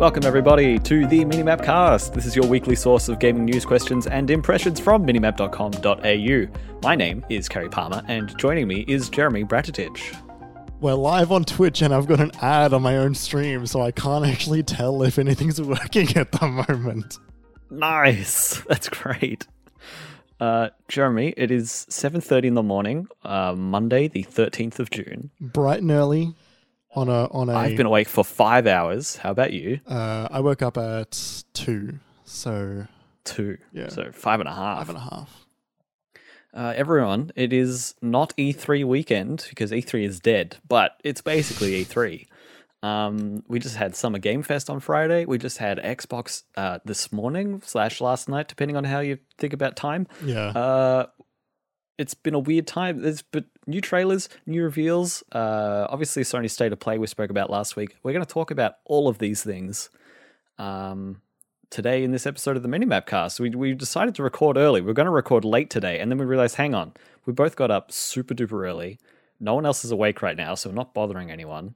[0.00, 2.14] Welcome, everybody, to the Minimap Cast.
[2.14, 6.80] This is your weekly source of gaming news, questions, and impressions from minimap.com.au.
[6.82, 10.16] My name is Kerry Palmer, and joining me is Jeremy Bratatich.
[10.80, 13.90] We're live on Twitch, and I've got an ad on my own stream, so I
[13.90, 17.18] can't actually tell if anything's working at the moment.
[17.68, 19.46] Nice, that's great.
[20.40, 25.28] Uh, Jeremy, it is seven thirty in the morning, uh, Monday, the thirteenth of June.
[25.42, 26.34] Bright and early
[26.94, 27.54] on a on a.
[27.54, 29.16] I've been awake for five hours.
[29.16, 29.80] How about you?
[29.86, 32.86] Uh, I woke up at two, so
[33.24, 33.58] Two.
[33.72, 33.88] Yeah.
[33.88, 34.78] So five and a half.
[34.78, 35.46] five and a half.
[36.52, 42.26] Uh, everyone, it is not E3 weekend because E3 is dead, but it's basically E3.
[42.82, 45.26] Um, we just had Summer Game Fest on Friday.
[45.26, 49.52] We just had Xbox uh, this morning slash last night, depending on how you think
[49.52, 50.08] about time.
[50.24, 51.06] Yeah, Uh,
[52.00, 53.02] it's been a weird time.
[53.02, 55.22] There's but new trailers, new reveals.
[55.32, 57.94] Uh, obviously, Sony State of Play we spoke about last week.
[58.02, 59.90] We're going to talk about all of these things
[60.58, 61.20] um,
[61.68, 63.38] today in this episode of the Minimap Cast.
[63.38, 64.80] We we decided to record early.
[64.80, 66.94] We are going to record late today, and then we realized, hang on,
[67.26, 68.98] we both got up super duper early.
[69.38, 71.74] No one else is awake right now, so we're not bothering anyone.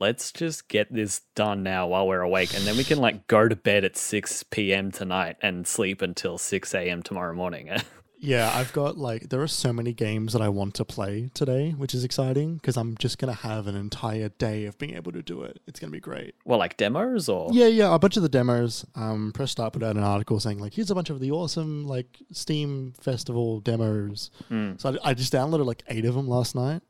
[0.00, 3.46] Let's just get this done now while we're awake, and then we can like go
[3.46, 4.90] to bed at six p.m.
[4.90, 7.04] tonight and sleep until six a.m.
[7.04, 7.70] tomorrow morning.
[8.22, 8.50] yeah.
[8.54, 11.92] I've got like there are so many games that I want to play today, which
[11.92, 15.42] is exciting because I'm just gonna have an entire day of being able to do
[15.42, 15.60] it.
[15.66, 16.34] It's gonna be great.
[16.44, 18.86] well, like demos or Yeah, yeah, a bunch of the demos.
[18.94, 21.86] Um, Press Start put out an article saying like, here's a bunch of the awesome
[21.86, 24.30] like Steam Festival demos.
[24.50, 24.80] Mm.
[24.80, 26.82] So I, I just downloaded like eight of them last night.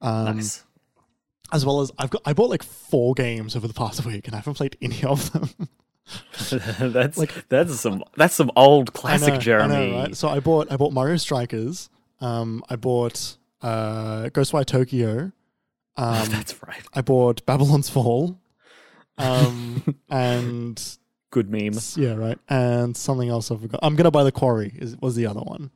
[0.00, 0.64] Um, nice.
[1.52, 4.34] As well as I've got, I bought like four games over the past week, and
[4.34, 5.50] I haven't played any of them.
[6.80, 9.92] that's like- that's some that's some old classic know, I know, Jeremy.
[9.94, 10.16] right?
[10.16, 11.88] So I bought I bought Mario Strikers.
[12.20, 15.32] Um, I bought uh, Ghostwire Tokyo.
[15.94, 16.80] Um, that's right.
[16.94, 18.40] I bought Babylon's Fall.
[19.18, 20.82] Um, and
[21.30, 21.74] Good meme.
[21.96, 23.80] yeah, right, and something else I forgot.
[23.82, 24.72] I'm gonna buy the Quarry.
[24.78, 25.70] Is was the other one?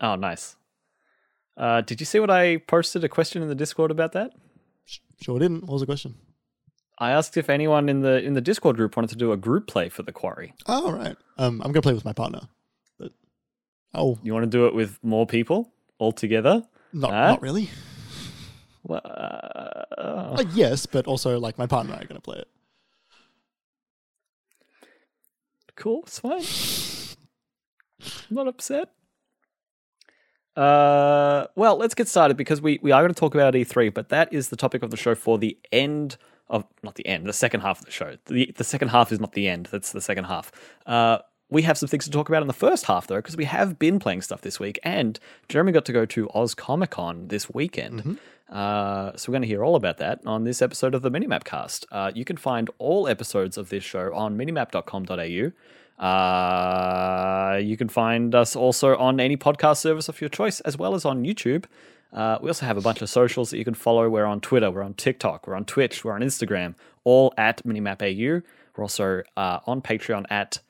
[0.00, 0.56] Oh, nice.
[1.58, 4.32] Uh, did you see what I posted a question in the Discord about that?
[5.20, 5.60] Sure didn't.
[5.64, 6.14] What was the question?
[6.98, 9.66] I asked if anyone in the in the Discord group wanted to do a group
[9.66, 10.54] play for the Quarry.
[10.66, 11.16] Oh, right.
[11.38, 12.42] Um, I'm gonna play with my partner.
[12.98, 13.12] But
[13.94, 16.62] oh, You want to do it with more people all together?
[16.92, 17.28] not Huh?
[17.30, 17.68] not really.
[18.84, 22.48] Well, uh, Uh, yes, but also like my partner and I are gonna play it.
[25.76, 26.44] cool, it's fine.
[28.30, 28.90] I'm not upset.
[30.56, 34.08] Uh, well, let's get started because we, we are going to talk about E3, but
[34.10, 36.16] that is the topic of the show for the end
[36.48, 38.16] of not the end, the second half of the show.
[38.26, 39.68] The the second half is not the end.
[39.70, 40.52] That's the second half.
[40.86, 41.18] Uh,
[41.50, 43.78] we have some things to talk about in the first half though, because we have
[43.78, 45.18] been playing stuff this week, and
[45.48, 48.18] Jeremy got to go to Oz Comic Con this weekend.
[48.50, 51.44] Uh, so we're going to hear all about that on this episode of the Minimap
[51.44, 51.86] Cast.
[51.90, 55.52] Uh, you can find all episodes of this show on minimap.com.au.
[56.04, 60.94] Uh, you can find us also on any podcast service of your choice, as well
[60.94, 61.64] as on YouTube.
[62.14, 64.08] Uh, we also have a bunch of socials that you can follow.
[64.08, 68.42] We're on Twitter, we're on TikTok, we're on Twitch, we're on Instagram, all at minimapau.
[68.76, 70.60] We're also uh, on Patreon at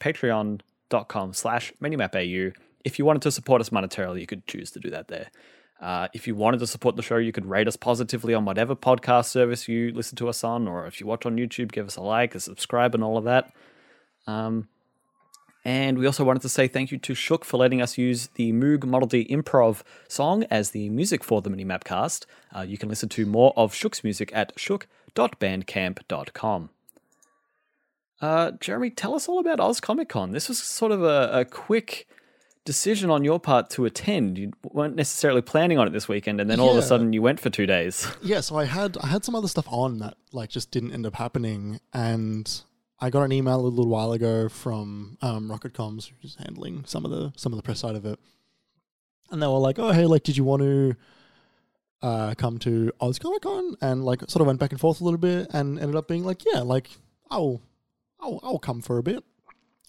[0.00, 2.52] patreon.com slash minimapau.
[2.84, 5.30] If you wanted to support us monetarily, you could choose to do that there.
[5.80, 8.74] Uh, if you wanted to support the show, you could rate us positively on whatever
[8.74, 11.96] podcast service you listen to us on, or if you watch on YouTube, give us
[11.96, 13.52] a like, a subscribe, and all of that.
[14.26, 14.68] Um,
[15.64, 18.52] and we also wanted to say thank you to Shook for letting us use the
[18.52, 22.26] Moog Model D Improv song as the music for the Minimap cast.
[22.54, 26.70] Uh, you can listen to more of Shook's music at shook.bandcamp.com.
[28.20, 30.32] Uh, Jeremy, tell us all about Oz Comic Con.
[30.32, 32.06] This was sort of a, a quick
[32.64, 34.38] decision on your part to attend.
[34.38, 37.22] You weren't necessarily planning on it this weekend, and then all of a sudden you
[37.22, 38.06] went for two days.
[38.22, 41.06] Yeah, so I had I had some other stuff on that like just didn't end
[41.06, 42.62] up happening, and
[43.04, 47.04] I got an email a little while ago from um, Rocket Comms, who's handling some
[47.04, 48.18] of the some of the press side of it,
[49.30, 50.96] and they were like, "Oh, hey, like, did you want to
[52.00, 55.04] uh, come to Oz Comic Con?" And like, sort of went back and forth a
[55.04, 56.92] little bit, and ended up being like, "Yeah, like,
[57.30, 57.60] I'll
[58.20, 59.22] I'll I'll come for a bit."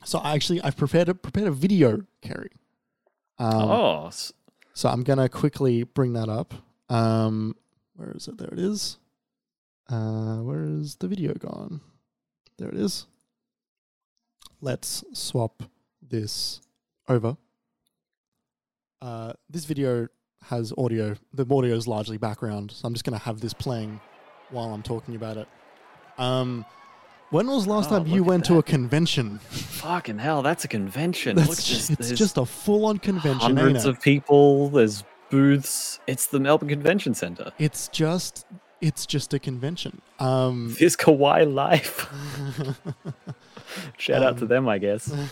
[0.03, 2.51] So I actually I've prepared a prepared a video, Kerry.
[3.39, 4.11] Um, oh,
[4.73, 6.53] so I'm gonna quickly bring that up.
[6.89, 7.55] Um,
[7.95, 8.37] where is it?
[8.37, 8.97] There it is.
[9.87, 11.79] Uh, where is the video gone?
[12.57, 13.05] There it is.
[14.61, 15.63] Let's swap
[16.01, 16.61] this
[17.07, 17.37] over.
[19.01, 20.07] Uh, this video
[20.43, 21.15] has audio.
[21.33, 23.99] The audio is largely background, so I'm just gonna have this playing
[24.51, 25.47] while I'm talking about it.
[26.17, 26.65] Um,
[27.31, 29.39] when was the last Oh, time you went to a convention?
[29.39, 31.35] fucking hell, that's a convention.
[31.35, 33.57] Look, That's just, it's just a full-on convention.
[33.57, 34.69] hundreds of people.
[34.69, 35.99] There's booths.
[36.07, 37.51] It's the Melbourne Convention Centre.
[37.59, 38.45] it's just
[38.81, 40.01] it's just a convention.
[40.19, 42.07] Um, This Kawaii life.
[43.97, 45.13] Shout out to Um, them, I guess.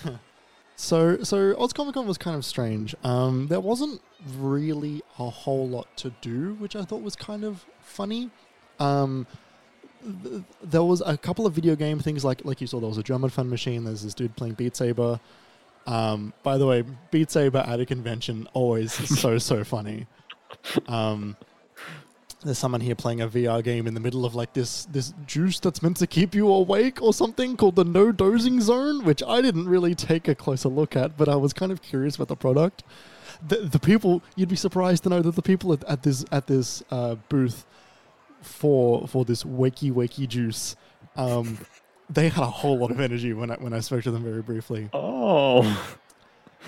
[0.76, 2.96] So, so Oz Comic Con was kind of strange.
[3.04, 4.02] Um, there wasn't
[4.40, 8.32] really a whole lot to do, which I thought was kind of funny.
[8.80, 9.28] Um,
[10.24, 12.80] th- there was a couple of video game things, like like you saw.
[12.80, 13.84] There was a drum and fun machine.
[13.84, 15.20] There's this dude playing Beat Saber.
[15.86, 20.08] Um, by the way, Beat Saber at a convention always so so funny.
[20.88, 21.38] Um,
[22.44, 25.60] there's someone here playing a VR game in the middle of like this this juice
[25.60, 29.42] that's meant to keep you awake or something called the no dozing zone, which I
[29.42, 32.36] didn't really take a closer look at, but I was kind of curious about the
[32.36, 32.84] product.
[33.46, 36.48] The, the people you'd be surprised to know that the people at, at this at
[36.48, 37.66] this uh, booth
[38.42, 40.76] for for this wakey wakey juice,
[41.16, 41.58] um,
[42.10, 44.42] they had a whole lot of energy when I when I spoke to them very
[44.42, 44.90] briefly.
[44.94, 45.98] Oh,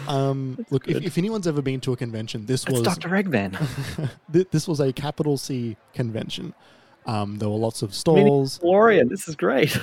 [0.08, 3.10] Um, look, if, if anyone's ever been to a convention, this it's was Dr.
[3.10, 4.10] Eggman.
[4.52, 6.54] This was a capital C convention.
[7.06, 9.78] Um, there were lots of stalls, Florian, this is great.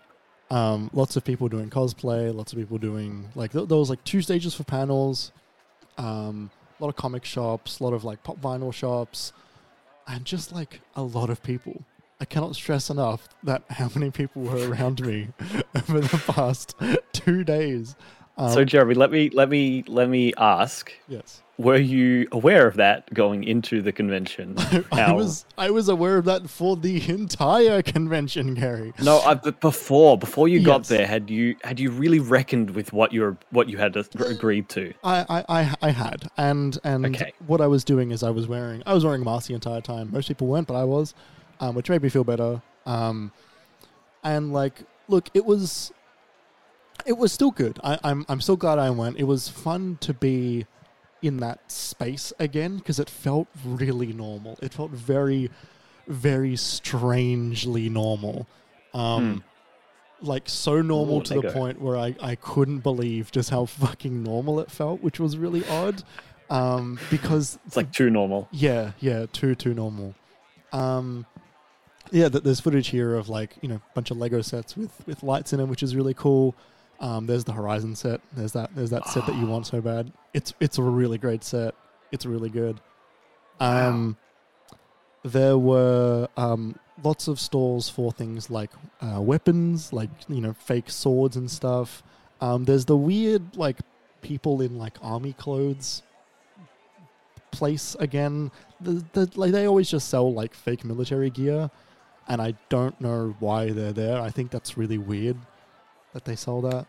[0.50, 4.02] um, lots of people doing cosplay, lots of people doing like th- there was like
[4.04, 5.32] two stages for panels,
[5.96, 9.32] um, a lot of comic shops, a lot of like pop vinyl shops,
[10.06, 11.82] and just like a lot of people.
[12.20, 15.28] I cannot stress enough that how many people were around me
[15.74, 16.74] over the past
[17.12, 17.94] two days.
[18.38, 22.76] Um, so, Jeremy, let me let me let me ask: yes, Were you aware of
[22.76, 24.54] that going into the convention?
[24.92, 28.92] I How- was I was aware of that for the entire convention, Gary.
[29.02, 32.92] No, I, but before before you got there, had you had you really reckoned with
[32.92, 34.94] what you were what you had agreed to?
[35.02, 37.32] I, I, I, I had, and and Okay.
[37.46, 39.80] what I was doing is I was wearing I was wearing a mask the entire
[39.80, 40.10] time.
[40.12, 41.12] Most people weren't, but I was,
[41.58, 42.62] um, which made me feel better.
[42.86, 43.32] Um,
[44.22, 45.92] and like, look, it was,
[47.06, 47.78] it was still good.
[47.82, 49.18] I, I'm I'm still glad I went.
[49.18, 50.66] It was fun to be
[51.22, 54.58] in that space again because it felt really normal.
[54.62, 55.50] It felt very,
[56.06, 58.46] very strangely normal.
[58.94, 59.42] Um,
[60.20, 61.52] like so normal Ooh, to the Lego.
[61.52, 65.64] point where I, I couldn't believe just how fucking normal it felt, which was really
[65.68, 66.02] odd.
[66.50, 68.48] Um, because It's like too normal.
[68.50, 70.14] yeah, yeah, too too normal.
[70.72, 71.26] Um,
[72.10, 74.90] yeah, th- there's footage here of like you know a bunch of Lego sets with
[75.06, 76.54] with lights in them, which is really cool.
[77.00, 78.20] Um, there's the Horizon set.
[78.32, 78.74] There's that.
[78.74, 80.12] There's that set that you want so bad.
[80.34, 81.74] It's it's a really great set.
[82.10, 82.80] It's really good.
[83.60, 84.16] Um,
[85.24, 90.90] there were um, lots of stalls for things like uh, weapons, like you know fake
[90.90, 92.02] swords and stuff.
[92.40, 93.78] Um, there's the weird like
[94.22, 96.02] people in like army clothes
[97.50, 98.50] place again.
[98.80, 101.70] The, the, like they always just sell like fake military gear,
[102.26, 104.20] and I don't know why they're there.
[104.20, 105.36] I think that's really weird
[106.12, 106.86] that they sold at.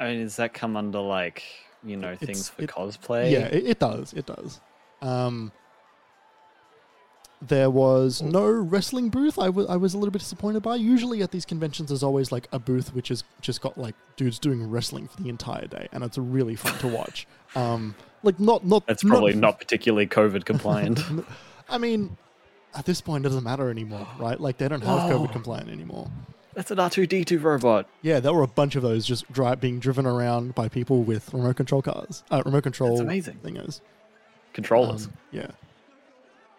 [0.00, 1.42] I mean, does that come under like
[1.84, 3.30] you know It's- things for it- cosplay?
[3.30, 4.12] Yeah, it, it does.
[4.12, 4.60] It does.
[5.00, 5.52] Um,
[7.40, 9.36] there was no wrestling booth.
[9.36, 10.76] I wa- I was a little bit disappointed by.
[10.76, 14.38] Usually at these conventions, there's always like a booth which has just got like dudes
[14.38, 17.26] doing wrestling for the entire day, and it's really fun to watch.
[17.54, 21.00] Um, like not not That's probably not particularly COVID compliant.
[21.68, 22.16] I mean,
[22.74, 24.40] at this point, it doesn't matter anymore, right?
[24.40, 26.10] Like they don't have COVID compliant anymore.
[26.54, 27.88] That's an R two D two robot.
[28.02, 31.32] Yeah, there were a bunch of those just dri- being driven around by people with
[31.32, 33.38] remote control cars, uh, remote control That's amazing.
[33.42, 33.80] thingers.
[34.52, 35.06] Controllers.
[35.06, 35.46] Um, yeah.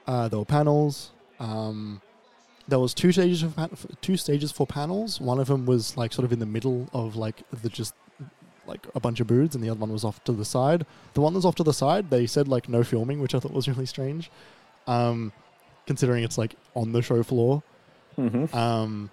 [0.08, 1.12] Uh, there were panels.
[1.40, 2.02] Um,
[2.68, 5.22] there was two stages of pan- two stages for panels.
[5.22, 7.94] One of them was like sort of in the middle of like the just
[8.66, 10.86] like a bunch of booths, and the other one was off to the side.
[11.14, 13.52] The one that's off to the side, they said like no filming, which I thought
[13.54, 14.32] was really strange,
[14.88, 15.32] um,
[15.86, 17.62] considering it's like on the show floor.
[18.16, 19.12] hmm Um,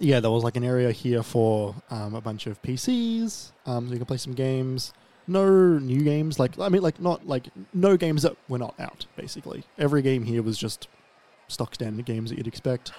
[0.00, 3.92] yeah, there was like an area here for um, a bunch of PCs, um, so
[3.92, 4.92] you can play some games.
[5.28, 9.06] No new games, like I mean, like not like no games that were not out.
[9.16, 10.88] Basically, every game here was just
[11.48, 12.92] stock standard games that you'd expect.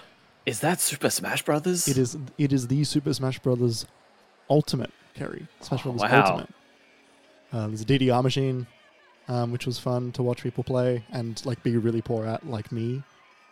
[0.45, 1.87] Is that Super Smash Brothers?
[1.87, 3.85] It is it is the Super Smash Brothers
[4.49, 6.25] Ultimate Kerry Smash Oh, Brothers wow.
[6.25, 6.49] Ultimate.
[7.51, 8.67] Uh, there's a DDR machine,
[9.27, 12.71] um, which was fun to watch people play and like be really poor at, like
[12.71, 13.03] me.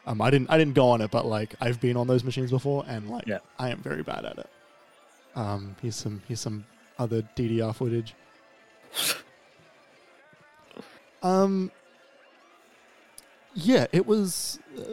[0.08, 2.50] Um, I didn't I didn't go on it, but like I've been on those machines
[2.52, 3.40] before, and like Yeah.
[3.60, 4.50] I am very bad at it.
[5.36, 6.66] Um, here's some here's some
[6.98, 8.14] other DDR footage.
[11.24, 11.72] um,
[13.54, 14.60] yeah, it was.
[14.78, 14.84] Uh,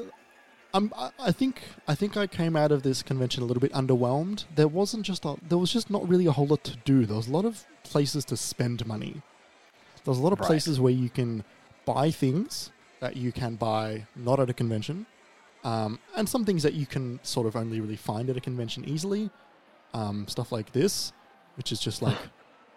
[0.74, 3.72] um, I, I think I think I came out of this convention a little bit
[3.72, 4.44] underwhelmed.
[4.54, 7.06] There wasn't just a, there was just not really a whole lot to do.
[7.06, 9.22] There was a lot of places to spend money.
[10.04, 10.46] There's a lot of Right.
[10.46, 11.44] places where you can
[11.86, 15.06] buy things that you can buy not at a convention,
[15.64, 18.84] um, and some things that you can sort of only really find at a convention
[18.86, 19.30] easily.
[19.94, 21.12] Um, stuff like this,
[21.56, 22.16] which is just like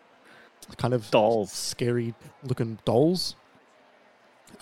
[0.77, 1.51] kind of Dolls.
[1.51, 2.13] scary
[2.43, 3.35] looking dolls.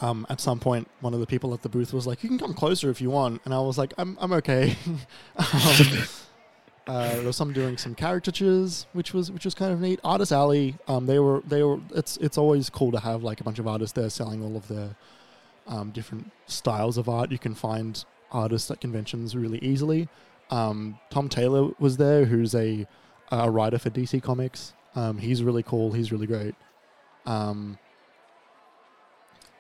[0.02, 2.40] um, at some point, one of the people at the booth was like, "You can
[2.40, 4.76] come closer if you want," and I was like, "I'm I'm okay."
[5.38, 5.46] um,
[6.88, 10.00] uh, there was some doing some caricatures, which was which was kind of neat.
[10.04, 11.80] Artist Alley, um, they were they were.
[11.94, 14.68] It's it's always cool to have like a bunch of artists there selling all of
[14.68, 14.96] their
[15.70, 17.32] um, different styles of art.
[17.32, 20.10] You can find artists at conventions really easily.
[20.50, 22.86] Um, Tom Taylor was there, who's a
[23.32, 24.74] a writer for DC Comics.
[24.96, 25.92] Um, he's really cool.
[25.92, 26.56] He's really great.
[27.26, 27.78] Um,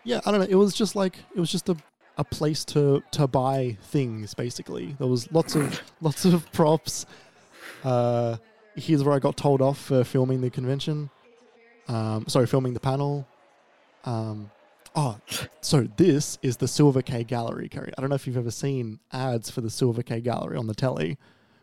[0.03, 0.47] yeah, I don't know.
[0.49, 1.77] It was just like it was just a,
[2.17, 4.33] a place to to buy things.
[4.33, 7.05] Basically, there was lots of lots of props.
[7.83, 8.37] Uh,
[8.75, 11.09] here's where I got told off for filming the convention.
[11.87, 13.27] Um, sorry, filming the panel.
[14.05, 14.49] Um,
[14.95, 15.19] oh,
[15.61, 17.91] so this is the Silver K Gallery, Kerry.
[17.97, 20.75] I don't know if you've ever seen ads for the Silver K Gallery on the
[20.75, 21.17] telly,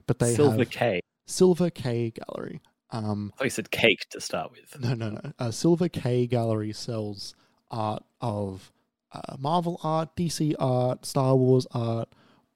[0.06, 1.00] but they Silver have K.
[1.26, 2.60] Silver K Gallery.
[2.90, 4.80] Um, I thought you said cake to start with.
[4.80, 5.32] no, no, no.
[5.38, 7.34] Uh, Silver K Gallery sells
[7.70, 8.72] art of
[9.12, 12.08] uh, Marvel art, DC art, Star Wars art,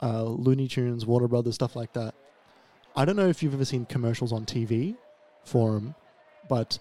[0.03, 2.15] uh, Looney Tunes, Warner Brothers, stuff like that.
[2.97, 4.97] I don't know if you've ever seen commercials on TV
[5.45, 5.95] for them,
[6.49, 6.79] but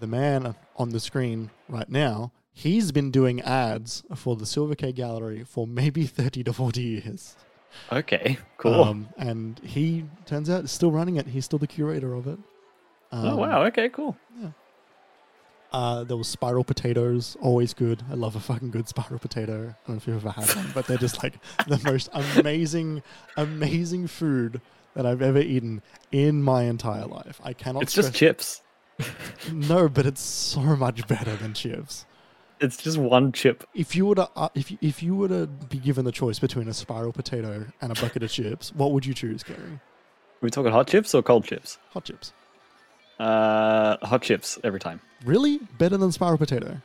[0.00, 4.92] the man on the screen right now, he's been doing ads for the Silver K
[4.92, 7.36] Gallery for maybe 30 to 40 years.
[7.92, 8.84] Okay, cool.
[8.84, 11.26] Um, and he turns out is still running it.
[11.26, 12.38] He's still the curator of it.
[13.12, 13.64] oh Um, wow.
[13.64, 14.16] Okay, cool.
[15.72, 18.00] Uh, there was spiral potatoes, always good.
[18.08, 19.54] I love a fucking good spiral potato.
[19.54, 21.34] I don't know if you've ever had one, but they're just like
[21.66, 23.02] the most amazing,
[23.36, 24.60] amazing food
[24.94, 25.82] that I've ever eaten
[26.12, 27.40] in my entire life.
[27.42, 27.82] I cannot.
[27.82, 28.62] It's just chips.
[29.52, 32.06] no, but it's so much better than chips.
[32.60, 33.64] It's just one chip.
[33.74, 36.38] If you were to, uh, if you, if you were to be given the choice
[36.38, 39.58] between a spiral potato and a bucket of chips, what would you choose, Gary?
[39.60, 39.80] Are
[40.40, 41.78] we talking hot chips or cold chips?
[41.90, 42.32] Hot chips.
[43.18, 45.00] Uh, hot chips every time.
[45.24, 46.80] Really better than spiral potato?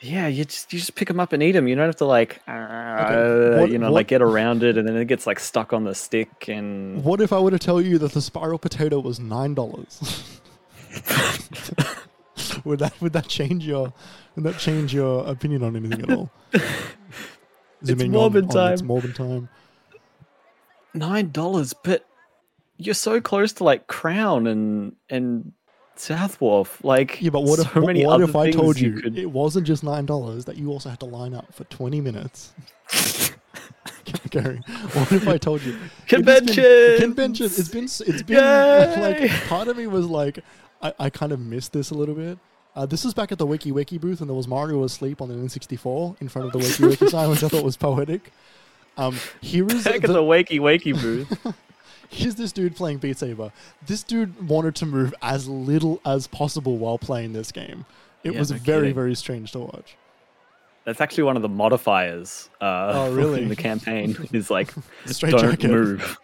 [0.00, 1.66] Yeah, you just you just pick them up and eat them.
[1.68, 4.86] You don't have to like, uh, What- you know, what- like get around it, and
[4.86, 6.48] then it gets like stuck on the stick.
[6.48, 10.00] And What if I were to tell you that the spiral potato was nine dollars?
[12.70, 13.92] would that would that change your
[14.36, 16.30] would that change your opinion on anything at all?
[17.84, 18.88] Zooming Morbin on, on It's time.
[18.88, 19.48] Morbin time.
[20.94, 22.06] nine dollars, but
[22.78, 25.52] you're so close to like Crown and and
[25.96, 26.82] South Wharf.
[26.84, 29.18] Like, Yeah, but what if so what, many what other if I told you, could-
[29.18, 32.52] it wasn't just nine dollars that you also had to line up for twenty minutes?
[34.30, 34.60] Gary,
[34.92, 37.00] what if I told you it been- Conventions!
[37.00, 37.46] Convention.
[37.46, 39.20] It's been it's been Yay!
[39.20, 40.40] like part of me was like
[40.82, 42.38] I, I kind of missed this a little bit.
[42.76, 45.28] Uh, this was back at the wakey wakey booth, and there was Mario asleep on
[45.28, 48.32] the N64 in front of the wakey wakey sign, which I thought was poetic.
[48.96, 51.54] Um, here is Back the, at the wakey wakey booth.
[52.10, 53.52] here's this dude playing Beat Saber.
[53.86, 57.84] This dude wanted to move as little as possible while playing this game.
[58.22, 58.94] It Yeah, was no very kidding.
[58.94, 59.96] very strange to watch.
[60.84, 62.50] That's actually one of the modifiers.
[62.60, 63.42] Uh, Oh, really?
[63.42, 64.72] In the campaign is like
[65.20, 65.70] don't jacket.
[65.70, 66.18] move.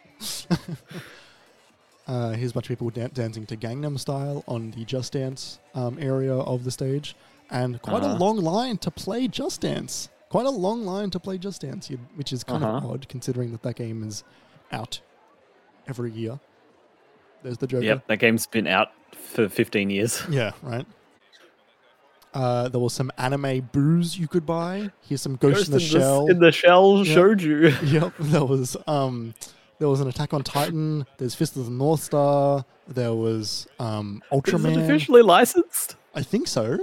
[2.10, 5.60] Uh, here's a bunch of people dan- dancing to Gangnam Style on the Just Dance
[5.76, 7.14] um, area of the stage,
[7.50, 8.18] and quite a Uh-huh.
[8.18, 10.08] long line to play Just Dance.
[10.28, 12.88] Quite a long line to play Just Dance, you- which is kind of Uh-huh.
[12.94, 14.24] odd considering that that game is
[14.72, 15.00] out
[15.86, 16.40] every year.
[17.44, 17.84] There's the Joker.
[17.84, 20.20] Yep, that game's been out for 15 years.
[20.30, 20.86] Yeah, right.
[22.34, 24.90] Uh, there was some anime booze you could buy.
[25.02, 26.26] Here's some Ghost, in the Shell.
[26.28, 27.68] in the shell showed you.
[27.84, 29.34] yep, there was um,
[29.80, 31.04] there was an Attack on Titan.
[31.18, 32.64] There's Fist of the North Star.
[32.86, 34.84] There was um, Is it Ultraman.
[34.84, 35.96] officially licensed?
[36.14, 36.78] I think so.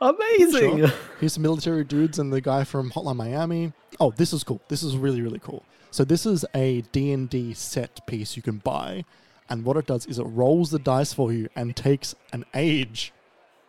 [0.00, 0.78] Amazing.
[0.78, 0.92] Sure.
[1.20, 3.72] Here's some military dudes and the guy from Hotline Miami.
[4.00, 4.60] Oh, this is cool.
[4.68, 5.62] This is really really cool.
[5.92, 9.04] So this is a D&D set piece you can buy,
[9.48, 13.12] and what it does is it rolls the dice for you and takes an age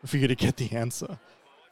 [0.05, 1.19] for you to get the answer.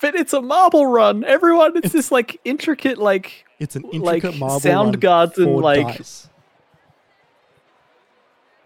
[0.02, 1.24] But it's a marble run.
[1.26, 5.98] Everyone, it's, this like intricate, like It's an Like marble sound run guards and, like-
[5.98, 6.29] dice.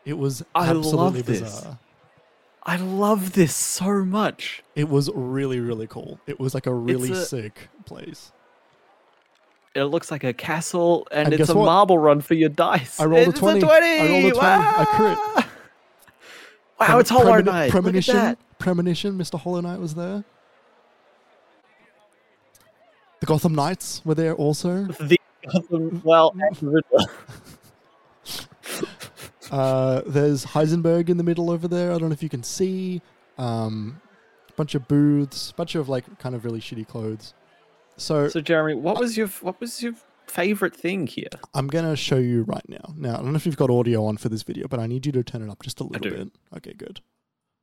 [0.06, 0.78] It was I love
[1.18, 1.40] absolutely this.
[1.42, 1.80] bizarre.
[2.66, 4.64] I love this so much.
[4.76, 6.20] It was really really cool.
[6.28, 8.32] It was like a really a- sick place.
[9.76, 11.66] It looks like a castle, and, And it's a what?
[11.66, 13.00] marble run for your dice.
[13.00, 13.60] I rolled a It's 20.
[13.62, 13.86] 20.
[13.88, 14.40] I rolled a 20.
[14.46, 15.18] I crit.
[16.80, 16.88] Wow.
[16.88, 17.72] Wow, it's Hollow Premoni- Knight.
[17.72, 18.38] Premonition, that.
[18.60, 19.40] Premonition, Mr.
[19.40, 20.24] Hollow Knight was there.
[23.20, 24.84] The Gotham Knights were there also.
[24.84, 25.18] The
[26.04, 27.06] well, the Riddler.
[29.54, 31.92] Uh, there's Heisenberg in the middle over there.
[31.92, 33.04] I don't know if you can see.
[33.38, 34.02] Um,
[34.56, 37.36] bunch of booths, bunch of like kind of really shitty clothes.
[37.96, 39.94] So, So, Jeremy, what was your what was your
[40.26, 41.30] favorite thing here?
[41.54, 42.96] I'm gonna show you right now.
[42.98, 45.06] Now I don't know if you've got audio on for this video, but I need
[45.06, 46.18] you to turn it up just a little do.
[46.18, 46.32] bit.
[46.58, 47.02] Okay, good.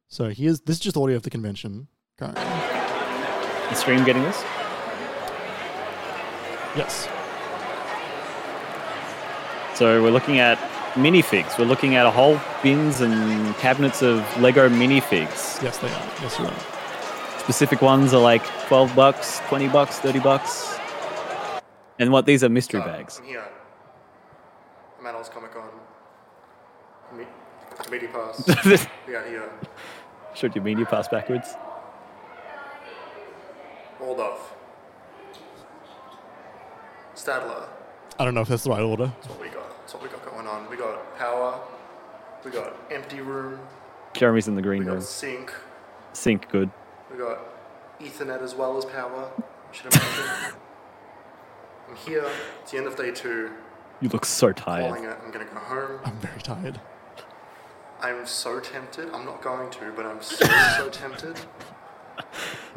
[0.07, 1.89] So here's this is just audio of the convention.
[2.19, 2.41] Currently.
[2.41, 4.41] The stream getting this?
[6.77, 7.09] Yes.
[9.77, 10.57] So we're looking at
[10.95, 11.59] minifigs.
[11.59, 15.63] We're looking at a whole bins and cabinets of Lego minifigs.
[15.63, 16.11] Yes, they are.
[16.23, 16.51] Yes, you're.
[17.39, 20.79] Specific ones are like 12 bucks, 20 bucks, 30 bucks.
[21.99, 23.19] And what these are mystery Uh, bags.
[23.19, 23.45] I'm here.
[24.99, 25.69] I'm Manos Comic Con.
[27.17, 27.27] Me-
[27.91, 28.47] Media Pass.
[29.07, 29.51] we got here.
[30.35, 31.55] Showed your media pass backwards.
[34.01, 34.55] Waldorf.
[37.15, 37.69] Stadler.
[38.19, 39.07] I don't know if that's the right order.
[39.07, 39.70] That's what we got.
[39.91, 40.71] That's what we got going on.
[40.71, 41.59] We got power.
[42.45, 43.59] We got empty room.
[44.15, 45.01] Jeremy's in the We green got room.
[45.01, 45.53] sync.
[46.13, 46.71] Sync good.
[47.11, 47.41] We got
[47.99, 49.29] Ethernet as well as power.
[49.73, 50.55] Should have mentioned.
[51.89, 52.25] I'm here.
[52.63, 53.51] It's the end of day two.
[54.01, 55.13] You look so Calling tired.
[55.13, 55.19] it.
[55.25, 55.99] I'm gonna go home.
[56.05, 56.81] I'm very tired.
[58.01, 59.11] I'm so tempted.
[59.13, 61.37] I'm not going to, but I'm so so tempted.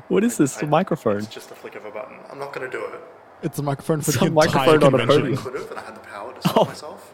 [0.07, 0.57] What is this?
[0.63, 1.17] A I- microphone.
[1.17, 2.17] It's just a flick of a button.
[2.31, 3.01] I'm not gonna do it.
[3.43, 5.21] It's a microphone for Some the entire microphone on a convention.
[5.21, 5.37] podium.
[5.43, 6.12] Could have, and I had the power to
[6.45, 6.65] stop Oh.
[6.65, 7.13] myself,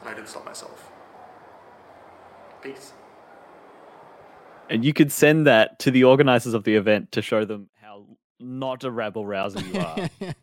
[0.00, 0.90] and I didn't stop myself.
[2.62, 2.92] Peace.
[4.70, 8.06] And you could send that to the organizers of the event to show them how
[8.40, 10.08] not a rabble rouser you are.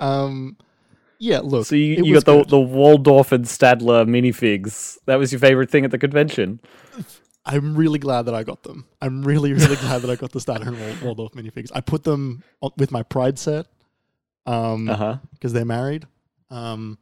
[0.00, 0.56] Um,
[1.20, 1.38] yeah.
[1.40, 2.48] Look, so you, you got the, good.
[2.50, 4.98] the Waldorf and Stadler minifigs.
[5.06, 6.58] That was your favorite thing at the convention.
[7.44, 8.86] I'm really glad that I got them.
[9.00, 11.70] I'm really, really glad that I got the Stadler and Wal- Waldorf minifigs.
[11.74, 13.66] I put them on, with my Pride set
[14.46, 15.16] um, Uh huh.
[15.32, 16.06] because they're married.
[16.50, 16.98] Um,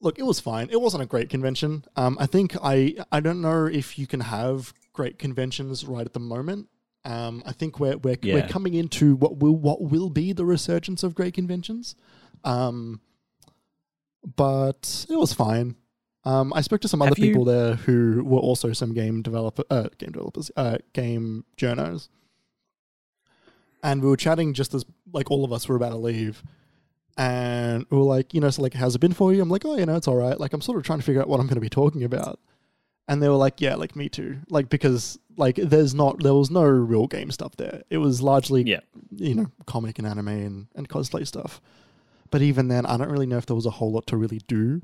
[0.00, 0.68] look, it was fine.
[0.70, 1.84] It wasn't a great convention.
[1.96, 6.12] Um, I think I I don't know if you can have great conventions right at
[6.12, 6.68] the moment.
[7.04, 11.02] Um, I think we're we're, we're coming into what will what will be the resurgence
[11.02, 11.94] of great conventions.
[12.44, 13.00] Um,
[14.36, 15.76] but it was fine.
[16.24, 19.62] Um, I spoke to some other you- people there who were also some game developer,
[19.70, 22.08] uh, game developers, uh, game journos,
[23.82, 26.42] and we were chatting just as like all of us were about to leave,
[27.16, 29.42] and we were like, you know, so like, how's it been for you?
[29.42, 30.38] I'm like, oh, you know, it's all right.
[30.38, 32.38] Like, I'm sort of trying to figure out what I'm going to be talking about,
[33.08, 34.38] and they were like, yeah, like me too.
[34.48, 37.82] Like because like there's not there was no real game stuff there.
[37.90, 38.80] It was largely Yeah.
[39.10, 41.60] you know comic and anime and, and cosplay stuff.
[42.30, 44.40] But even then, I don't really know if there was a whole lot to really
[44.46, 44.82] do.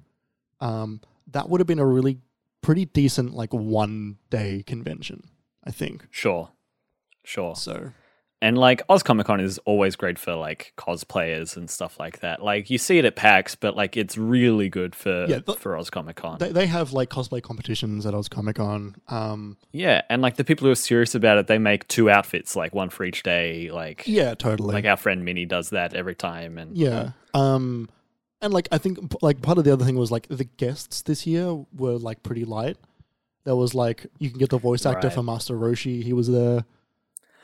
[0.60, 1.00] Um,
[1.32, 2.18] that would have been a really
[2.62, 5.24] pretty decent like one day convention,
[5.62, 6.06] I think.
[6.10, 6.50] Sure.
[7.22, 7.54] Sure.
[7.54, 7.92] So
[8.44, 12.42] And like Oz Comic Con is always great for like cosplayers and stuff like that.
[12.42, 15.76] Like you see it at PAX, but like it's really good for Yeah, the- for
[15.78, 16.36] Oz Comic Con.
[16.38, 18.96] they they have like cosplay competitions at Oz Comic Con.
[19.08, 22.54] Um, yeah, and like the people who are serious about it, they make two outfits,
[22.54, 23.70] like one for each day.
[23.70, 24.74] Like yeah, totally.
[24.74, 26.58] like our friend Minnie does that every time.
[26.58, 27.12] And Yeah.
[27.32, 27.88] Um,
[28.42, 31.26] and like I think like part of the other thing was like the guests this
[31.26, 32.76] year were like pretty light.
[33.44, 35.14] There was like you can get the voice actor Right.
[35.14, 36.02] for Master Roshi.
[36.02, 36.66] He was there.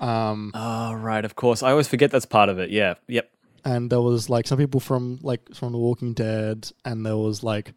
[0.00, 1.62] Um, oh right, of course.
[1.62, 2.70] I always forget that's part of it.
[2.70, 2.94] Yeah.
[3.08, 3.30] Yep.
[3.64, 7.42] and there was like some people from like from The Walking Dead, and there was
[7.42, 7.74] like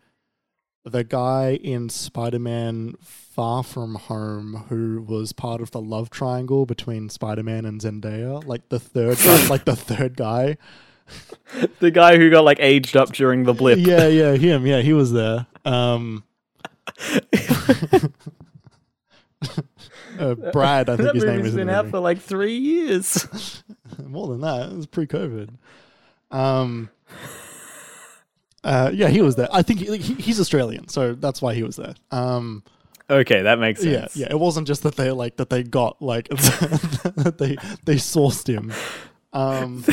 [0.85, 7.09] the guy in Spider-Man Far From Home who was part of the love triangle between
[7.09, 10.57] Spider-Man and Zendaya, like the third, guy, like the third guy.
[11.79, 13.79] The guy who got like aged up during the blip.
[13.79, 14.65] Yeah, yeah, him.
[14.65, 15.45] Yeah, he was there.
[15.65, 16.23] Um,
[20.19, 21.53] uh, Brad, I think that his name movie's is.
[21.53, 21.91] in been the out movie.
[21.91, 23.63] for like three years.
[24.07, 25.49] More than that, it was pre-COVID.
[26.31, 26.89] Um,
[28.63, 29.47] uh, yeah, he was there.
[29.51, 31.93] I think he, he- he's Australian, so that's why he was there.
[32.11, 32.63] Um,
[33.09, 34.15] okay, that makes sense.
[34.15, 34.27] yeah.
[34.29, 38.71] It wasn't just that they like that they got like that they they sourced him.
[39.33, 39.83] Um,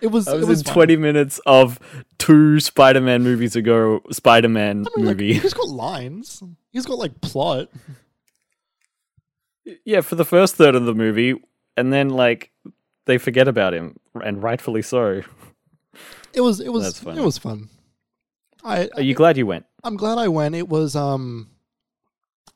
[0.00, 0.28] it was.
[0.28, 0.74] I it was, was in fun.
[0.74, 1.78] 20 minutes of
[2.18, 5.34] two Spider-Man movies ago, Spider-Man I mean, like, movie.
[5.34, 6.42] he's got lines.
[6.74, 7.68] He's got like plot.
[9.84, 11.40] yeah, for the first third of the movie,
[11.76, 12.50] and then like
[13.06, 15.22] they forget about him, and rightfully so.
[16.32, 16.58] It was.
[16.58, 17.00] It was.
[17.06, 17.68] It was fun.
[18.64, 18.90] I.
[18.96, 19.66] Are you glad you went?
[19.84, 20.56] I'm glad I went.
[20.56, 20.96] It was.
[20.96, 21.48] Um.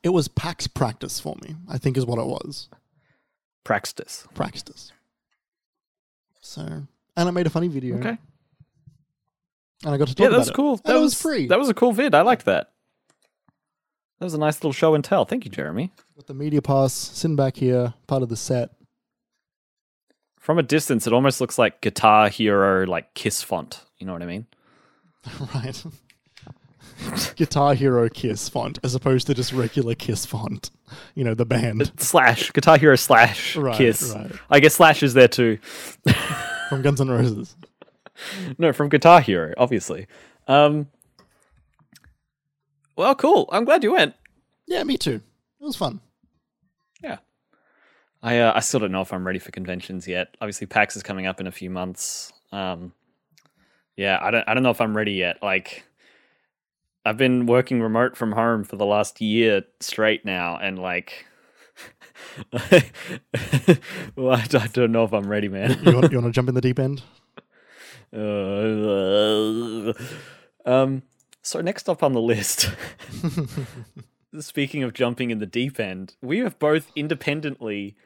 [0.03, 1.55] It was PAX practice for me.
[1.69, 2.69] I think is what it was.
[3.65, 4.27] Praxtis.
[4.35, 4.91] Practice.
[6.41, 7.99] So, and I made a funny video.
[7.99, 8.19] Okay.
[9.85, 10.77] And I got to talk Yeah, was cool.
[10.79, 11.47] That it was free.
[11.47, 12.17] That was a cool vid.
[12.17, 12.73] I liked that.
[14.19, 15.25] That was a nice little show and tell.
[15.25, 15.93] Thank you, Jeremy.
[16.17, 18.71] Got the media pass, sitting back here, part of the set.
[20.41, 23.85] From a distance, it almost looks like Guitar Hero, like Kiss font.
[23.99, 24.47] You know what I mean?
[25.55, 25.85] right.
[27.37, 30.71] Guitar Hero Kiss font, as opposed to just regular Kiss font.
[31.15, 34.13] You know, the band Slash Guitar Hero slash Right, Kiss.
[34.17, 34.33] right.
[34.51, 35.59] I guess Slash is there too.
[36.69, 37.57] from Guns N' Roses.
[38.59, 40.09] No, from Guitar Hero, obviously.
[40.49, 40.89] Um,
[42.99, 43.49] well, cool.
[43.53, 44.15] I'm glad you went.
[44.67, 45.23] Yeah, me too.
[45.61, 46.01] It was fun.
[47.03, 47.19] Yeah.
[48.23, 50.37] I uh, I still don't know if I'm ready for conventions yet.
[50.41, 52.33] Obviously, PAX is coming up in a few months.
[52.51, 52.93] Um,
[53.97, 55.41] yeah, I don't I don't know if I'm ready yet.
[55.41, 55.85] Like,
[57.05, 61.25] I've been working remote from home for the last year straight now, and like,
[64.17, 65.79] well, I, I don't know if I'm ready, man.
[65.85, 67.03] You want, you want to jump in the deep end?
[68.11, 69.93] Uh,
[70.65, 71.03] um,
[71.49, 72.71] so next up on the list,
[74.41, 77.97] speaking of jumping in the deep end, we have both independently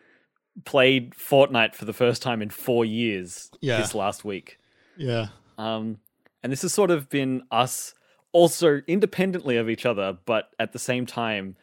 [0.65, 3.79] played Fortnite for the first time in four years Yeah.
[3.79, 4.59] this last week.
[4.97, 5.29] Yeah.
[5.59, 5.99] Um,
[6.43, 7.95] and this has sort of been us
[8.33, 11.57] also independently of each other, but at the same time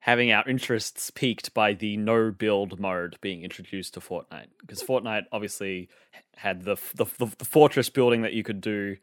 [0.00, 4.46] having our interests piqued by the no build mode being introduced to Fortnite.
[4.60, 5.88] Because Fortnite obviously
[6.36, 8.96] had the, the the the fortress building that you could do,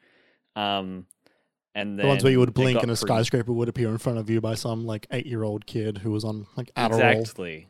[0.56, 1.06] um,
[1.76, 4.20] and The ones where you would blink and a pretty- skyscraper would appear in front
[4.20, 7.20] of you by some like eight year old kid who was on like Adderall.
[7.20, 7.68] Exactly.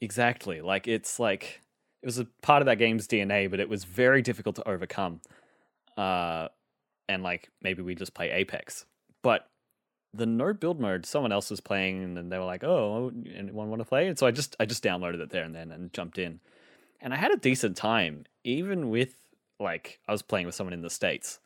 [0.00, 0.60] Exactly.
[0.60, 1.60] Like it's like
[2.02, 5.20] it was a part of that game's DNA, but it was very difficult to overcome.
[5.96, 6.48] Uh
[7.08, 8.86] and like maybe we just play Apex.
[9.22, 9.46] But
[10.14, 13.80] the no build mode, someone else was playing and they were like, "Oh, anyone want
[13.80, 16.18] to play?" And so I just I just downloaded it there and then and jumped
[16.18, 16.40] in.
[17.00, 19.14] And I had a decent time even with
[19.58, 21.38] like I was playing with someone in the states.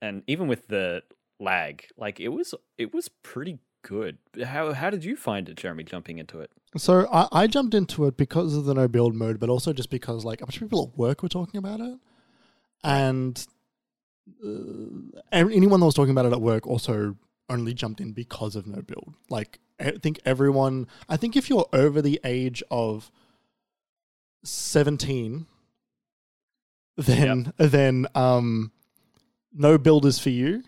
[0.00, 1.02] And even with the
[1.40, 4.18] lag, like it was it was pretty good.
[4.44, 6.50] How how did you find it, Jeremy, jumping into it?
[6.76, 9.90] So I, I jumped into it because of the no build mode, but also just
[9.90, 11.98] because like a bunch of people at work were talking about it,
[12.82, 13.46] and
[14.44, 17.16] uh, anyone that was talking about it at work also
[17.48, 19.14] only jumped in because of no build.
[19.30, 23.10] Like I think everyone, I think if you're over the age of
[24.42, 25.46] seventeen,
[26.96, 28.72] then then um,
[29.52, 30.62] no build is for you.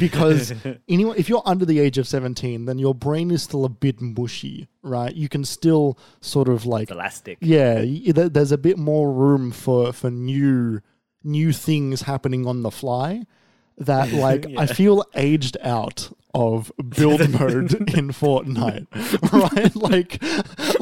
[0.00, 0.52] Because
[0.88, 4.00] anyone if you're under the age of 17 then your brain is still a bit
[4.00, 7.38] mushy right you can still sort of like elastic.
[7.40, 10.80] yeah there's a bit more room for for new
[11.22, 13.22] new things happening on the fly
[13.80, 18.86] that like i feel aged out of build mode in fortnite
[19.32, 20.22] right like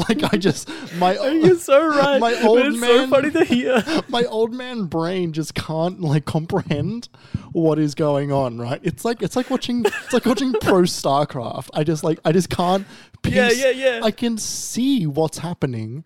[0.08, 2.20] like i just my You're so right.
[2.20, 3.82] My old it's so man- funny to hear.
[4.08, 7.08] my old man brain just can't like comprehend
[7.52, 11.70] what is going on right it's like it's like watching it's like watching pro starcraft
[11.72, 12.86] i just like i just can't
[13.22, 14.00] piece, Yeah, yeah, yeah.
[14.04, 16.04] i can see what's happening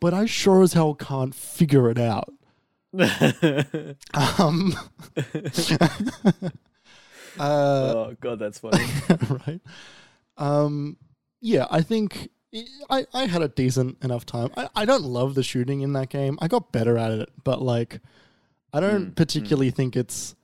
[0.00, 2.32] but i sure as hell can't figure it out
[4.38, 4.74] um
[7.38, 8.84] uh oh god, that's funny.
[9.46, 9.60] right
[10.36, 10.96] um
[11.40, 12.28] yeah i think
[12.88, 14.50] I, I had a decent enough time.
[14.56, 16.36] I, I don't love the shooting in that game.
[16.42, 18.00] I got better at it, but like
[18.72, 20.34] I don't Mm, particularly think it's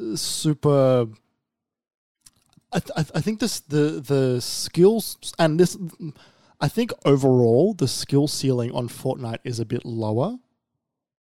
[0.00, 1.08] uh, super.
[2.72, 5.76] I, I th- I think this the the skills and this
[6.62, 10.38] I think overall the skill ceiling on Fortnite is a bit lower,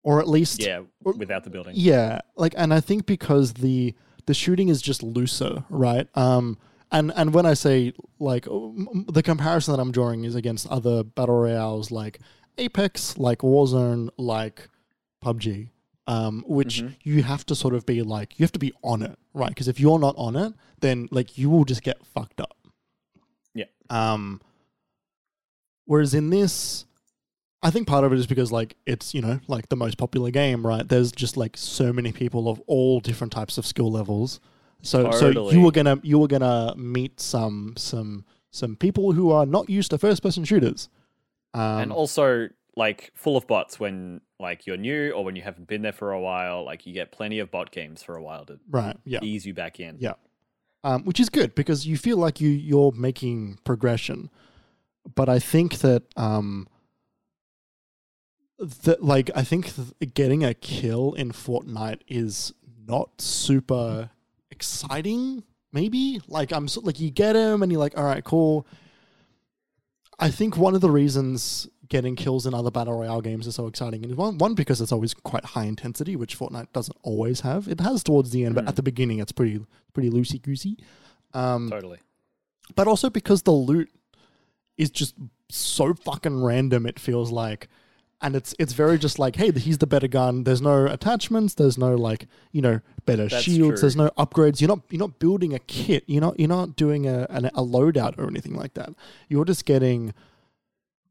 [0.03, 1.73] or at least yeah, without the building.
[1.75, 6.07] yeah, like, and I think because the the shooting is just looser, right?
[6.15, 6.57] Um,
[6.91, 11.03] and and when I say like um, the comparison that I'm drawing is against other
[11.03, 12.19] battle royales like
[12.57, 14.67] Apex, like Warzone, like
[15.23, 15.69] PUBG,
[16.07, 16.95] um, which Mhm.
[17.03, 19.49] you have to sort of be like you have to be on it, right?
[19.49, 22.57] Because if you're not on it, then like you will just get fucked up.
[23.55, 23.65] Yeah.
[23.89, 24.41] Um.
[25.85, 26.85] Whereas in this,
[27.63, 30.29] I think part of it is because like it's you know like the most popular
[30.31, 30.87] game, right?
[30.87, 34.41] There's just like so many people of all different types of skill levels.
[34.81, 39.45] So so you were gonna you were gonna meet some some some people who are
[39.45, 40.89] not used to first person shooters.
[41.53, 45.67] Um, and also like full of bots when like you're new or when you haven't
[45.67, 46.65] been there for a while.
[46.65, 49.53] Like you get plenty of bot games for a while to right, yeah, ease you
[49.53, 49.97] back in.
[49.99, 50.13] Yeah.
[50.83, 54.29] um, which is good because you feel like you you're making progression.
[55.15, 56.67] But I think that um,
[58.59, 59.71] that like I think
[60.13, 62.53] getting a kill in Fortnite is
[62.87, 64.09] not super
[64.51, 65.43] exciting.
[65.71, 68.67] Maybe like I'm so, like you get him and you're like, all right, cool.
[70.19, 73.67] I think one of the reasons getting kills in other battle royale games is so
[73.67, 77.67] exciting is one one because it's always quite high intensity, which Fortnite doesn't always have.
[77.67, 78.69] It has towards the end, but Mm.
[78.69, 80.77] at the beginning, it's pretty pretty loosey goosey.
[81.33, 81.97] Um, Totally.
[82.75, 83.89] but also because the loot
[84.77, 85.15] is just
[85.49, 86.85] so fucking random.
[86.85, 87.67] It feels like,
[88.23, 90.45] and it's it's very just like, hey, he's the better gun.
[90.45, 91.53] There's no attachments.
[91.53, 93.81] There's no like you know better That's shields.
[93.81, 94.61] There's no upgrades.
[94.61, 96.05] You're not you're not building a kit.
[96.07, 98.89] You're not you're not doing a an, a loadout or anything like that.
[99.27, 100.13] You're just getting.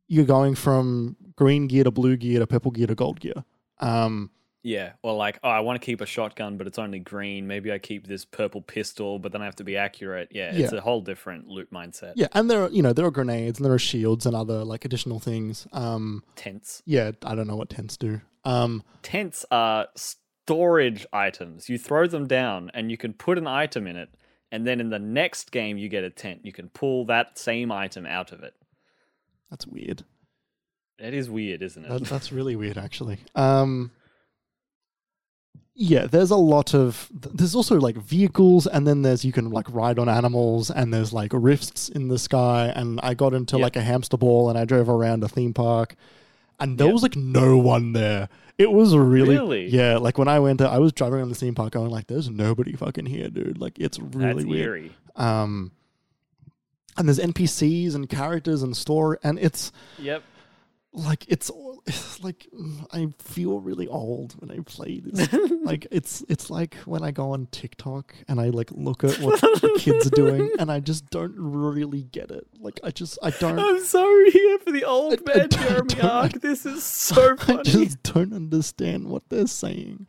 [0.08, 3.44] You're going from green gear to blue gear to purple gear to gold gear.
[3.78, 4.30] Um,
[4.64, 7.48] Yeah, or like, oh, I want to keep a shotgun, but it's only green.
[7.48, 10.28] Maybe I keep this purple pistol, but then I have to be accurate.
[10.30, 10.78] Yeah, it's Yeah.
[10.78, 12.12] a whole different loot mindset.
[12.14, 14.62] Yeah, and there are you know there are grenades and there are shields and other
[14.64, 15.66] like additional things.
[15.72, 16.82] Um, Tents.
[16.86, 18.20] yeah, I don't know what tents do.
[18.44, 21.68] Um, Tents are storage items.
[21.68, 24.10] You throw them down, and you can put an item in it,
[24.52, 26.40] and then in the next game you get a tent.
[26.44, 28.54] You can pull that same item out of it.
[29.50, 30.04] that's weird.
[30.98, 31.88] It is weird, isn't it?
[31.88, 33.18] That, that's really weird, actually.
[33.34, 33.90] Um,
[35.74, 37.08] yeah, there's a lot of.
[37.12, 41.12] There's also like vehicles, and then there's you can like ride on animals, and there's
[41.12, 42.72] like rifts in the sky.
[42.74, 43.62] And I got into Yep.
[43.62, 45.96] like a hamster ball, and I drove around a theme park,
[46.60, 46.92] and there Yep.
[46.94, 48.28] was like no one there.
[48.58, 49.68] It was really, Really?
[49.70, 49.96] yeah.
[49.96, 52.28] Like when I went, to, I was driving around the theme park, going like, "There's
[52.28, 54.68] nobody fucking here, dude." Like it's really That's weird.
[54.68, 54.92] eerie.
[55.16, 55.72] Um,
[56.98, 60.22] and there's NPCs and characters and store and it's Yep.
[60.94, 65.32] Like it's all it's like mm, I feel really old when I play this.
[65.64, 69.40] like it's it's like when I go on TikTok and I like look at what
[69.40, 72.46] the kids are doing and I just don't really get it.
[72.60, 75.90] Like I just I don't I'm sorry here for the old I- I man don't-
[75.90, 76.32] Jeremy arc.
[76.40, 80.06] This is so I just don't understand what they're saying.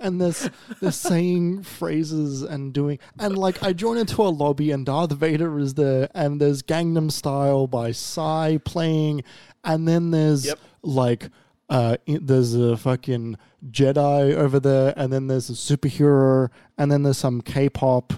[0.00, 2.98] And they're, saying phrases and doing.
[3.18, 7.12] And like, I join into a lobby and Darth Vader is there, and there's Gangnam
[7.12, 9.22] Style by Psy playing.
[9.62, 10.58] And then there's Yep.
[10.82, 11.28] like,
[11.68, 13.36] uh, there's a fucking
[13.70, 18.14] Jedi over there, and then there's a superhero, and then there's some K pop,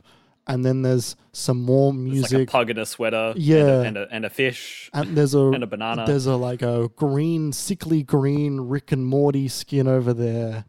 [0.46, 2.50] and then there's some more It's like a music.
[2.50, 3.34] pug in a sweater.
[3.36, 3.56] Yeah.
[3.56, 4.88] And a, and a, and a fish.
[4.94, 6.04] and there's a and a banana.
[6.06, 10.64] There's a like a green, sickly green Rick and Morty skin over there,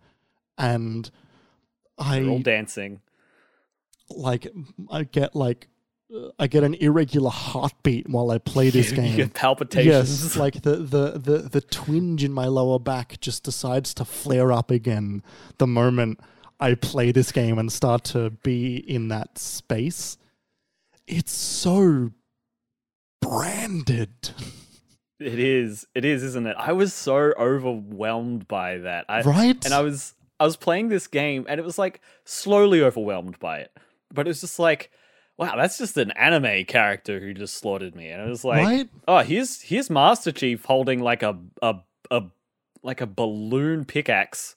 [0.58, 1.10] and
[1.98, 3.02] They're all dancing.
[4.10, 4.48] like
[4.92, 5.68] I get like
[6.38, 9.16] I get an irregular heartbeat while I play this You game.
[9.16, 10.24] get palpitations.
[10.24, 14.52] Yes, like the, the, the, the twinge in my lower back just decides to flare
[14.52, 15.24] up again
[15.58, 16.20] the moment
[16.60, 20.18] I play this game and start to be in that space.
[21.08, 22.12] It's so
[23.22, 24.12] branded.
[25.20, 25.88] It is.
[25.96, 26.56] It is, isn't it?
[26.60, 29.06] I was so overwhelmed by that.
[29.10, 29.64] I, right?
[29.66, 33.60] And I was I was playing this game and it was like slowly overwhelmed by
[33.60, 33.72] it.
[34.14, 34.92] But it was just like,
[35.38, 38.10] wow, that's just an anime character who just slaughtered me.
[38.10, 38.90] And it was like, right?
[39.08, 41.76] oh, here's here's Master Chief holding like a a
[42.12, 42.24] a
[42.84, 44.56] like a balloon pickaxe.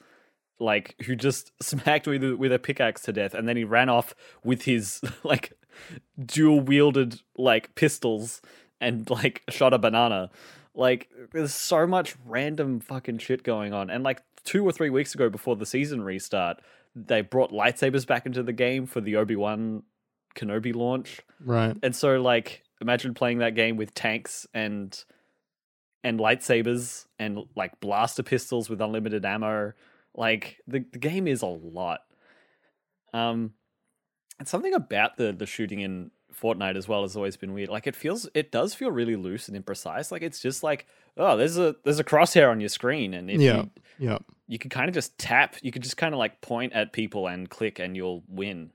[0.58, 3.64] Like who just smacked me with a- with a pickaxe to death, and then he
[3.64, 5.52] ran off with his like
[6.24, 8.40] dual wielded like pistols
[8.80, 10.30] and like shot a banana.
[10.76, 13.90] Like there's so much random fucking shit going on.
[13.90, 16.60] And like two or three weeks ago before the season restart,
[16.94, 19.82] they brought lightsabers back into the game for the Obi Wan
[20.34, 21.20] Kenobi launch.
[21.44, 21.76] Right.
[21.82, 25.02] And so like imagine playing that game with tanks and
[26.04, 29.72] and lightsabers and like blaster pistols with unlimited ammo.
[30.14, 32.00] Like the, the game is a lot.
[33.14, 33.54] Um
[34.38, 36.10] and something about the the shooting in
[36.40, 37.68] Fortnite as well has always been weird.
[37.68, 40.10] Like it feels it does feel really loose and imprecise.
[40.12, 43.40] Like it's just like, oh, there's a there's a crosshair on your screen and if
[43.40, 43.56] Yeah.
[43.56, 44.18] you Yeah.
[44.46, 47.26] you can kind of just tap, you could just kind of like point at people
[47.26, 48.70] and click and you'll win.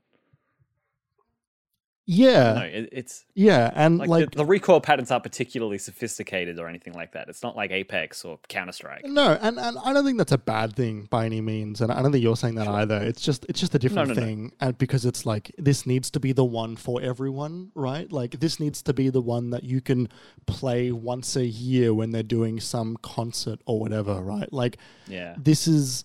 [2.04, 2.54] Yeah.
[2.54, 3.70] no, it, it's Yeah.
[3.74, 7.28] And like, like, the, the recoil patterns aren't particularly sophisticated or anything like that.
[7.28, 9.04] It's not like Apex or Counter Strike.
[9.04, 12.02] no, and, and I don't think that's a bad thing by any means, and I
[12.02, 12.96] don't think you're saying that either.
[12.96, 14.20] It's just it's just a different no, no.
[14.20, 18.10] thing, and because it's like this needs to be the one for everyone, right?
[18.10, 20.08] Like this needs to be the one that you can
[20.46, 24.52] play once a year when they're doing some concert or whatever, right?
[24.52, 26.04] Like Yeah, this is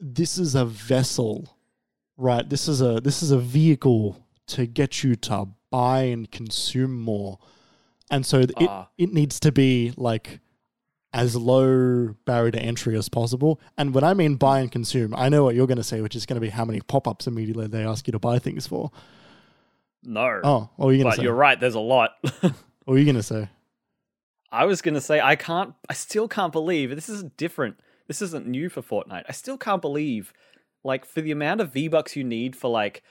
[0.00, 1.56] this is a vessel,
[2.16, 2.48] right?
[2.48, 7.38] This is a this is a vehicle to get you to buy and consume more,
[8.10, 8.88] and so th- Ah.
[8.98, 10.40] it it needs to be like
[11.12, 13.60] as low barrier to entry as possible.
[13.76, 16.14] And when I mean buy and consume, I know what you're going to say, which
[16.14, 18.66] is going to be how many pop ups immediately they ask you to buy things
[18.68, 18.92] for.
[20.04, 20.40] no.
[20.44, 21.22] Oh, what were you going to say?
[21.24, 21.58] You're right.
[21.58, 22.12] There's a lot.
[22.84, 23.48] What were you going to say?
[24.50, 25.74] I was gonna say I can't.
[25.88, 27.78] I still can't believe this is different.
[28.08, 29.22] This isn't new for Fortnite.
[29.28, 30.32] I still can't believe,
[30.82, 33.04] like, for the amount of V bucks you need for like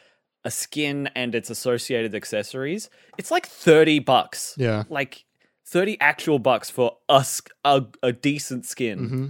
[0.46, 4.56] a skin and its associated accessories, it's like thirty bucks.
[4.58, 4.84] Yeah.
[4.90, 5.26] Like
[5.66, 7.26] thirty actual bucks for a
[7.64, 9.28] a, a decent skin hmm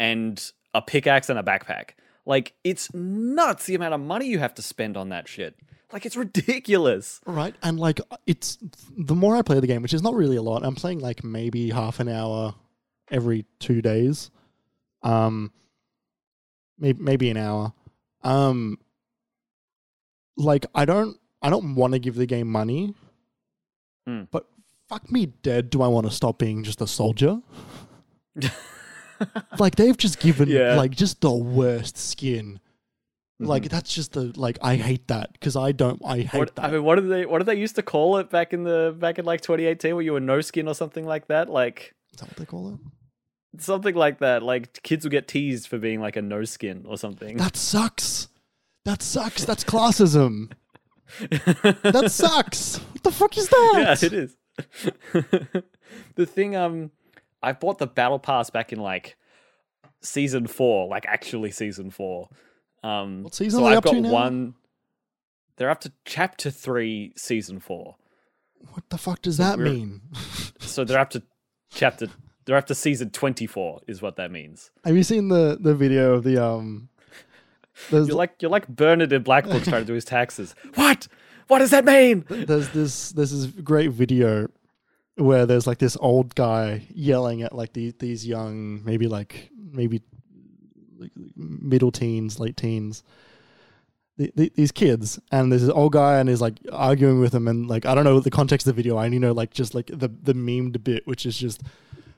[0.00, 1.90] and a pickaxe and a backpack.
[2.26, 5.54] Like it's nuts the amount of money you have to spend on that shit.
[5.92, 7.20] Like it's ridiculous.
[7.26, 7.54] Right.
[7.62, 8.58] And like it's
[8.96, 11.22] the more I play the game, which is not really a lot, I'm playing like
[11.22, 12.54] maybe half an hour
[13.10, 14.30] every two days.
[15.02, 15.52] Um
[16.78, 17.74] maybe maybe an hour.
[18.22, 18.78] Um
[20.36, 22.94] like I don't I don't want to give the game money.
[24.06, 24.22] Hmm.
[24.30, 24.46] But
[24.88, 27.40] fuck me dead, do I want to stop being just a soldier?
[29.58, 30.74] like they've just given Yeah.
[30.76, 32.60] like just the worst skin.
[33.38, 36.64] Like that's just the like I hate that because I don't I hate What, that.
[36.66, 38.94] I mean, what did they what did they used to call it back in the
[38.96, 41.48] back in like 2018 where you were no skin or something like that?
[41.48, 43.60] Like Is that what they call it?
[43.60, 44.44] something like that.
[44.44, 47.36] Like kids will get teased for being like a no skin or something.
[47.36, 48.28] That sucks.
[48.84, 49.44] That sucks.
[49.44, 50.52] That's classism.
[51.20, 52.78] that sucks.
[52.78, 53.72] What the fuck is that?
[54.02, 54.36] yeah, it is.
[56.14, 56.90] the thing, um,
[57.42, 59.16] I bought the battle pass back in like
[60.00, 62.28] season four, like actually season four.
[62.82, 64.10] Um, What season so I've up got to now?
[64.12, 64.54] one.
[65.56, 67.96] They're up to chapter three, season four.
[68.72, 70.02] What the fuck does that mean?
[70.60, 71.22] So they're up to
[71.74, 72.06] chapter.
[72.46, 74.70] They're up to season twenty-four, is what that means.
[74.84, 76.88] Have you seen the the video of the um?
[77.90, 80.54] There's You're like you're like Bernard in Black Book trying to do his taxes.
[80.74, 81.08] What?
[81.48, 82.24] What does that mean?
[82.28, 84.48] there's this there's this great video
[85.16, 90.02] where there's like this old guy yelling at like the, these young maybe like maybe
[90.98, 93.02] like middle teens late teens
[94.16, 97.48] the, the, these kids and there's this old guy and he's like arguing with them
[97.48, 99.74] and like i don't know the context of the video i only know like just
[99.74, 101.62] like the the memed bit which is just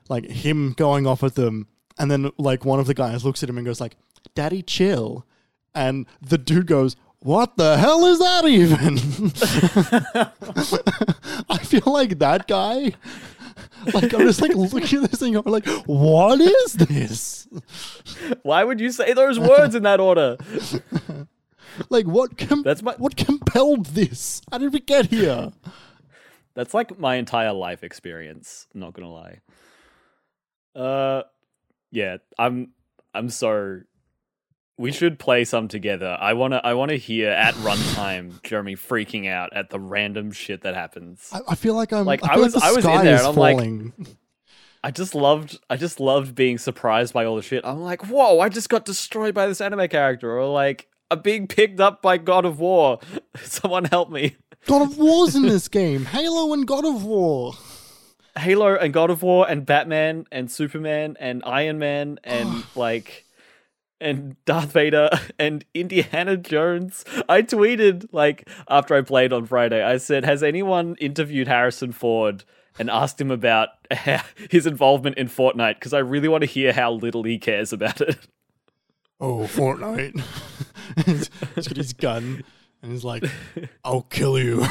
[0.07, 3.49] like him going off at them and then like one of the guys looks at
[3.49, 3.95] him and goes like
[4.35, 5.25] daddy chill
[5.75, 8.97] and the dude goes what the hell is that even
[11.49, 12.91] i feel like that guy
[13.93, 17.47] like i'm just like looking at this thing i'm like what is this
[18.43, 20.37] Why would you say those words in that order?
[21.89, 25.51] like what com- That's my- what compelled this how did we get here
[26.55, 28.67] That's like my entire life experience.
[28.73, 29.41] Not gonna lie.
[30.73, 31.23] Uh,
[31.91, 32.71] yeah, I'm.
[33.13, 33.81] I'm so.
[34.77, 36.17] We should play some together.
[36.19, 36.59] I wanna.
[36.63, 41.29] I wanna hear at runtime Jeremy freaking out at the random shit that happens.
[41.31, 43.27] I, I feel like i'm Like, I, I was- like I was in there and
[43.27, 43.91] I'm like-
[44.83, 45.57] I just loved.
[45.69, 47.65] I just loved being surprised by all the shit.
[47.65, 48.39] I'm like, whoa!
[48.39, 52.17] I just got destroyed by this anime character, or like, I'm being picked up by
[52.17, 52.99] God of War.
[53.41, 54.35] Someone help me.
[54.67, 57.53] god of war's in this game halo and god of war
[58.37, 63.24] Halo and God of War and Batman and Superman and Iron Man and like
[63.99, 67.05] and Darth Vader and Indiana Jones.
[67.27, 72.43] I tweeted like after I played on Friday, I said, "Has anyone interviewed Harrison Ford
[72.77, 73.69] and asked him about
[74.49, 75.75] his involvement in Fortnite?
[75.75, 78.17] Because I really want to hear how little he cares about it."
[79.19, 80.21] oh fortnite
[81.55, 82.43] he's got his gun
[82.81, 83.23] and he's like
[83.83, 84.65] i'll kill you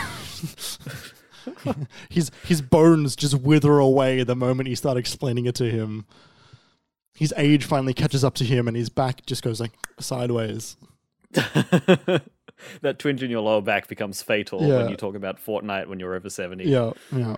[2.11, 6.05] his his bones just wither away the moment you start explaining it to him
[7.15, 10.77] his age finally catches up to him and his back just goes like sideways
[12.83, 14.79] that twinge in your lower back becomes fatal Yeah.
[14.83, 16.65] when you talk about Fortnite when you're over seventy.
[16.65, 17.37] yeah yeah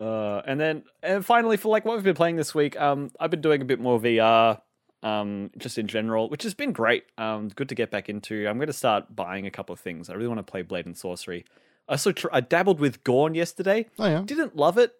[0.00, 3.30] Uh, and then and finally for like what we've been playing this week, um, I've
[3.30, 4.60] been doing a bit more VR,
[5.02, 7.04] um, just in general, which has been great.
[7.18, 8.48] Um, good to get back into.
[8.48, 10.08] I'm going to start buying a couple of things.
[10.08, 11.44] I really want to play Blade and Sorcery.
[11.86, 13.86] I also tr- I dabbled with Gorn yesterday.
[13.98, 14.92] oh yeah Didn't love it.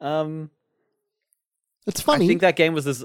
[0.00, 0.50] Um,
[1.86, 3.04] it's funny I think that game was this.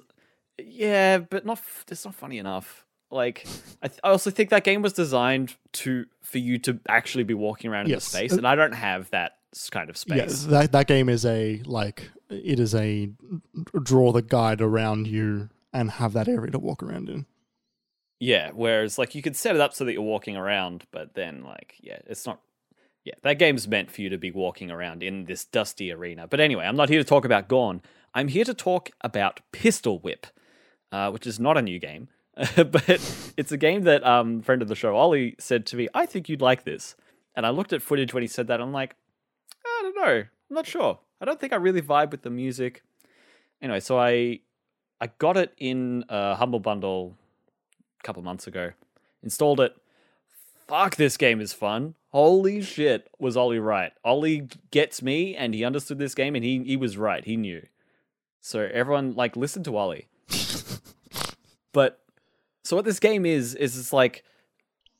[0.58, 1.58] Yeah, but not.
[1.58, 2.86] f- It's not funny enough.
[3.12, 3.46] Like,
[3.82, 7.34] I, th- I also think that game was designed to for you to actually be
[7.34, 8.06] walking around in Yes.
[8.06, 9.34] the space, and I don't have that
[9.72, 10.44] kind of space.
[10.46, 13.10] that that game is a like it is a
[13.84, 17.26] draw the guide around you and have that area to walk around in.
[18.20, 21.44] Yeah, whereas like you could set it up so that you're walking around, but then
[21.44, 22.42] like yeah, it's not.
[23.04, 26.28] Yeah, that game's meant for you to be walking around in this dusty arena.
[26.28, 27.84] But anyway, I'm not here to talk about Gorn.
[28.16, 30.28] I'm here to talk about Pistol Whip,
[30.92, 32.08] uh, which is not a new game,
[32.56, 32.90] but
[33.38, 36.30] it's a game that um friend of the show Ollie said to me, "I think
[36.30, 36.96] you'd like this."
[37.36, 38.62] And I looked at footage when he said that.
[38.62, 38.96] I'm like,
[39.66, 41.00] I don't know, I'm not sure.
[41.20, 42.82] I don't think I really vibe with the music.
[43.62, 44.40] Anyway, so I
[45.02, 47.18] I got it in a Humble Bundle
[48.00, 48.72] a couple months ago.
[49.22, 49.76] Installed it.
[50.68, 51.96] Fuck, this game is fun.
[52.12, 53.92] Holy shit, was Ollie right?
[54.06, 57.26] Ollie gets me, and he understood this game, and he he was right.
[57.26, 57.62] He knew.
[58.46, 60.08] So everyone like listen to Ollie.
[61.74, 62.00] but
[62.64, 64.24] so what this game is is it's like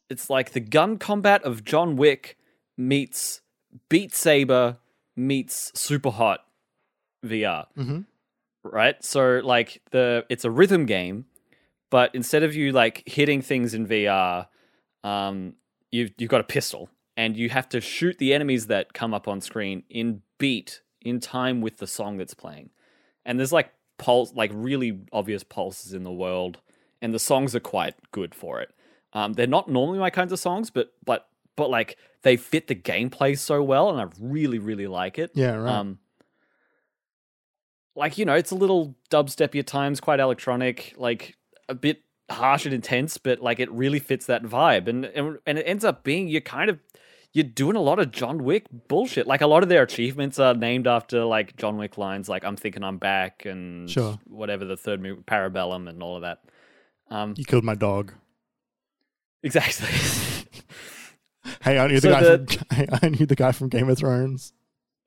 [0.10, 2.40] it's like the gun combat of John Wick
[2.76, 3.42] meets
[3.88, 4.78] Beat Saber
[5.16, 6.40] meets Super Hot
[7.24, 8.00] VR Mm-hmm.
[8.64, 9.04] right?
[9.04, 11.26] So like the it's a rhythm game,
[11.92, 14.48] but instead of you like hitting things in VR,
[15.04, 15.54] um,
[15.92, 19.28] you've you've got a pistol and you have to shoot the enemies that come up
[19.28, 22.72] on screen in beat in time with the song that's playing.
[23.26, 26.60] And there's like pulse, like really obvious pulses in the world,
[27.02, 28.72] and the songs are quite good for it.
[29.14, 32.76] Um, they're not normally my kinds of songs, but but but like they fit the
[32.76, 35.32] gameplay so well, and I really really like it.
[35.34, 35.74] Yeah, right.
[35.74, 36.00] Um,
[37.96, 41.38] like you know, it's a little dubsteppy at times, quite electronic, like
[41.70, 45.58] a bit harsh and intense, but like it really fits that vibe, and and, and
[45.58, 46.80] it ends up being you're kind of
[47.36, 49.28] you're doing a lot of John Wick bullshit.
[49.28, 52.56] Like a lot of their achievements are named after like John Wick lines, like "I'm
[52.56, 54.18] thinking I'm back" and Sure.
[54.26, 56.40] whatever the third movie, Parabellum, and all of that.
[57.12, 58.14] Um, You killed my dog.
[59.44, 59.90] exactly.
[61.62, 62.22] Hey, I knew the guy.
[62.24, 64.52] the- From, hey, I knew the guy from Game of Thrones.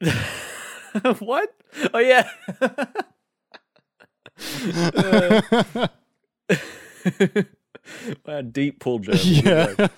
[1.19, 1.53] what?
[1.93, 2.29] Oh yeah.
[8.27, 9.17] wow, deep pull joke.
[9.23, 9.89] yeah.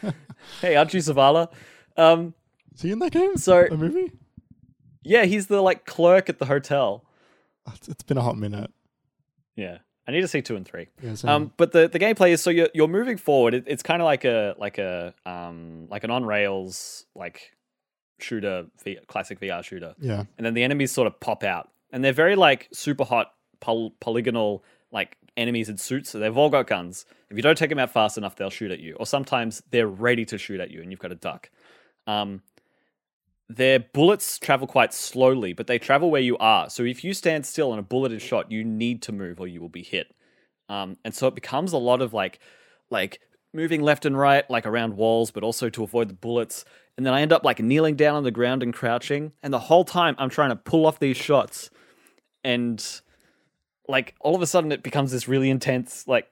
[0.61, 1.49] Hey, Archie Zavala.
[1.97, 2.35] Um,
[2.75, 3.37] Is he in that game?
[3.37, 4.13] So- a movie?
[5.03, 7.05] yeah, he's the like clerk at the hotel.
[7.67, 8.71] It's- it's been a hot minute.
[9.57, 9.79] Yeah,
[10.09, 10.89] I need to see two and three.
[11.03, 13.55] Yeah, Um, but the, the gameplay is so you're you're moving forward.
[13.55, 17.53] It, it's kind of like a like a um like an on rails like
[18.19, 19.95] shooter, v, classic VR shooter.
[20.01, 20.25] yeah.
[20.37, 23.93] and then the enemies sort of pop out, and they're very like super hot poly-
[24.01, 24.63] polygonal
[24.93, 26.11] like enemies in suits.
[26.11, 27.05] So they've all got guns.
[27.31, 29.87] If you don't take them out fast enough, they'll shoot at you, or sometimes they're
[29.87, 31.51] ready to shoot at you, and you've got to duck.
[32.07, 32.43] Um,
[33.49, 36.71] their bullets travel quite slowly, but they travel where you are.
[36.71, 39.49] So if you stand still and a bullet is shot, you need to move or
[39.49, 40.15] you will be hit.
[40.69, 42.39] Um, and so it becomes a lot of like,
[42.91, 43.21] like
[43.53, 46.65] moving left and right, like around walls, but also to avoid the bullets.
[46.97, 49.33] And then I end up like kneeling down on the ground and crouching.
[49.43, 51.71] And the whole time I'm trying to pull off these shots.
[52.45, 52.85] And
[53.89, 56.29] like all of a sudden it becomes this really intense, like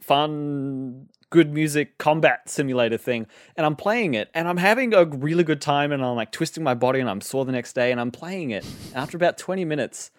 [0.00, 3.26] fun, good music combat simulator thing.
[3.56, 5.92] And I'm playing it and I'm having a really good time.
[5.92, 8.50] And I'm like twisting my body and I'm sore the next day and I'm playing
[8.50, 8.64] it.
[8.64, 10.10] And after about 20 minutes,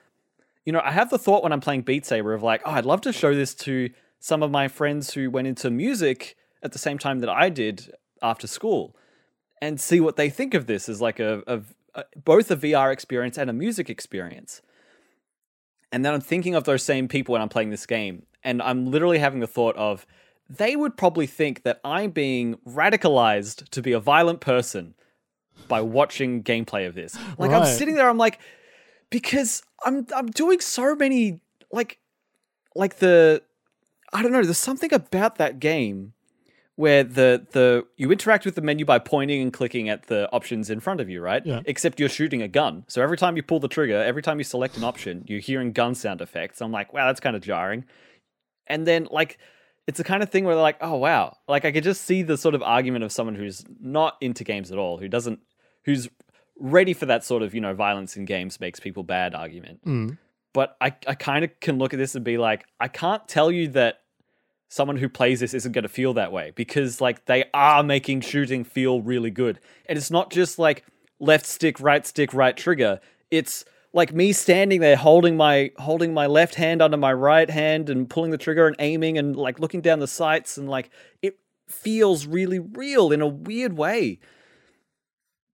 [0.66, 2.86] you know, I have the thought when I'm playing Beat Saber of like, oh, I'd
[2.86, 3.90] love to show this to
[4.20, 7.92] some of my friends who went into music at the same time that I did
[8.22, 8.96] after school
[9.62, 11.62] and see what they think of this as like a, a,
[11.96, 14.62] a both a VR experience and a music experience.
[15.92, 18.92] And then I'm thinking of those same people when I'm playing this game, and I'm
[18.92, 20.06] literally having the thought of
[20.50, 24.94] they would probably think that I'm being radicalized to be a violent person
[25.68, 27.18] by watching gameplay of this.
[27.38, 28.40] Like I'm sitting there, I'm like,
[29.10, 31.40] because I'm I'm doing so many
[31.72, 32.00] like
[32.76, 33.42] like the
[34.14, 36.14] I don't know, there's something about that game
[36.76, 40.70] where the the you interact with the menu by pointing and clicking at the options
[40.70, 41.46] in front of you, right?
[41.46, 41.62] Yeah.
[41.66, 42.86] Except you're shooting a gun.
[42.88, 45.72] So every time you pull the trigger, every time you select an option, you're hearing
[45.72, 46.62] gun sound effects.
[46.62, 47.86] I'm like, wow, that's kind of jarring.
[48.68, 49.40] And then like
[49.88, 51.38] it's the kind of thing where they're like, oh wow.
[51.48, 54.72] Like I could just see the sort of argument of someone who's not into games
[54.72, 55.40] at all, who doesn't
[55.86, 56.10] who's
[56.60, 60.18] ready for that sort of, you know, violence in games makes people bad argument Mm.
[60.54, 63.52] but I, I kind of can look at this and be like, I can't tell
[63.52, 64.02] you that
[64.70, 68.22] someone who plays this isn't going to feel that way because like they are making
[68.22, 69.60] shooting feel really good.
[69.88, 70.84] And it's not just like
[71.20, 73.00] left stick, right stick, right trigger.
[73.32, 73.64] It's
[73.98, 78.08] like me standing there holding my holding my left hand under my right hand and
[78.08, 80.92] pulling the trigger and aiming and like looking down the sights and like
[81.24, 84.20] it feels really real in a weird way.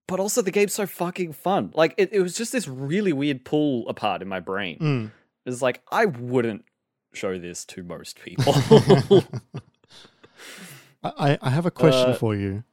[0.09, 1.71] But also the game's so fucking fun.
[1.73, 4.77] Like it, it was just this really weird pull apart in my brain.
[4.79, 5.11] Mm.
[5.45, 6.65] It's like I wouldn't
[7.13, 8.53] show this to most people.
[11.03, 12.65] I, I have a question Uh, for you.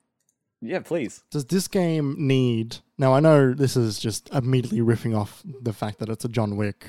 [0.61, 1.23] Yeah, please.
[1.31, 2.79] Does this game need?
[2.99, 6.57] Now I know this is just immediately riffing off the fact that it's a John
[6.57, 6.87] Wick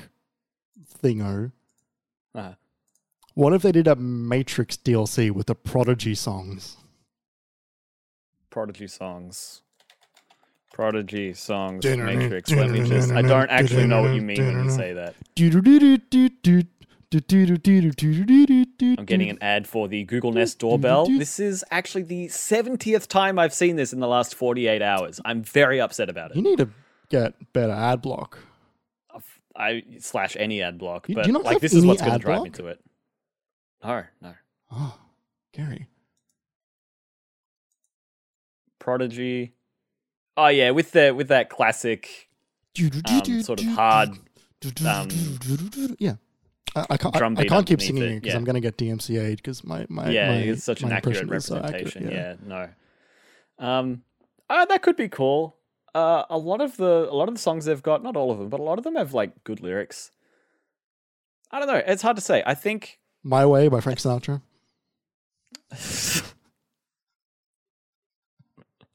[1.02, 1.52] thingo.
[2.34, 2.52] Uh,
[3.34, 6.76] What if they did a Matrix DLC with the Prodigy songs?
[8.50, 9.62] Prodigy songs.
[10.72, 11.84] Prodigy songs.
[11.84, 12.50] Matrix.
[12.50, 13.10] Let me just.
[13.12, 15.14] I don't actually know what you mean when you say that.
[18.80, 21.06] I'm getting an ad for the Google Nest doorbell.
[21.06, 25.20] This is actually the 70th time I've seen this in the last 48 hours.
[25.24, 26.36] I'm very upset about it.
[26.36, 26.70] You need to
[27.08, 28.38] get better ad block.
[29.54, 32.68] I slash any ad block, but like this is what's going to drive me to
[32.68, 32.80] it.
[33.84, 34.34] No, no.
[34.70, 34.98] Oh,
[35.52, 35.88] Gary.
[38.78, 39.52] Prodigy.
[40.38, 42.30] Oh yeah, with the with that classic
[42.80, 44.18] um, sort of hard
[44.86, 45.08] um,
[45.98, 46.14] yeah.
[46.74, 47.16] I, I can't.
[47.16, 48.36] I, I can't keep singing it, because yeah.
[48.36, 51.44] I'm going to get DMCA'd because my my yeah, my, it's such an accurate is
[51.44, 52.10] so accurate, representation.
[52.10, 52.34] yeah.
[52.44, 52.68] no.
[53.58, 54.02] Um,
[54.48, 55.56] uh, that could be cool.
[55.94, 58.38] Uh, a lot of the a lot of the songs they've got, not all of
[58.38, 60.10] them, but a lot of them have like good lyrics.
[61.50, 61.82] I don't know.
[61.86, 62.42] It's hard to say.
[62.46, 64.40] I think My Way by Frank Sinatra.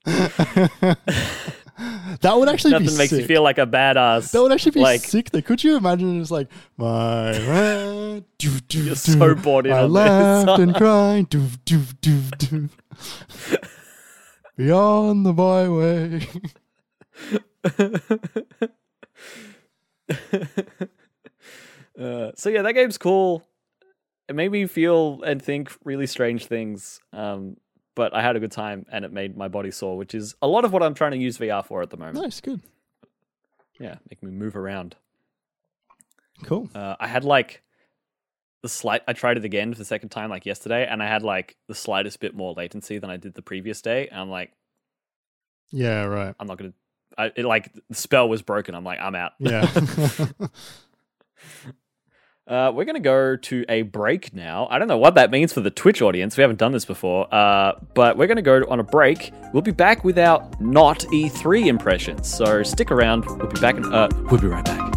[2.21, 3.21] that would actually nothing makes sick.
[3.21, 4.31] you feel like a badass.
[4.31, 5.29] that would actually be like- sick.
[5.31, 5.41] Though.
[5.41, 6.47] Could you imagine it's like
[6.77, 8.95] my way, doo, doo, You're doo.
[8.95, 11.29] so bored I laughed and cried.
[11.29, 12.69] Doo, doo, doo, doo.
[14.57, 16.21] Beyond the byway.
[21.99, 23.43] Uh, so yeah, that game's cool.
[24.29, 26.99] It made me feel and think really strange things.
[27.11, 27.57] Um,
[27.97, 30.47] but I had a good time and it made my body sore, which is a
[30.47, 32.21] lot of what I'm trying to use VR for at the moment.
[32.23, 32.61] Nice, good,
[33.79, 34.95] Yeah, make me move around.
[36.43, 36.69] cool.
[36.75, 37.63] Uh, I had like
[38.61, 39.01] the slight.
[39.07, 41.73] I tried it again for the second time, like yesterday, and I had like the
[41.75, 44.07] slightest bit more latency than I did the previous day.
[44.07, 44.51] And I'm like,
[45.71, 46.35] Yeah, right.
[46.39, 46.73] I'm not gonna.
[47.17, 48.75] I it, like the spell was broken.
[48.75, 49.31] I'm like, I'm out.
[49.39, 49.65] Yeah.
[52.47, 54.67] Uh, we're going to go to a break now.
[54.71, 56.37] I don't know what that means for the Twitch audience.
[56.37, 57.27] We haven't done this before.
[57.33, 59.33] Uh, but we're going to go on a break.
[59.51, 62.33] We'll be back with our not E3 impressions.
[62.33, 63.25] So stick around.
[63.25, 63.75] We'll be back.
[63.75, 64.93] In, uh, we'll be right back.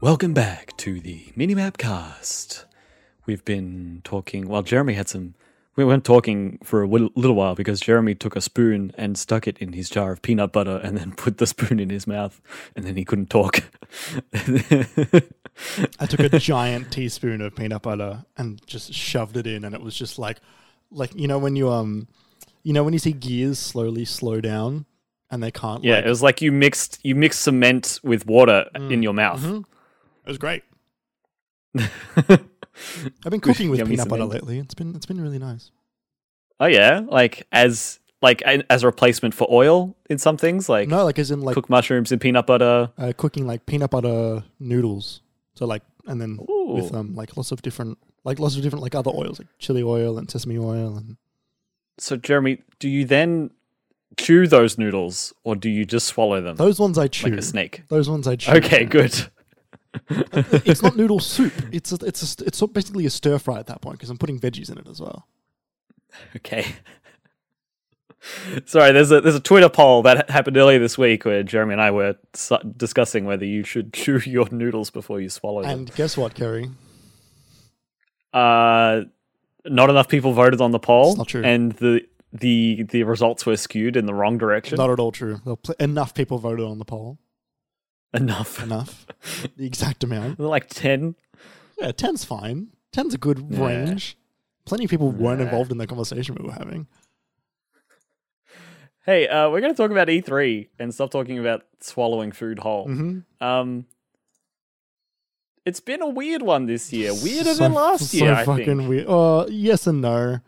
[0.00, 2.66] Welcome back to the Minimap Cast.
[3.26, 4.48] We've been talking.
[4.48, 5.34] Well, Jeremy had some.
[5.76, 9.58] We weren't talking for a little while because Jeremy took a spoon and stuck it
[9.58, 12.40] in his jar of peanut butter and then put the spoon in his mouth
[12.76, 13.64] and then he couldn't talk.
[16.00, 19.80] I took a giant teaspoon of peanut butter and just shoved it in, and it
[19.80, 20.38] was just like,
[20.90, 22.08] like you know when you um,
[22.62, 24.86] you know when you see gears slowly slow down,
[25.30, 25.84] and they can't.
[25.84, 29.40] yeah, like, it was like you mixed you mixed cement with water in your mouth.
[29.42, 29.64] Mhm.
[30.24, 30.62] it was great.
[33.24, 34.58] I've been cooking with peanut butter lately.
[34.58, 35.70] It's been it's been really nice.
[36.60, 41.04] Oh yeah, like as like as a replacement for oil in some things, like No,
[41.04, 42.90] like as in like cook mushrooms in peanut butter.
[42.96, 45.20] uh, cooking like peanut butter noodles.
[45.54, 46.96] So like and then with Ooh.
[46.96, 50.16] um like lots of different like lots of different like other oils like chili oil
[50.18, 51.16] and sesame oil and
[51.98, 53.50] So Jeremy, do you then
[54.16, 57.28] chew those noodles or do you just swallow them those ones I chew.
[57.30, 57.82] like a snake?
[57.88, 58.52] Those ones I chew.
[58.52, 59.14] Okay, good.
[60.10, 61.52] it's not noodle soup.
[61.72, 64.38] It's a, it's a, it's basically a stir fry at that point because I'm putting
[64.40, 65.26] veggies in it as well.
[66.36, 66.66] Okay.
[68.64, 71.82] Sorry, there's a there's a Twitter poll that happened earlier this week where Jeremy and
[71.82, 72.16] I were
[72.76, 75.70] discussing whether you should chew your noodles before you swallow them.
[75.70, 76.70] And guess what, Kerry?
[78.32, 79.02] Uh,
[79.66, 81.42] not enough people voted on the poll, It's not true.
[81.44, 82.00] and the
[82.32, 84.76] the the results were skewed in the wrong direction.
[84.76, 85.40] Not at all true.
[85.62, 87.18] Pl- enough people voted on the poll.
[88.14, 88.62] Enough.
[88.62, 89.06] Enough.
[89.56, 90.38] the exact amount.
[90.40, 91.14] like ten.
[91.78, 92.68] Yeah, ten's fine.
[92.92, 93.64] Ten's a good Yeah.
[93.66, 94.16] range.
[94.64, 95.46] Plenty of people weren't Yeah.
[95.46, 96.86] involved in the conversation we were having.
[99.04, 102.86] Hey, uh, we're going to talk about E3 and stop talking about swallowing food whole.
[102.86, 103.84] hmm Um,
[105.66, 108.32] it's been a weird one this year, weirder so, than last so year.
[108.34, 109.06] I fucking think weird.
[109.08, 110.38] Oh, yes and no.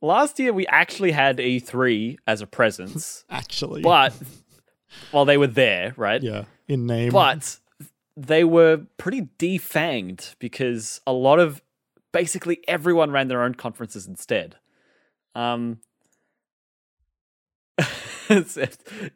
[0.00, 4.12] last year we actually had E3 as a presence, Actually, but
[5.12, 6.22] well, they were there, right?
[6.22, 7.58] yeah, in name, But
[8.16, 11.62] they were pretty defanged because a lot of
[12.12, 14.56] basically everyone ran their own conferences instead.
[15.34, 15.80] Um,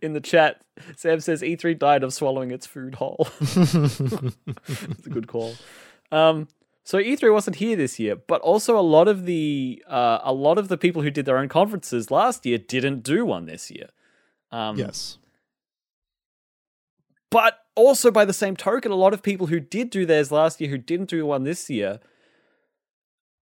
[0.02, 0.60] in the chat,
[0.96, 3.28] Sam says E3 died of swallowing its food whole.
[3.40, 5.54] It's a good call.
[6.10, 6.48] Um,
[6.84, 10.58] so E3 wasn't here this year, but also a lot of the uh, a lot
[10.58, 13.88] of the people who did their own conferences last year didn't do one this year.
[14.50, 15.18] Um, yes,
[17.30, 20.60] but also by the same token, a lot of people who did do theirs last
[20.60, 22.00] year who didn't do one this year,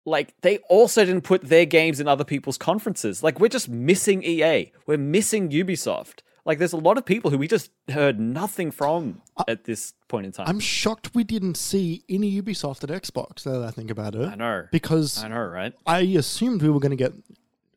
[0.04, 3.22] like they also didn't put their games in other people's conferences.
[3.22, 4.72] Like we're just missing EA.
[4.86, 6.20] We're missing Ubisoft.
[6.44, 10.26] Like there's a lot of people who we just heard nothing from at this point
[10.26, 10.46] in time.
[10.48, 13.46] I'm shocked we didn't see any Ubisoft at Xbox.
[13.46, 14.66] Now that I think about it, I know.
[14.72, 15.72] because I know, right?
[15.86, 17.12] I assumed we were going to get,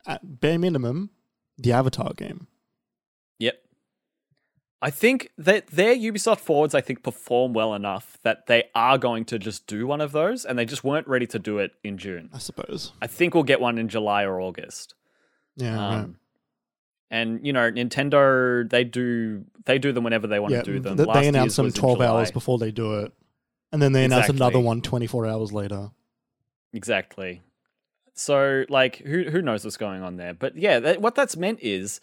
[0.07, 1.11] at bare minimum,
[1.59, 2.47] the Avatar game.
[4.81, 9.25] I think that their Ubisoft forwards, I think, perform well enough that they are going
[9.25, 11.97] to just do one of those, and they just weren't ready to do it in
[11.97, 12.29] June.
[12.33, 12.91] I suppose.
[13.01, 14.93] I think we'll get one in July or August.
[15.55, 15.93] Yeah, right.
[15.95, 16.17] Um,
[17.09, 20.61] and you know, Nintendo they do they do them whenever they want yeah.
[20.61, 20.97] to do them.
[20.97, 23.13] th- they announce them 12 hours before they do it,
[23.71, 24.63] and then they announce another Exactly.
[24.63, 25.91] one 24 hours later.
[26.73, 27.41] Exactly.
[28.13, 30.33] So, like, who who knows what's going on there?
[30.33, 32.01] But yeah, that, what that's meant is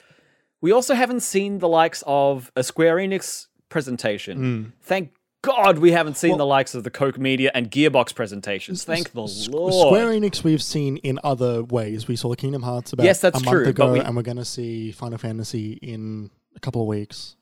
[0.63, 4.73] we also haven't seen the likes of a Square Enix presentation.
[4.83, 6.31] Thank God we haven't seen.
[6.31, 8.85] Well- the likes of the Koch Media and Gearbox presentations.
[8.85, 9.75] Thank the S- Lord.
[9.75, 12.07] Square Enix we've seen in other ways.
[12.09, 14.23] We saw the Kingdom Hearts about Yes, that's a month true, ago, we- and we're
[14.23, 17.37] going to see Final Fantasy in a couple of weeks.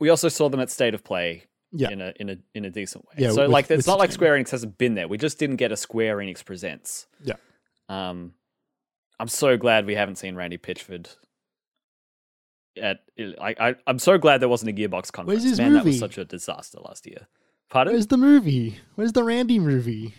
[0.00, 1.88] we also saw them at State of Play Yeah.
[1.90, 3.14] in a in a in a decent way.
[3.18, 5.08] Yeah, so with- like it's not like Square Enix hasn't been there.
[5.08, 7.06] We just didn't get a Square Enix presents.
[7.22, 7.34] Yeah.
[7.88, 8.34] Um
[9.18, 11.16] I'm so glad we haven't seen Randy Pitchford
[12.80, 13.00] at
[13.40, 15.44] I, I I'm so glad there wasn't a Gearbox conference.
[15.44, 17.26] his Man, that was such a disaster last year.
[17.70, 17.94] Pardon?
[17.94, 18.78] Where's the movie?
[18.94, 20.14] Where's the Randy movie?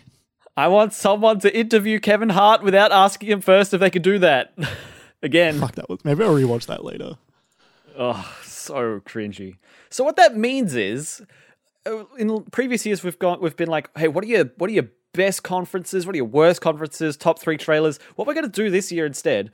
[0.56, 4.18] I want someone to interview Kevin Hart without asking him first if they could do
[4.20, 4.54] that.
[5.22, 5.60] again.
[5.60, 6.04] Fuck that was.
[6.04, 7.18] Maybe I'll rewatch that later.
[7.98, 9.56] Oh, so cringy.
[9.90, 11.22] So what that means is,
[11.86, 14.72] uh, in previous years we've gone, we've been like, hey, what are your what are
[14.72, 16.06] your best conferences?
[16.06, 17.16] What are your worst conferences?
[17.16, 17.98] Top three trailers.
[18.16, 19.50] What we're going to do this year instead?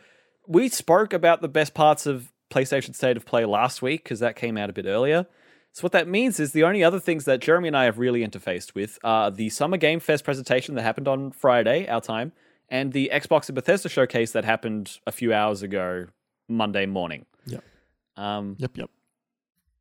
[0.46, 4.36] We spoke about the best parts of PlayStation State of Play last week because that
[4.36, 5.26] came out a bit earlier.
[5.72, 8.26] So what that means is the only other things that Jeremy and I have really
[8.26, 12.32] interfaced with are the Summer Game Fest presentation that happened on Friday, our time,
[12.68, 16.06] and the Xbox and Bethesda showcase that happened a few hours ago,
[16.48, 17.24] Monday morning.
[17.46, 17.64] Yep.
[18.16, 18.90] Um, Yep, yep.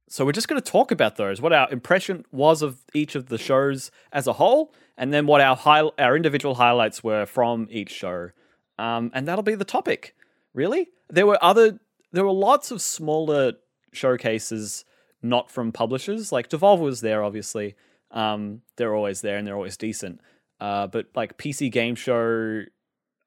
[0.07, 3.27] so we're just going to talk about those, what our impression was of each of
[3.27, 7.67] the shows as a whole, and then what our high, our individual highlights were from
[7.69, 8.29] each show,
[8.77, 10.15] um, and that'll be the topic.
[10.53, 11.79] Really, there were other,
[12.11, 13.53] there were lots of smaller
[13.93, 14.85] showcases
[15.21, 16.31] not from publishers.
[16.31, 17.75] Like Devolver was there, obviously.
[18.11, 20.19] Um, they're always there and they're always decent.
[20.59, 22.63] Uh, but like PC Game Show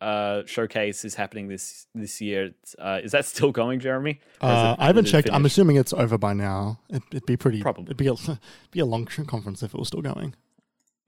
[0.00, 2.50] uh, showcase is happening this this year.
[2.78, 4.20] Uh, is that still going, Jeremy?
[4.40, 5.30] Uh, it- I haven't checked.
[5.32, 6.80] I'm assuming it's over by now.
[6.90, 7.62] It, it'd be pretty.
[7.62, 7.84] Probably.
[7.84, 8.14] It'd be a,
[8.70, 10.34] be a long conference if it was still going.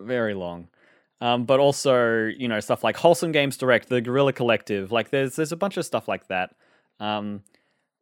[0.01, 0.69] very long.
[1.21, 4.93] Um, but also, you know, stuff like Wholesome Games Direct, the Guerrilla Collective.
[4.93, 6.55] Like, there's there's a bunch of stuff like that.
[7.01, 7.43] Um,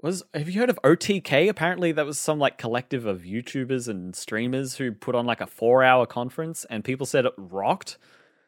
[0.05, 1.49] was have you heard of OTK?
[1.49, 5.47] Apparently, that was some like collective of YouTubers and streamers who put on like a
[5.47, 7.99] four hour conference, and people said it rocked.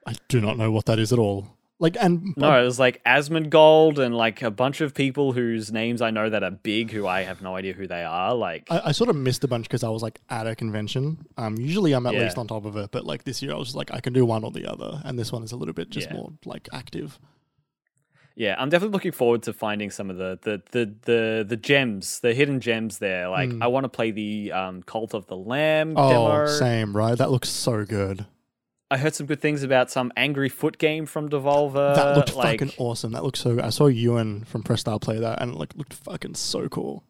[0.06, 1.48] I do not know what that is at all.
[1.78, 6.00] Like, and No, it was like Asmongold and like a bunch of people whose names
[6.00, 8.34] I know that are big, who I have no idea who they are.
[8.34, 11.26] Like, I, I sort of missed a bunch because I was like at a convention.
[11.36, 12.22] Um, usually I'm at Yeah.
[12.22, 14.14] least on top of it, but like this year I was just like I can
[14.14, 16.14] do one or the other, and this one is a little bit just Yeah.
[16.16, 17.18] more like active.
[18.38, 22.20] Yeah, I'm definitely looking forward to finding some of the the the the, the gems,
[22.20, 23.28] the hidden gems there.
[23.30, 26.46] Like I want to play the um, Cult of the Lamb Oh, demo.
[26.46, 27.16] same, right?
[27.16, 28.26] That looks so good.
[28.90, 31.96] I heard some good things about some Angry Foot game from Devolver.
[31.96, 33.12] that looked like, fucking awesome.
[33.12, 33.56] That looked so.
[33.56, 33.64] Good.
[33.64, 37.02] I saw Ewan from Press Style play that, and it like looked fucking so cool.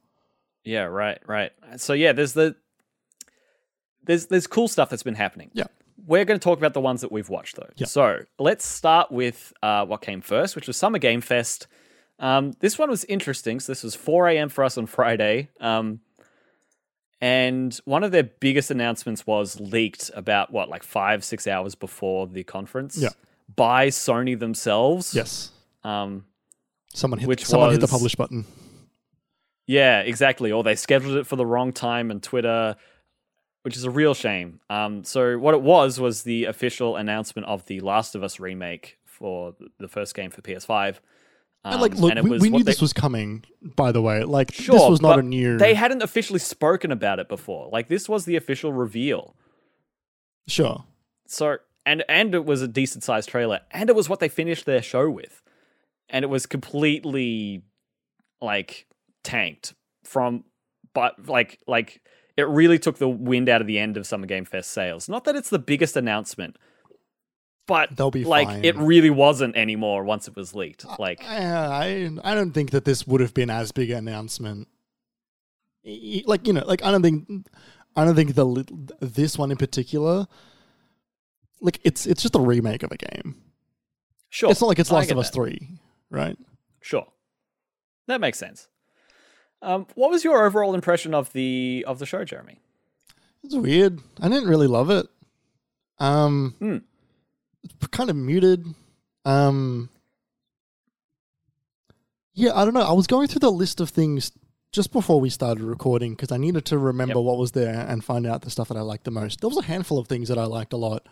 [0.65, 1.51] Yeah, right, right.
[1.77, 2.55] So yeah, there's the
[4.05, 5.51] there's there's cool stuff that's been happening.
[5.53, 5.65] Yeah.
[6.07, 7.69] We're going to talk about the ones that we've watched though.
[7.77, 7.87] Yeah.
[7.87, 11.67] So let's start with uh, what came first, which was Summer Game Fest.
[12.19, 13.61] Um, this one was interesting.
[13.61, 14.49] So this was 4 a.m.
[14.49, 15.49] for us on Friday.
[15.61, 16.01] Um,
[17.21, 22.27] and one of their biggest announcements was leaked about what, like five, six hours before
[22.27, 23.09] the conference Yeah.
[23.55, 25.15] by Sony themselves.
[25.15, 25.51] Yes,
[25.83, 26.27] Um,
[26.95, 27.29] someone hit.
[27.29, 28.45] Which someone hit the publish button.
[29.67, 30.53] Yeah, exactly.
[30.53, 32.77] Or they scheduled it for the wrong time and Twitter,
[33.67, 34.61] which is a real shame.
[34.71, 38.97] Um, so what it was was the official announcement of the Last of Us remake
[39.05, 41.01] for the first game for PS5.
[41.65, 43.45] Um, and like, look, it we, was we knew they- this was coming.
[43.61, 45.59] By the way, like Sure, this was not a new.
[45.59, 47.69] They hadn't officially spoken about it before.
[47.73, 49.35] Like this was the official reveal.
[50.47, 50.85] sure.
[51.27, 54.65] So and and it was a decent sized trailer, and it was what they finished
[54.65, 55.43] their show with,
[56.09, 57.65] and it was completely
[58.41, 58.87] like
[59.25, 60.45] tanked from,
[60.95, 62.01] but like like
[62.37, 65.09] it really took the wind out of the end of Summer Game Fest sales.
[65.09, 66.57] Not that it's the biggest announcement,
[67.67, 68.65] but They'll be like fine.
[68.65, 70.85] it really wasn't anymore once it was leaked.
[70.85, 73.99] Uh, like I, I I don't think that this would have been as big an
[74.09, 74.69] announcement.
[75.85, 77.27] Like you know, like I don't think
[77.97, 80.27] I don't think the this one in particular.
[81.61, 83.37] Like it's it's just a remake of a game.
[84.29, 85.35] sure, It's not like it's Last of Us that.
[85.35, 85.79] three,
[86.11, 86.37] right?
[86.83, 87.07] Sure,
[88.09, 88.69] that makes sense.
[89.63, 92.61] Um, what was your overall impression of the of the show, Jeremy?
[93.43, 94.01] It's weird.
[94.21, 95.07] I didn't really love it.
[95.99, 96.83] Um,
[97.65, 98.67] it's kind of muted.
[99.25, 99.89] Um,
[102.35, 102.81] yeah, I don't know.
[102.83, 104.33] I was going through the list of things
[104.73, 107.25] just before we started recording because I needed to remember Yep.
[107.25, 109.41] what was there and find out the stuff that I liked the most.
[109.41, 111.07] There was a handful of things that I liked a lot,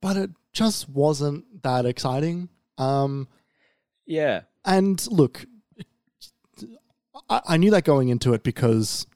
[0.00, 2.48] but it just wasn't that exciting.
[2.76, 3.28] Um,
[4.04, 5.46] Yeah, and look,
[7.28, 9.06] I, I knew that going into it because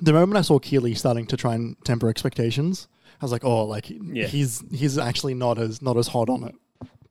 [0.00, 2.88] the moment I saw Keighley starting to try and temper expectations,
[3.20, 4.26] I was like, oh, like Yeah.
[4.26, 6.54] he's he's actually not as not as hot on it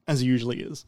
[0.08, 0.86] as he usually is.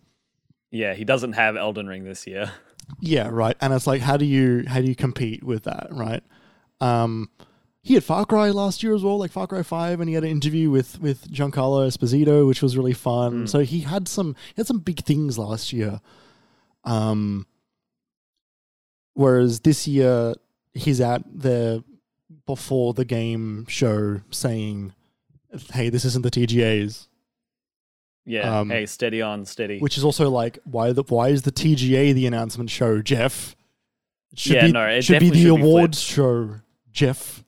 [0.70, 2.52] yeah, he doesn't have Elden Ring this year.
[3.00, 3.56] Yeah, right.
[3.62, 6.24] And it's like, how do you how do you compete with that, right?
[6.80, 7.30] Um,
[7.82, 10.24] he had Far Cry last year as well, like Far Cry Five, and he had
[10.24, 13.48] an interview with with Giancarlo Esposito, which was really fun.
[13.48, 16.00] So he had some he had some big things last year.
[16.84, 17.48] Um,
[19.18, 20.34] whereas this year
[20.74, 21.80] he's out there
[22.46, 24.94] before the game show saying,
[25.74, 27.10] "Hey, this isn't the TGA's,"
[28.26, 28.60] Yeah.
[28.60, 29.80] Um, hey, steady on, steady.
[29.80, 33.56] which is also like, why the why is the TGA the announcement show, Geoff?
[34.34, 36.56] It should Yeah, be, no, it should be the should be awards show,
[36.92, 37.44] Geoff.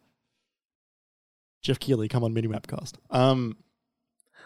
[1.62, 2.94] Geoff Keighley, come on, Minimapcast.
[3.10, 3.58] Um,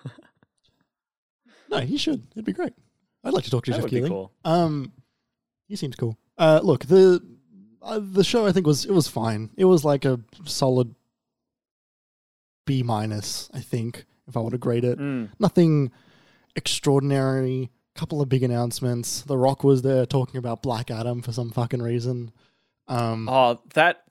[1.70, 2.26] no, he should.
[2.32, 2.74] It'd be great.
[3.24, 4.10] I'd like to talk to That Geoff would be Keighley.
[4.10, 4.32] cool.
[4.44, 4.92] Um,
[5.68, 6.18] he seems cool.
[6.38, 7.22] Uh, look the
[7.82, 9.50] uh, the show I think was it was fine.
[9.58, 10.96] It was like a solid
[12.66, 13.50] B minus.
[13.54, 15.30] I think if I were to grade it, Mm.
[15.40, 15.92] nothing
[16.56, 17.72] extraordinary.
[17.96, 19.22] Couple of big announcements.
[19.22, 22.32] The Rock was there talking about Black Adam for some fucking reason.
[22.88, 24.04] Um, Oh, that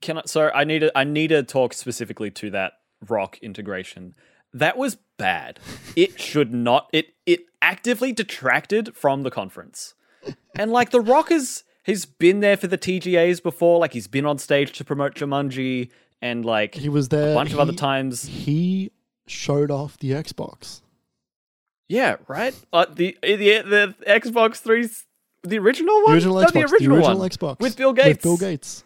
[0.00, 2.74] can I, so I need to I need to talk specifically to that
[3.06, 4.14] rock integration.
[4.54, 5.60] That was bad.
[5.96, 6.88] It should not.
[6.92, 9.94] It it actively detracted from the conference.
[10.58, 13.78] And like the Rock is he's been there for the TGAs before.
[13.78, 15.90] Like he's been on stage to promote Jumanji
[16.22, 18.24] and like he was there a bunch of other times.
[18.26, 18.90] He
[19.26, 20.80] showed off the Xbox.
[21.88, 22.54] Yeah, right.
[22.72, 24.88] Uh, the the the Xbox three,
[25.44, 26.52] the original The one, original No, Xbox.
[26.52, 27.28] the original, original one.
[27.30, 28.08] Xbox with Bill Gates.
[28.08, 28.82] With Bill Gates.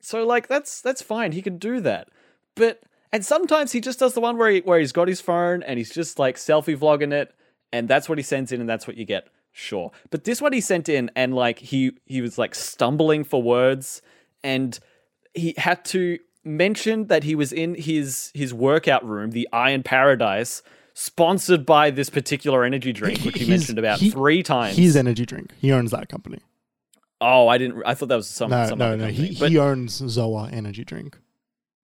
[0.00, 1.32] So like that's that's fine.
[1.32, 2.08] He can do that.
[2.54, 2.82] But
[3.12, 5.78] and sometimes he just does the one where he where he's got his phone and
[5.78, 7.34] he's just like selfie vlogging it
[7.72, 9.28] and that's what he sends in and that's what you get.
[9.52, 9.90] Sure.
[10.10, 14.00] But this one he sent in and like he he was like stumbling for words
[14.44, 14.78] and
[15.34, 20.62] he had to mention that he was in his his workout room, the Iron Paradise,
[20.94, 24.76] sponsored by this particular energy drink, which he mentioned about he- three times.
[24.76, 25.52] His energy drink.
[25.60, 26.38] He owns that company.
[27.20, 27.82] oh, I didn't.
[27.84, 28.50] I thought that was some.
[28.50, 29.04] No, some no, other no.
[29.06, 29.28] company.
[29.28, 31.18] He, But- he owns Zoa energy drink.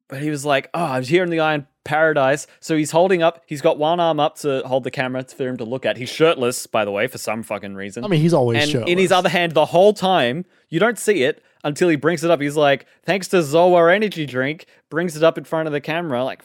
[0.09, 3.22] But he was like, "Oh, I was here in the Iron Paradise." So he's holding
[3.22, 3.43] up.
[3.47, 5.97] He's got one arm up to hold the camera for him to look at.
[5.97, 8.05] He's shirtless, by the way, for some fucking reason.
[8.05, 8.91] I mean, he's always and shirtless.
[8.91, 12.30] in his other hand, the whole time, you don't see it until he brings it
[12.30, 12.41] up.
[12.41, 16.22] He's like, "Thanks to Zoa energy drink," brings it up in front of the camera.
[16.24, 16.43] Like,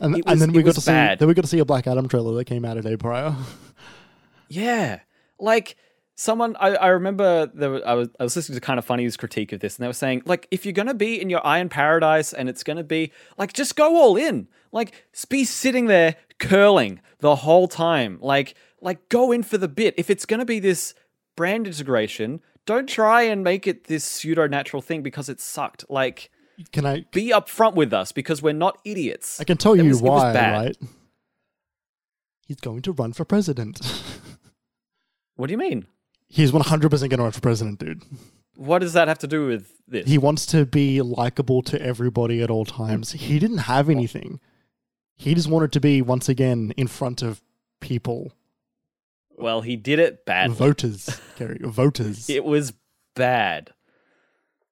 [0.00, 1.18] and, it and then we got was to see bad.
[1.18, 3.34] then we got to see a Black Adam trailer that came out a day prior.
[4.48, 5.00] yeah,
[5.38, 5.76] like
[6.20, 9.16] someone I, I remember there was, I was I was listening to kind of funny's
[9.16, 11.68] critique of this, and they were saying like if you're gonna be in your Iron
[11.70, 14.92] Paradise and it's gonna be like just go all in, like
[15.30, 19.94] be sitting there curling the whole time, like like go in for the bit.
[19.96, 20.94] If it's gonna be this
[21.36, 25.86] brand integration, don't try and make it this pseudo natural thing because it sucked.
[25.88, 26.30] Like
[26.70, 27.06] Can I?
[27.12, 29.40] be upfront with us because we're not idiots.
[29.40, 30.34] I can tell It you was- why.
[30.34, 30.76] Right?
[32.46, 33.80] He's going to run for president.
[35.36, 35.86] What do you mean?
[36.32, 38.02] He's one hundred percent going to run for president, dude.
[38.54, 40.06] What does that have to do with this?
[40.06, 43.12] He wants to be likable to everybody at all times.
[43.12, 44.38] He didn't have anything.
[45.16, 47.42] He just wanted to be once again in front of
[47.80, 48.32] people,
[49.36, 50.54] well, he did it badly.
[50.54, 52.30] voters, Gary, voters.
[52.30, 52.74] It was
[53.16, 53.72] bad.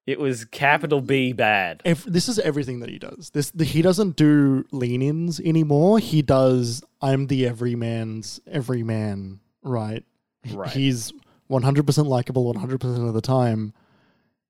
[0.06, 1.82] It was capital B bad.
[2.06, 3.30] This is everything that he does.
[3.34, 5.98] This the, he doesn't do lean-ins anymore.
[5.98, 6.82] He does.
[7.02, 9.40] I'm the everyman's everyman.
[9.62, 10.04] Right.
[10.52, 10.70] Right.
[10.70, 11.12] He's
[11.49, 13.74] 100 percent likable 100 percent of the time.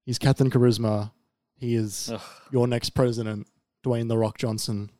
[0.04, 1.12] He's Captain Charisma.
[1.56, 2.20] He is Ugh,
[2.52, 3.48] your next president,
[3.84, 4.90] Dwayne the Rock Johnson.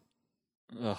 [0.82, 0.99] ugh.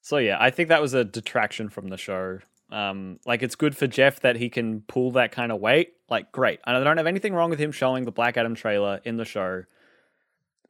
[0.00, 2.38] So yeah, I think that was a detraction from the show.
[2.70, 5.94] Um, like it's good for Geoff that he can pull that kind of weight.
[6.10, 6.60] Like great.
[6.66, 9.24] And I don't have anything wrong with him showing the Black Adam trailer in the
[9.24, 9.64] show.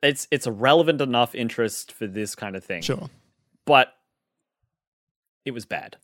[0.03, 2.82] It's it's a relevant enough interest for this kind of thing.
[2.82, 3.09] Sure.
[3.64, 3.95] but
[5.45, 5.97] it was bad.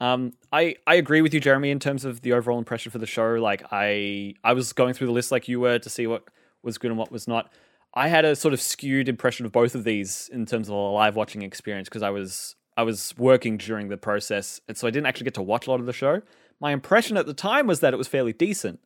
[0.00, 3.06] Um, I I agree with you, Jeremy, in terms of the overall impression for the
[3.06, 3.34] show.
[3.34, 6.24] Like I I was going through the list like you were to see what
[6.62, 7.52] was good and what was not.
[7.94, 10.78] I had a sort of skewed impression of both of these in terms of a
[10.78, 14.90] live watching experience because I was I was working during the process, and so I
[14.90, 16.22] didn't actually get to watch a lot of the show.
[16.60, 18.80] My impression at the time was that it was fairly decent.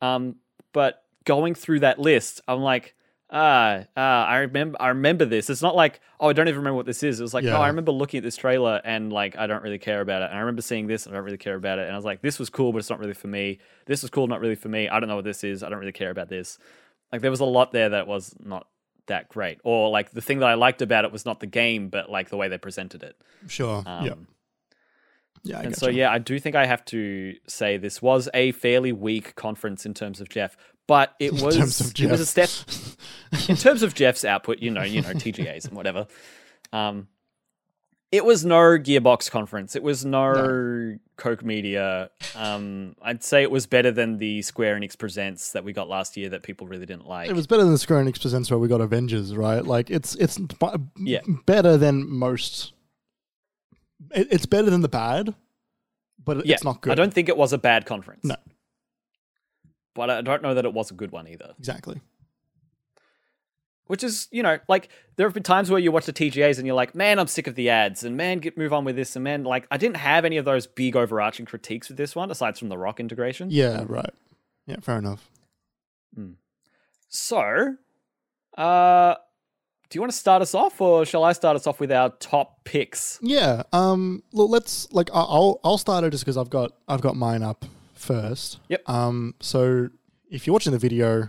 [0.00, 0.36] Um,
[0.72, 2.94] but going through that list, I'm like,
[3.30, 5.50] ah, ah, I remember, I remember this.
[5.50, 7.20] It's not like, oh, I don't even remember what this is.
[7.20, 7.52] It was like, Yeah.
[7.52, 10.26] no, I remember looking at this trailer and like, I don't really care about it.
[10.26, 11.82] And I remember seeing this and I don't really care about it.
[11.82, 13.58] And I was like, this was cool, but it's not really for me.
[13.86, 14.88] This was cool, not really for me.
[14.88, 15.62] I don't know what this is.
[15.62, 16.58] I don't really care about this.
[17.12, 18.66] Like, there was a lot there that was not
[19.06, 19.58] that great.
[19.64, 22.28] Or like, the thing that I liked about it was not the game, but like
[22.30, 23.16] the way they presented it.
[23.48, 23.82] Sure.
[23.86, 24.14] Um, yeah.
[25.46, 25.58] Yeah.
[25.58, 28.92] I and so, yeah, I do think I have to say this was a fairly
[28.92, 30.56] weak conference in terms of Geoff,
[30.86, 32.50] but it In was terms of it was a step
[33.48, 34.58] in terms of Geoff's output.
[34.60, 36.06] You know, you know TGAs and whatever.
[36.72, 37.08] Um,
[38.12, 39.74] it was no Gearbox conference.
[39.74, 42.10] It was no, Koch Media.
[42.36, 46.16] Um, I'd say it was better than the Square Enix presents that we got last
[46.16, 47.28] year that people really didn't like.
[47.28, 49.64] It was better than the Square Enix presents where we got Avengers, right?
[49.64, 50.38] Like it's it's
[50.96, 51.22] Yeah.
[51.44, 52.72] better than most.
[54.14, 55.34] It, it's better than the bad,
[56.22, 56.92] but yeah, it's not good.
[56.92, 58.22] I don't think it was a bad conference.
[58.22, 58.36] No.
[59.94, 61.54] But I don't know that it was a good one either.
[61.58, 62.00] exactly.
[63.86, 66.66] Which is, you know, like there have been times where you watch the TGAs and
[66.66, 69.14] you're like, man, I'm sick of the ads, and man, get move on with this,
[69.14, 72.30] and man, like I didn't have any of those big overarching critiques with this one,
[72.30, 73.50] aside from the rock integration.
[73.50, 73.84] Yeah.
[73.86, 74.14] Right.
[74.66, 74.76] Yeah.
[74.80, 75.30] Fair enough.
[77.08, 77.76] So,
[78.58, 79.14] uh,
[79.88, 82.10] do you want to start us off, or shall I start us off with our
[82.18, 83.18] top picks?
[83.22, 83.62] Yeah.
[83.72, 84.22] Um.
[84.32, 87.64] Well, let's like I'll I'll start it just because I've got I've got mine up
[88.04, 88.60] first.
[88.68, 88.88] Yep.
[88.88, 89.34] Um.
[89.40, 89.88] So
[90.30, 91.28] if you're watching the video,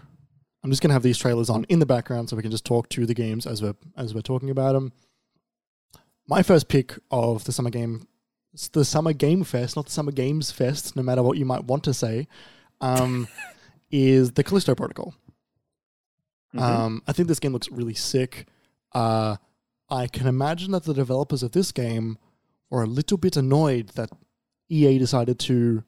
[0.63, 2.89] I'm just gonna have these trailers on in the background so we can just talk
[2.89, 4.91] to the games as we're as we're talking about them.
[6.27, 8.07] My first pick of the summer game,
[8.71, 11.83] the summer game fest, not the summer games fest, no matter what you might want
[11.83, 12.27] to say,
[12.81, 13.27] um,
[13.91, 15.13] is the Callisto Protocol.
[16.55, 16.61] Mhm.
[16.61, 18.47] Um, I think this game looks really sick.
[18.91, 19.35] Uh,
[19.89, 22.17] I can imagine that the developers of this game
[22.71, 24.09] were a little bit annoyed that
[24.69, 25.83] EA decided to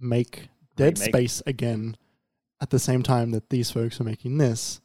[0.00, 1.14] make Dead Remake.
[1.14, 1.96] Space again
[2.60, 4.80] at the same time that these folks are making this.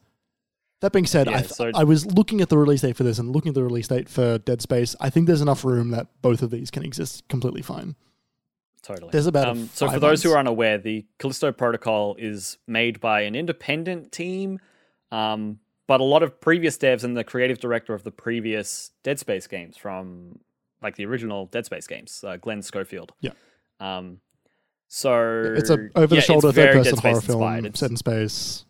[0.80, 3.04] That being said, Yeah, I, th- so- I was looking at the release date for
[3.04, 4.94] this and looking at the release date for Dead Space.
[5.00, 7.96] I think there's enough room that both of these can exist completely fine.
[8.82, 9.10] Totally.
[9.12, 10.36] There's about um, so for five those who months.
[10.36, 14.58] are unaware, the Callisto Protocol is made by an independent team,
[15.10, 15.58] um,
[15.88, 19.46] but a lot of previous devs and the creative director of the previous Dead Space
[19.46, 20.38] games from
[20.82, 23.12] like the original Dead Space games, uh, Glen Schofield.
[23.20, 23.30] Yeah.
[23.80, 24.18] Um,
[24.96, 27.62] so It's a over the shoulder third person horror inspired.
[27.64, 28.64] film set in space.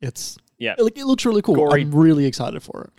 [0.00, 0.74] It's Yeah.
[0.78, 1.56] like it looks really cool.
[1.56, 2.90] Gory- I'm really excited for it.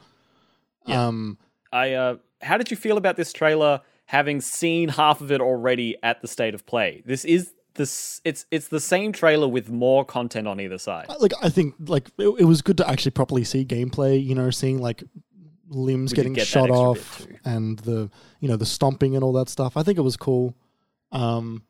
[0.88, 1.08] Yeah.
[1.08, 1.38] Um,
[1.72, 3.82] I uh, how did you feel about this trailer?
[4.08, 8.46] Having seen half of it already at the state of play, this is this it's
[8.52, 11.08] it's the same trailer with more content on either side.
[11.20, 14.24] like I think like it, it was good to actually properly see gameplay.
[14.24, 15.04] You know, seeing like
[15.70, 18.10] limbs We getting get shot off and the
[18.42, 19.76] you know the stomping and all that stuff.
[19.78, 20.54] I think it was cool.
[21.12, 21.64] Um,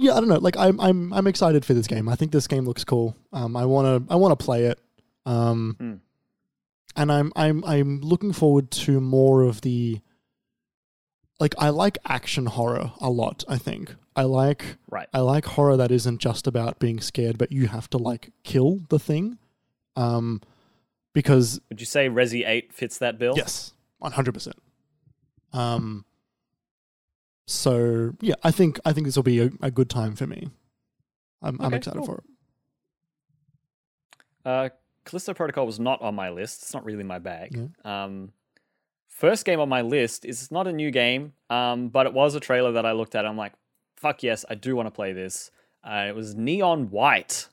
[0.00, 0.38] yeah, I don't know.
[0.38, 2.08] Like I'm I'm I'm excited for this game.
[2.08, 3.14] I think this game looks cool.
[3.32, 4.78] Um, I wanna I wanna play it.
[5.26, 5.94] Um, Hmm.
[6.96, 10.00] and I'm I'm I'm looking forward to more of the.
[11.38, 13.44] Like I like action horror a lot.
[13.48, 15.08] I think I like Right.
[15.14, 18.80] I like horror that isn't just about being scared, but you have to like kill
[18.90, 19.38] the thing.
[19.96, 20.42] Um,
[21.14, 23.34] because Would you say Resi 8 fits that bill?
[23.36, 24.56] yes, one hundred percent.
[25.52, 26.04] Um.
[27.50, 30.50] So yeah, I think I think this will be a, a good time for me.
[31.42, 32.06] I'm I'm excited cool.
[32.06, 32.24] for it.
[34.44, 34.68] Uh,
[35.04, 36.62] Callisto Protocol was not on my list.
[36.62, 37.56] It's not really my bag.
[37.84, 38.04] Yeah.
[38.04, 38.32] Um,
[39.08, 42.40] first game on my list is not a new game, um, but it was a
[42.40, 43.26] trailer that I looked at.
[43.26, 43.52] I'm like,
[43.96, 45.50] fuck yes, I do want to play this.
[45.82, 47.48] Uh, it was Neon White.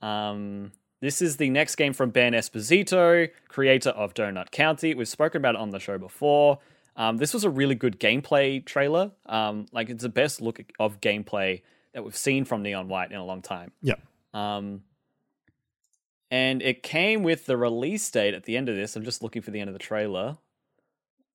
[0.00, 4.94] Um, this is the next game from Ben Esposito, creator of Donut County.
[4.94, 6.58] We've spoken about it on the show before.
[6.98, 9.12] Um, this was a really good gameplay trailer.
[9.24, 11.62] Um, like it's the best look of gameplay
[11.94, 13.70] that we've seen from Neon White in a long time.
[13.80, 13.94] Yeah.
[14.34, 14.82] Um,
[16.30, 18.96] and it came with the release date at the end of this.
[18.96, 20.38] I'm just looking for the end of the trailer.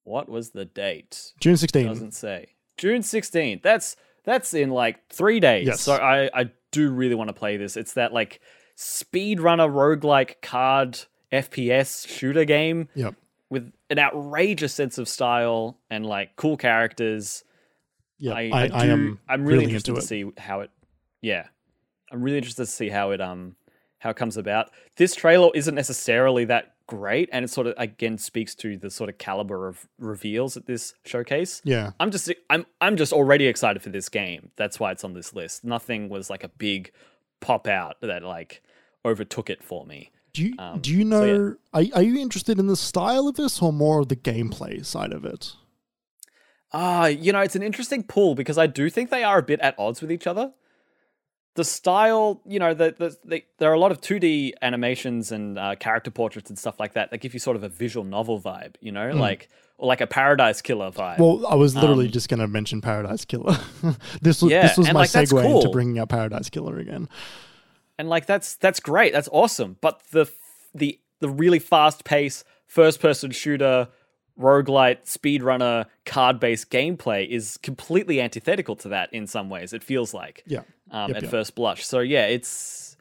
[0.03, 1.31] What was the date?
[1.39, 1.85] June 16th.
[1.85, 2.49] Doesn't say.
[2.77, 3.61] June 16th.
[3.61, 3.95] That's
[4.25, 5.67] that's in like three days.
[5.67, 5.81] Yes.
[5.81, 7.77] So I I do really want to play this.
[7.77, 8.41] It's that like
[8.77, 10.99] speedrunner roguelike card
[11.31, 13.15] FPS shooter game Yep.
[13.53, 17.43] With an outrageous sense of style and like cool characters.
[18.17, 18.33] Yeah.
[18.33, 19.19] I, I, I, I am.
[19.29, 20.35] I'm really, really interested into to it.
[20.35, 20.71] see how it.
[21.21, 21.45] Yeah,
[22.11, 23.55] I'm really interested to see how it um
[23.99, 24.71] how it comes about.
[24.97, 29.09] This trailer isn't necessarily that great, and it sort of again speaks to the sort
[29.09, 31.61] of caliber of reveals at this showcase.
[31.63, 31.91] Yeah.
[31.99, 34.49] I'm just I'm I'm just already excited for this game.
[34.55, 35.63] That's why it's on this list.
[35.63, 36.91] Nothing was like a big
[37.39, 38.63] pop out that like
[39.05, 40.11] overtook it for me.
[40.33, 41.33] Do you Um, do you so yeah.
[41.33, 41.55] know?
[41.73, 45.13] are, are you interested in the style of this or more of the gameplay side
[45.13, 45.53] of it?
[46.71, 49.59] Ah, you know, it's an interesting pull because I do think they are a bit
[49.59, 50.53] at odds with each other.
[51.55, 55.59] The style, you know, the, the, the there are a lot of 2D animations and
[55.59, 58.41] uh, character portraits and stuff like that that give you sort of a visual novel
[58.41, 61.19] vibe, you know, like or like a Paradise Killer vibe.
[61.19, 63.55] Well, I was literally Um, just going to mention Paradise Killer.
[64.23, 67.07] this was Yeah, this was my like, segue into bringing up Paradise Killer again.
[67.97, 69.77] And like that's that's great, that's awesome.
[69.81, 70.31] But the
[70.73, 73.87] the the really fast pace first person shooter
[74.39, 79.73] roguelite speedrunner card based gameplay is completely antithetical to that in some ways.
[79.73, 80.43] It feels like.
[80.47, 80.61] Yeah.
[80.91, 81.31] um, Yep, at yep.
[81.31, 81.85] first blush.
[81.85, 82.92] So yeah, it's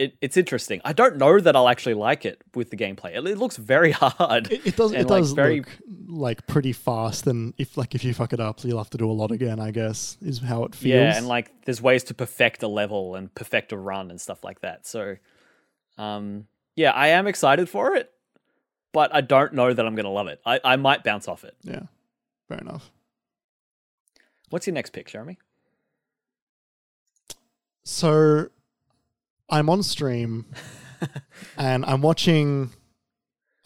[0.00, 0.80] it, it's interesting.
[0.82, 3.14] I don't know that I'll actually like it with the gameplay.
[3.14, 4.50] It, it looks very hard.
[4.50, 4.92] It, it does.
[4.92, 5.68] It like, does very look
[6.08, 9.10] like pretty fast, and if like if you fuck it up, you'll have to do
[9.10, 9.60] a lot again.
[9.60, 10.94] I guess is how it feels.
[10.94, 14.42] yeah, and like there's ways to perfect a level and perfect a run and stuff
[14.42, 14.86] like that.
[14.86, 15.16] So,
[15.98, 16.46] um,
[16.76, 18.10] yeah, I am excited for it,
[18.92, 20.40] but I don't know that I'm gonna love it.
[20.46, 21.56] I, I might bounce off it.
[21.62, 21.82] yeah,
[22.48, 22.90] fair enough.
[24.48, 25.38] What's your next pick, Jeremy?
[27.84, 28.48] So,
[29.50, 30.46] I'm on stream,
[31.56, 32.70] and I'm watching.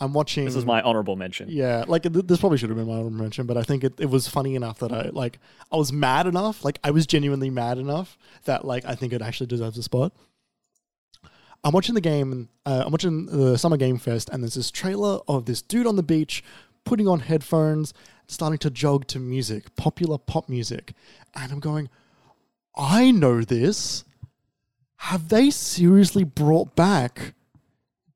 [0.01, 0.45] I'm watching.
[0.45, 1.49] This is my honorable mention.
[1.49, 3.95] Yeah, like th- this probably should have been my honorable mention, but I think it,
[4.01, 5.39] it was funny enough that I like
[5.70, 9.22] I was mad enough, like I was genuinely mad enough that like I think it
[9.22, 10.12] actually deserves a spot.
[11.62, 12.49] I'm watching the game.
[12.66, 15.97] Uh, I'm watching the Summer Game Fest, and there's this trailer of this dude on
[15.97, 16.45] the beach
[16.85, 17.95] putting on headphones,
[18.26, 20.93] starting to jog to music, popular pop music,
[21.35, 21.89] and I'm going,
[22.76, 24.05] I know this.
[25.09, 27.34] Have they seriously brought back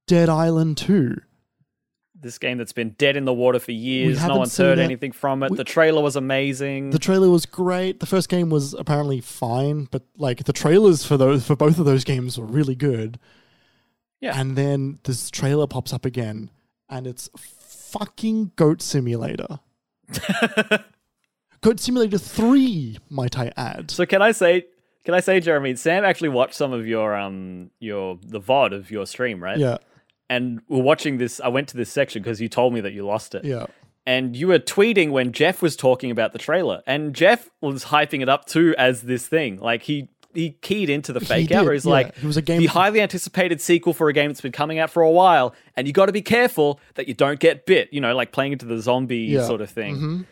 [0.06, 1.16] Dead Island 2?
[2.18, 4.24] This game that's been dead in the water for years.
[4.26, 4.84] No one's heard it.
[4.84, 5.50] anything from it.
[5.50, 6.88] We- the trailer was amazing.
[6.88, 8.00] The trailer was great.
[8.00, 11.84] The first game was apparently fine, but like the trailers for those for both of
[11.84, 13.18] those games were really good.
[14.22, 14.40] Yeah.
[14.40, 16.48] And then this trailer pops up again,
[16.88, 19.60] and it's fucking Goat Simulator.
[21.60, 23.90] Goat Simulator Three, might I add?
[23.90, 24.64] So can I say
[25.08, 28.90] can I say, Jeremy, Sam actually watched some of your um your the VOD of
[28.90, 29.56] your stream, right?
[29.56, 29.78] Yeah,
[30.28, 33.06] And we're watching this I went to this section because you told me that you
[33.06, 33.42] lost it.
[33.46, 33.66] yeah.
[34.06, 36.82] And you were tweeting when Geoff was talking about the trailer.
[36.86, 39.56] And Geoff was hyping it up too as this thing.
[39.60, 41.90] Like he he keyed into the fake out where he's yeah.
[41.92, 44.78] like It was a game- the highly anticipated sequel for a game that's been coming
[44.78, 48.00] out for a while, and you gotta be careful that you don't get bit, you
[48.02, 49.46] know, like playing into the zombie Yeah.
[49.46, 49.96] sort of thing.
[49.96, 50.26] Mhm.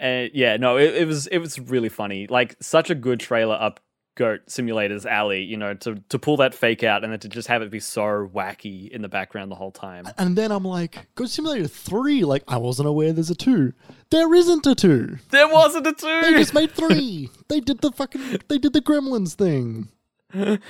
[0.00, 2.26] Uh, yeah, no, it, it was it was really funny.
[2.26, 3.80] Like such a good trailer up
[4.20, 7.48] Goat Simulator's alley, you know, to to pull that fake out and then to just
[7.48, 10.06] have it be so wacky in the background the whole time.
[10.18, 12.24] And then I'm like, Goat Simulator Three.
[12.24, 13.72] Like I wasn't aware there's a two.
[14.10, 15.18] There isn't a two.
[15.30, 16.20] There wasn't a two.
[16.22, 17.30] They just made three.
[17.48, 18.40] they did the fucking.
[18.48, 19.88] They did the Gremlins thing.
[20.34, 20.60] Not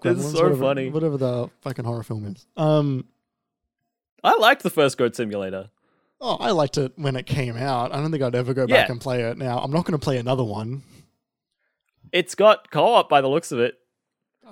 [0.00, 0.32] Gremlins.
[0.32, 0.90] so whatever, funny.
[0.90, 2.46] Whatever the fucking horror film is.
[2.56, 3.06] Um.
[4.24, 5.70] I liked the first Goat Simulator.
[6.24, 7.92] Oh, I liked it when it came out.
[7.92, 8.82] I don't think I'd ever go Yeah.
[8.82, 9.58] back and play it now.
[9.58, 10.82] I'm not going to play another one.
[12.12, 13.74] It's got co-op by the looks of it.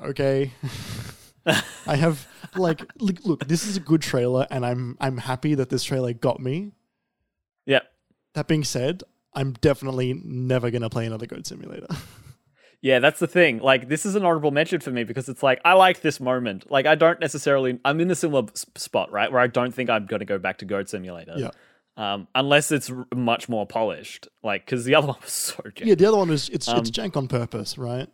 [0.02, 0.50] Okay.
[1.86, 5.70] I have like look, look, this is a good trailer and I'm I'm happy that
[5.70, 6.72] this trailer got me.
[7.66, 7.80] Yeah.
[8.34, 9.02] That being said,
[9.34, 11.86] I'm definitely never going to play another Goat Simulator.
[12.83, 13.59] Yeah, that's the thing.
[13.59, 16.70] Like, this is an honorable mention for me because it's like I like this moment.
[16.70, 17.78] Like, I don't necessarily.
[17.85, 20.59] I'm in a similar spot, right, where I don't think I'm going to go back
[20.59, 21.35] to Goat Simulator.
[21.37, 21.51] Yeah.
[21.97, 25.57] Um, unless it's r- much more polished, like because the other one was so.
[25.62, 25.85] Jank.
[25.85, 28.09] yeah, the other one was it's Um, it's jank on purpose, right?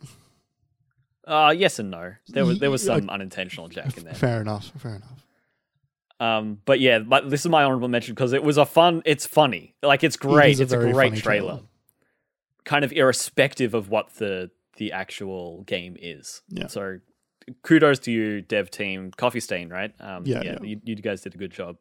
[1.27, 2.15] Uh, yes and no.
[2.29, 4.15] There was there was some unintentional jank in there.
[4.15, 4.73] Fair enough.
[4.79, 5.25] Fair enough.
[6.19, 9.03] Um, but yeah, but this is my honorable mention because it was a fun.
[9.05, 9.75] It's funny.
[9.83, 10.59] Like it's great.
[10.59, 11.49] a it's a very great trailer.
[11.53, 11.63] trailer.
[12.65, 16.43] Kind of irrespective of what the the actual game is.
[16.49, 16.67] Yeah.
[16.69, 16.99] So
[17.63, 19.93] kudos to you, dev team, Coffee Stain, right?
[20.01, 20.59] Um, Yeah, yeah.
[20.63, 21.77] You, you guys did a good job.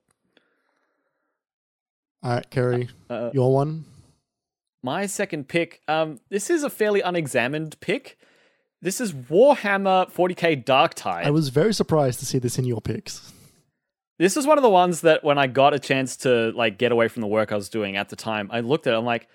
[2.24, 3.86] All right, Kerry, Uh, your one.
[4.82, 5.82] my second pick.
[5.88, 8.18] Um, this is a fairly unexamined pick.
[8.82, 11.26] This is Warhammer 40k Dark Tide.
[11.26, 13.32] I was very surprised to see this in your picks.
[14.18, 16.92] This is one of the ones that when I got a chance to like get
[16.92, 19.06] away from the work I was doing at the time, I looked at it, I'm
[19.06, 19.28] like,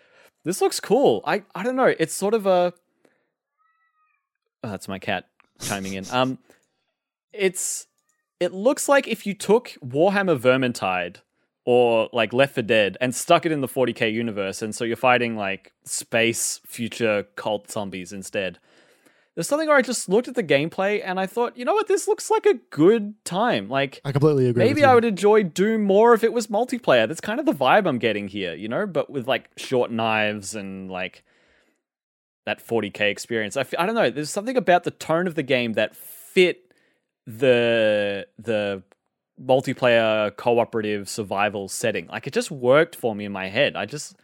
[0.45, 1.23] this looks cool.
[1.27, 1.93] I I don't know.
[1.99, 2.73] It's sort of a
[4.65, 5.27] oh, that's my cat
[5.61, 6.05] chiming in.
[6.11, 6.39] Um
[7.33, 7.87] it's
[8.41, 11.19] it looks like if you took Warhammer Vermintide
[11.65, 14.97] or like Left 4 Dead and stuck it in the 40k universe, and so you're
[14.97, 18.59] fighting like space future cult zombies instead.
[19.35, 21.87] There's something where I just looked at the gameplay and I thought, you know what,
[21.87, 23.69] this looks like a good time.
[23.69, 24.65] Like I completely agree.
[24.65, 27.07] Maybe I would enjoy Doom more if it was multiplayer.
[27.07, 30.55] That's kind of the vibe I'm getting here, you know, but with like short knives
[30.55, 31.23] and like
[32.47, 33.57] that 40k experience.
[33.57, 34.11] I f- I don't know.
[34.11, 36.73] There's something about the tone of the game that fit
[37.27, 38.83] the the
[39.41, 42.07] multiplayer cooperative survival setting.
[42.09, 43.77] Like it just worked for me in my head.
[43.77, 44.17] I just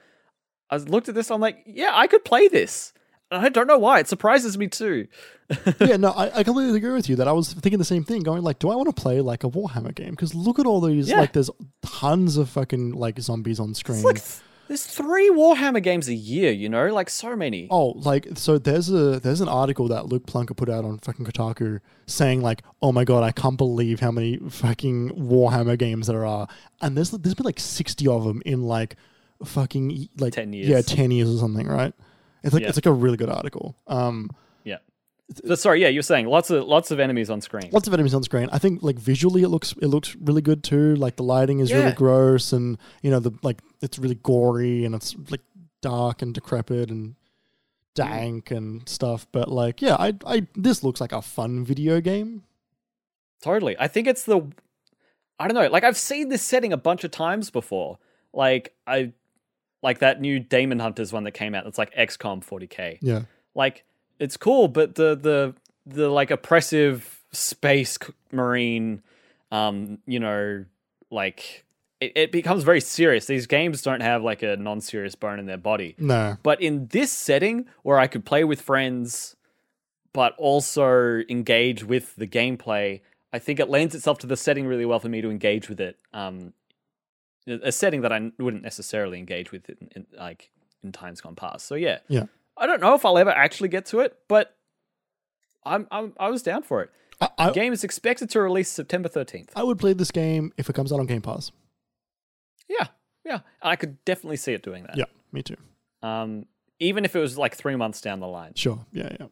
[0.70, 1.30] I looked at this.
[1.30, 2.92] I'm like, yeah, I could play this.
[3.30, 3.98] And I don't know why.
[4.00, 5.08] It surprises me too.
[5.80, 8.22] yeah, no, I, I completely agree with you that I was thinking the same thing,
[8.22, 10.10] going like, do I want to play like a Warhammer game?
[10.10, 11.20] Because look at all these, Yeah.
[11.20, 11.50] like, there's
[11.84, 13.98] tons of fucking like zombies on screen.
[13.98, 14.22] It's like
[14.68, 16.50] there's three Warhammer games a year.
[16.52, 17.68] You know, like so many.
[17.70, 21.24] Oh, like so there's a there's an article that Luke Plunkett put out on fucking
[21.26, 26.24] Kotaku saying like, oh my god, I can't believe how many fucking Warhammer games there
[26.26, 26.48] are,
[26.80, 28.96] and there's there's been like sixty of them in like
[29.44, 30.68] fucking like 10 years.
[30.68, 31.92] yeah, ten years or something, right?
[32.42, 32.68] It's like Yeah.
[32.68, 33.76] it's like a really good article.
[33.86, 34.30] Um.
[35.44, 37.68] So, sorry, yeah, you're saying lots of lots of enemies on screen.
[37.72, 38.48] lots of enemies on screen.
[38.52, 40.94] I think like visually it looks it looks really good too.
[40.94, 41.78] Like the lighting is Yeah.
[41.78, 45.40] really gross, and you know the like it's really gory and it's like
[45.82, 47.16] dark and decrepit and
[47.96, 49.26] dank and stuff.
[49.32, 52.44] But like yeah, I I this looks like a fun video game.
[53.42, 53.76] Totally.
[53.78, 54.42] I think it's the
[55.40, 57.98] I don't know, like I've seen this setting a bunch of times before.
[58.32, 59.12] Like I
[59.82, 62.98] like that new Daemonhunters one that came out that's like XCOM 40K.
[63.02, 63.22] Yeah,
[63.54, 63.84] Like
[64.18, 65.54] it's cool, but the the
[65.86, 67.98] the like oppressive space
[68.32, 69.02] marine
[69.52, 70.64] um you know
[71.10, 71.64] like
[72.00, 73.26] it, it becomes very serious.
[73.26, 75.94] These games don't have like a non-serious bone in their body.
[75.98, 79.36] no, But in this setting where I could play with friends,
[80.12, 83.00] but also engage with the gameplay.
[83.32, 85.80] I think it lends itself to the setting really well for me to engage with
[85.80, 85.98] it.
[86.12, 86.52] Um,
[87.46, 90.50] a setting that I wouldn't necessarily engage with in, in like
[90.82, 91.66] in times gone past.
[91.66, 92.24] So yeah, Yeah.
[92.56, 94.56] I don't know if I'll ever actually get to it, but
[95.64, 96.90] I'm, I'm I was down for it.
[97.20, 99.50] I, I, The game is expected to release September 13th.
[99.56, 101.50] I would play this game if it comes out on Game Pass.
[102.68, 102.88] Yeah,
[103.24, 104.96] yeah, I could definitely see it doing that.
[104.96, 105.56] Yeah, me too.
[106.02, 106.46] Um,
[106.78, 108.52] even if it was like three months down the line.
[108.54, 108.84] Sure.
[108.92, 109.26] Yeah, yeah.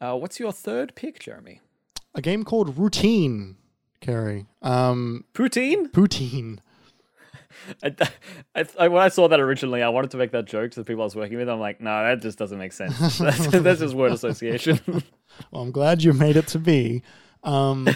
[0.00, 1.60] Uh, what's your third pick, Jeremy?
[2.14, 3.56] A game called Routine,
[4.00, 4.46] Kerry.
[4.62, 5.90] Um, Poutine?
[5.90, 6.58] Poutine.
[7.82, 7.94] I,
[8.54, 10.84] I, I, when I saw that originally, I wanted to make that joke to the
[10.84, 11.48] people I was working with.
[11.48, 12.96] I'm like, no, that just doesn't make sense.
[13.18, 14.80] That's, that's just word association.
[15.50, 17.02] Well, I'm glad you made it to be.
[17.42, 17.86] Um,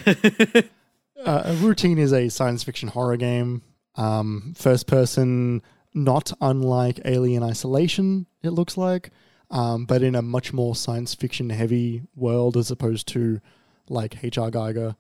[1.24, 3.62] uh, Routine is a science fiction horror game.
[3.94, 5.62] Um, first person,
[5.94, 9.10] not unlike Alien Isolation, it looks like,
[9.50, 13.40] um, but in a much more science fiction heavy world as opposed to
[13.88, 14.50] like H.R.
[14.50, 14.96] Giger.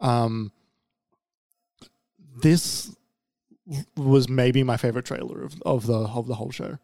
[0.00, 0.52] Um,
[2.42, 2.94] this
[3.96, 6.78] was maybe my favorite trailer of, of the of the whole show.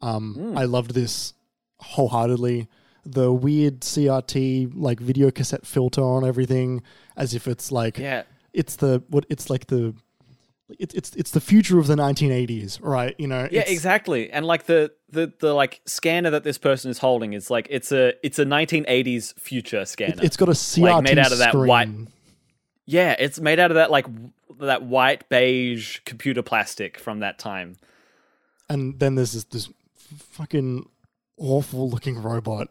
[0.00, 0.58] Um, Mm.
[0.58, 1.34] I loved this
[1.80, 2.68] wholeheartedly.
[3.06, 6.82] The weird CRT like video cassette filter on everything,
[7.16, 8.22] as if it's like yeah,
[8.52, 9.94] it's the what it's like the
[10.78, 13.14] it's it's it's the future of the 1980s, right?
[13.18, 14.30] You know, yeah, exactly.
[14.30, 17.92] And like the, the the like scanner that this person is holding is like it's
[17.92, 20.14] a it's a 1980s future scanner.
[20.14, 21.66] It, has got a CRT Like, made out of that screen.
[21.68, 21.88] white-
[22.86, 24.06] yeah, it's made out of that like
[24.60, 27.76] that white beige computer plastic from that time.
[28.68, 29.68] and then there's this this
[30.16, 30.88] fucking
[31.38, 32.68] awful looking robot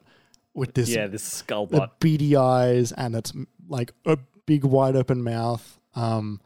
[0.53, 1.99] with this yeah, this skull bot.
[1.99, 3.34] beady eyes and it's
[3.67, 5.80] like a big wide open mouth.
[5.95, 6.39] Um,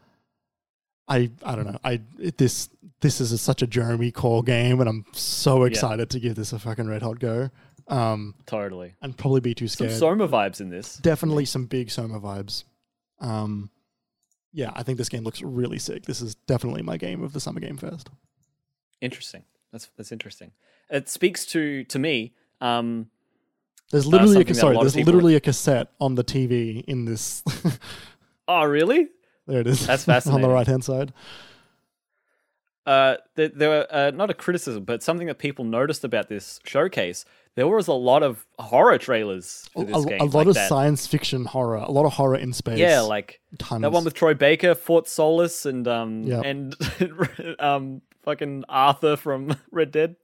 [1.07, 1.79] I I don't know.
[1.83, 2.69] I it- this
[3.01, 6.51] this is a, such a Jeremy Core game, and I'm so excited to give this
[6.51, 7.51] a fucking red hot go.
[7.87, 8.95] Um, Totally.
[9.01, 9.91] and probably be too scared.
[9.91, 10.19] Some scared.
[10.19, 10.97] Soma vibes in this.
[10.97, 12.63] Definitely some big Soma vibes.
[13.19, 13.69] Um,
[14.57, 16.07] yeah, I think this game looks really sick.
[16.07, 18.09] This is definitely my game of the Summer Game Fest.
[19.01, 19.43] Interesting.
[19.71, 20.51] That's that's interesting.
[20.89, 22.33] It speaks to to me.
[22.59, 23.11] Um,
[23.91, 24.75] There's literally something a, a sorry.
[24.75, 27.43] lot There's literally a cassette on the TV in this.
[28.47, 29.09] oh, really?
[29.45, 29.85] there it is.
[29.85, 30.35] That's fascinating.
[30.43, 31.13] on the right hand side.
[32.87, 36.59] Uh, there, there were uh, not a criticism, but something that people noticed about this
[36.63, 37.25] showcase.
[37.57, 40.21] There was a lot of horror trailers A, for this a- game.
[40.21, 40.69] a lot like of that.
[40.69, 41.77] science fiction horror.
[41.77, 42.77] A lot of horror in space.
[42.77, 43.81] Yeah, like tons.
[43.81, 46.45] that one with Troy Baker, Fort Solis, and um Yep.
[46.45, 46.75] and
[47.59, 50.17] um fucking Arthur from Red Dead.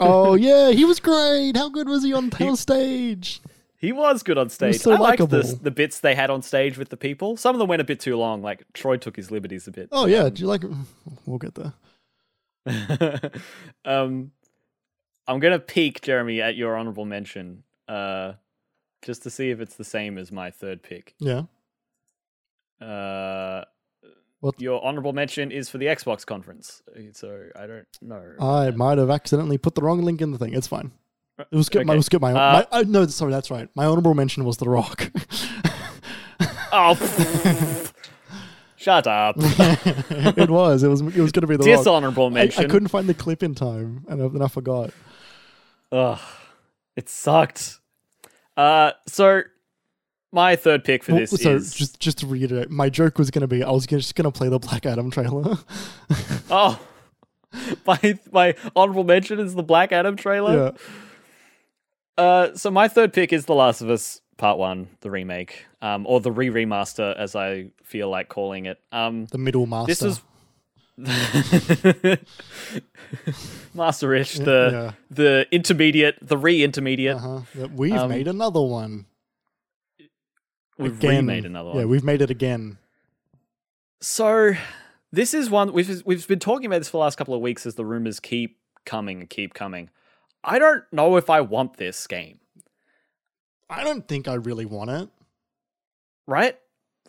[0.00, 1.56] oh yeah, he was great.
[1.56, 3.40] How good was he on the stage?
[3.80, 4.78] He was good on stage.
[4.80, 7.36] so I liked the, the bits they had on stage with the people.
[7.36, 8.42] Some of them went a bit too long.
[8.42, 9.90] Like Troy took his liberties a bit.
[9.92, 10.64] Oh yeah, do you like?
[11.24, 11.74] We'll get there.
[13.84, 14.32] um,
[15.28, 18.32] I'm gonna peek Jeremy at your honorable mention, uh,
[19.02, 21.14] just to see if it's the same as my third pick.
[21.20, 21.42] Yeah.
[22.84, 23.64] Uh,
[24.40, 24.60] What?
[24.60, 28.22] your honorable mention is for the Xbox conference, so I don't know.
[28.40, 30.54] I might have accidentally put the wrong link in the thing.
[30.54, 30.92] It's fine.
[31.38, 31.86] It was good.
[31.86, 32.20] My, it was good.
[32.20, 33.68] My, Uh, my oh, no, sorry, that's right.
[33.76, 35.10] My honorable mention was The Rock.
[36.72, 36.94] oh,
[38.76, 39.36] shut up.
[39.38, 40.82] it was.
[40.82, 41.00] It was.
[41.00, 41.78] It was going to be The Rock.
[41.78, 42.64] Dishonorable I, mention.
[42.64, 44.90] I couldn't find the clip in time, and then I forgot.
[45.92, 46.20] Ugh,
[46.96, 47.80] it sucked.
[48.56, 49.42] Uh, so
[50.32, 53.40] my third pick for this so is just just to reiterate, my joke was going
[53.42, 55.56] to be I was gonna, just going to play the Black Adam trailer.
[56.50, 56.78] oh.
[57.86, 60.74] My my honorable mention is the Black Adam trailer.
[62.18, 62.22] yeah.
[62.22, 66.04] Uh, so my third pick is The Last of Us Part One, the remake, um,
[66.06, 68.78] or the re remaster, as I feel like calling it.
[68.92, 69.86] Um, The middle master.
[69.86, 70.20] this is
[73.74, 74.92] Master Rich, the yeah.
[75.10, 77.16] the intermediate, the re intermediate.
[77.16, 77.68] Uh-huh.
[77.74, 79.06] We've Um, made another one.
[80.78, 81.26] We've Again.
[81.26, 81.78] remade another one.
[81.78, 82.78] Yeah, we've made it again.
[84.00, 84.52] So
[85.10, 87.66] this is one we've we've been talking about this for the last couple of weeks
[87.66, 89.90] as the rumors keep coming and keep coming.
[90.44, 92.38] I don't know if I want this game,
[93.68, 95.08] I don't think I really want it.
[96.26, 96.56] right?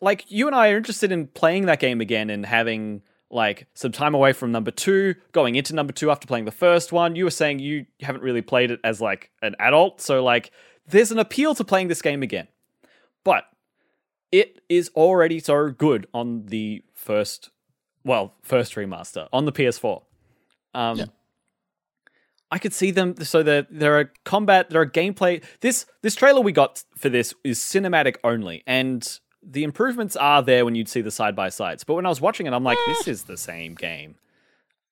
[0.02, 3.92] Like you and I are interested in playing that game again and having like some
[3.92, 7.16] time away from number 2, going into number 2 after playing the first one.
[7.16, 10.52] You were saying you haven't really played it as like an adult, so like
[10.88, 12.48] there's an appeal to playing this game again.
[13.24, 13.44] But
[14.32, 17.52] it is already so good on the first
[18.06, 20.02] well, first remaster on the PS4.
[20.74, 21.06] Um Yeah.
[22.52, 25.44] I could see them so there there are combat, there are gameplay.
[25.62, 30.66] This this trailer we got for this is cinematic only and the improvements are there
[30.66, 31.84] when you'd see the side by sides.
[31.84, 34.16] But when I was watching it I'm like this is the same game.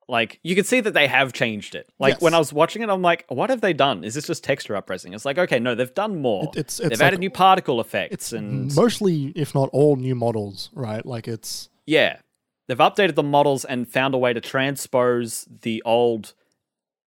[0.09, 1.89] Like you can see that they have changed it.
[1.99, 2.21] Like Yes.
[2.21, 4.05] when I was watching it, I'm like, what have they done?
[4.05, 5.13] Is this just texture uppressing?
[5.13, 6.43] It's like, okay, no, they've done more.
[6.45, 10.15] It- it's- they've it's added new particle effects It's and mostly, if not all, new
[10.15, 11.05] models, right?
[11.05, 12.19] Like it's yeah,
[12.67, 16.33] they've updated the models and found a way to transpose the old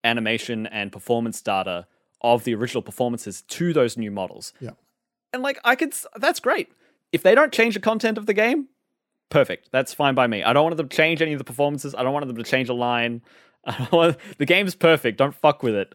[0.05, 1.87] animation and performance data
[2.23, 4.53] of the original performances to those new models.
[4.61, 4.71] yeah.
[5.33, 6.69] And like I could, that's great.
[7.13, 8.69] If they don't change the content of the game,
[9.31, 9.69] perfect.
[9.73, 10.43] That's fine by me.
[10.43, 11.95] I don't want them to change any of the performances.
[11.95, 13.23] I don't want them to change a line.
[13.65, 15.19] I don't want, the game's perfect.
[15.19, 15.95] Don't fuck with it.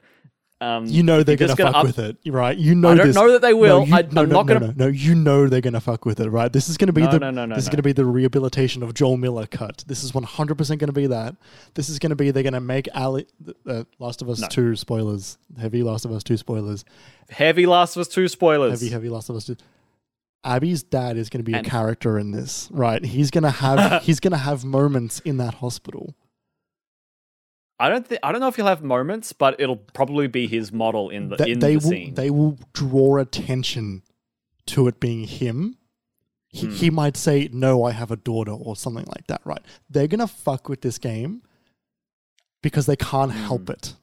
[0.62, 2.58] Um, You know they're you're gonna fuck up- with it, right?
[2.58, 3.16] You know I don't this.
[3.16, 3.80] know that they will.
[3.82, 4.88] No, you, I- no, I'm no, not no, gonna- no, no.
[4.88, 6.52] You know they're gonna fuck with it, right?
[6.52, 7.20] This is gonna be No, the.
[7.20, 9.84] no, no, no, this is gonna be the rehabilitation of Joel Miller cut.
[9.86, 11.36] This is one hundred percent gonna be that.
[11.74, 13.28] This is gonna be they're gonna make Ali,
[13.68, 16.86] uh, Last of Us two spoilers, heavy Last of Us two spoilers,
[17.30, 18.80] Heavy Last of Us 2 spoilers.
[18.80, 19.58] heavy heavy Last of Us two.
[20.46, 23.04] Abby's dad is gonna be And- a character in this, right?
[23.04, 26.16] He's gonna have he's gonna have moments in that hospital.
[27.80, 30.72] I don't think I don't know if he'll have moments, but it'll probably be his
[30.72, 32.14] model in the Th- in they the will scene.
[32.14, 34.04] they will draw attention
[34.68, 35.78] to it being him.
[36.48, 36.72] He, Hmm.
[36.74, 39.42] he might say, "No, I have a daughter" or something like that.
[39.44, 39.62] Right?
[39.90, 41.42] They're gonna fuck with this game
[42.64, 43.96] because they can't help it.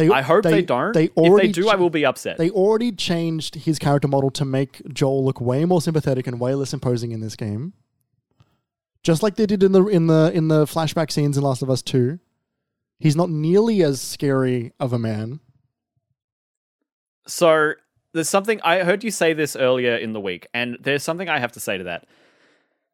[0.00, 0.08] They.
[0.08, 0.92] I hope they, don't.
[0.92, 2.38] They if already they do, I will be upset.
[2.38, 6.54] They already changed his character model to make Joel look way more sympathetic and way
[6.54, 7.74] less imposing in this game.
[9.02, 11.68] Just like they did in the in the in the flashback scenes in Last of
[11.68, 12.18] Us Two.
[12.98, 15.40] He's not nearly as scary of a man.
[17.26, 17.74] So
[18.12, 21.38] there's something I heard you say this earlier in the week, and there's something I
[21.38, 22.06] have to say to that.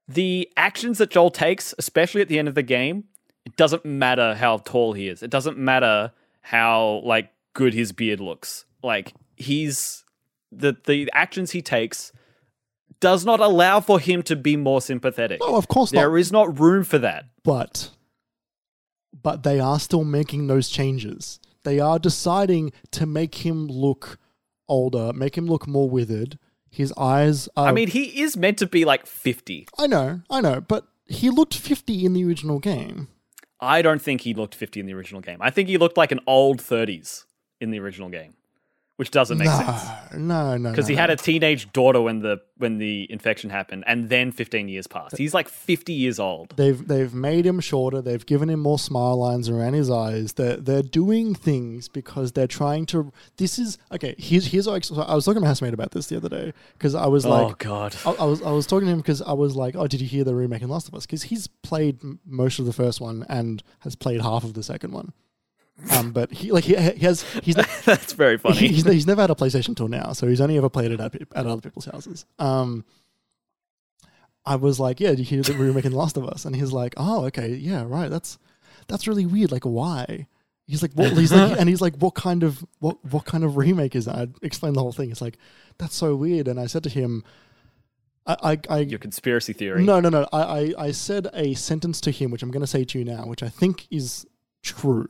[0.09, 3.05] The actions that Joel takes, especially at the end of the game,
[3.45, 5.23] it doesn't matter how tall he is.
[5.23, 6.13] It doesn't matter
[6.47, 8.65] how like good his beard looks.
[8.83, 10.05] Like he's
[10.53, 12.13] the the actions he takes
[13.01, 15.41] does not allow for him to be more sympathetic.
[15.41, 16.01] No, of course not.
[16.01, 17.25] There is not room for that.
[17.43, 17.91] but
[19.23, 21.41] but they are still making those changes.
[21.65, 24.19] They are deciding to make him look
[24.69, 26.39] older, make him look more withered.
[26.71, 29.67] His eyes are I mean, he is meant to be like 50.
[29.79, 33.09] I know, I know, but he looked 50 in the original game.
[33.61, 35.39] I don't think he looked 50 in the original game.
[35.41, 37.25] I think he looked like an old 30s
[37.61, 38.35] in the original game,
[38.97, 40.15] which doesn't make no, sense.
[40.15, 43.85] no, no, Because no, he had a teenage daughter when the when the infection happened,
[43.87, 45.19] and then 15 years passed.
[45.19, 46.55] He's like 50 years old.
[46.57, 48.01] They've they've made him shorter.
[48.01, 50.33] They've given him more smile lines around his eyes.
[50.33, 53.13] They're they're doing things because they're trying to.
[53.37, 54.15] This is okay.
[54.19, 57.07] Here's here's I, was talking to my housemate about this the other day because I
[57.07, 57.97] was oh, like, oh God.
[58.07, 60.09] I, I was I was talking to him because I was like, oh, did you
[60.09, 61.05] hear the remake in Last of Us?
[61.05, 64.93] Because he's played most of the first one and has played half of the second
[64.93, 65.13] one.
[65.93, 67.55] Um, but he like he, he has he's
[67.85, 68.57] That's very funny.
[68.57, 71.01] he- he's, he's never had a PlayStation till now, so he's only ever played it
[71.01, 72.25] at, at other people's houses.
[72.39, 72.85] Um,
[74.45, 76.45] I was like, yeah, did you hear that we were making The Last of Us?
[76.45, 78.09] And he's like, oh, okay, yeah, right.
[78.09, 78.39] That's
[78.87, 79.51] that's really weird.
[79.53, 80.29] Like, why?
[80.69, 81.13] He's like, what?
[81.13, 84.15] He's like, and he's like, what kind of what what kind of remake is that?
[84.17, 85.11] I explained the whole thing.
[85.11, 85.37] It's like
[85.79, 86.49] that's so weird.
[86.49, 87.25] And I said to him,
[88.27, 89.85] I I, I Your conspiracy theory.
[89.85, 90.27] no, no, no.
[90.33, 93.05] I, I, I said a sentence to him, which I'm going to say to you
[93.05, 94.27] now, which I think is
[94.63, 95.09] true.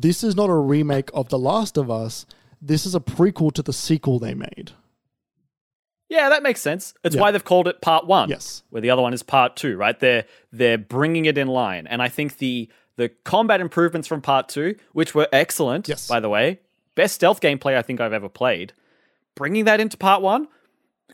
[0.00, 2.26] This is not a remake of The Last of Us.
[2.60, 4.72] This is a prequel to the sequel they made.
[6.08, 6.94] Yeah, that makes sense.
[7.02, 7.22] It's Yeah.
[7.22, 8.28] why they've called it Part One.
[8.28, 8.62] Yes.
[8.70, 9.76] where the other one is Part Two.
[9.76, 9.98] Right?
[9.98, 14.48] They're they're bringing it in line, and I think the the combat improvements from Part
[14.48, 16.06] Two, which were excellent, Yes.
[16.06, 16.60] by the way,
[16.94, 18.72] best stealth gameplay I think I've ever played.
[19.34, 20.46] Bringing that into Part One,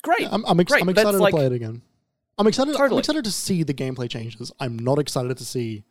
[0.02, 0.28] great.
[0.30, 1.82] I'm, I'm, ex- Great, I'm that's excited to like- play it again.
[2.36, 2.74] I'm excited.
[2.76, 4.50] I'm excited to see the gameplay changes.
[4.60, 5.84] I'm not excited to see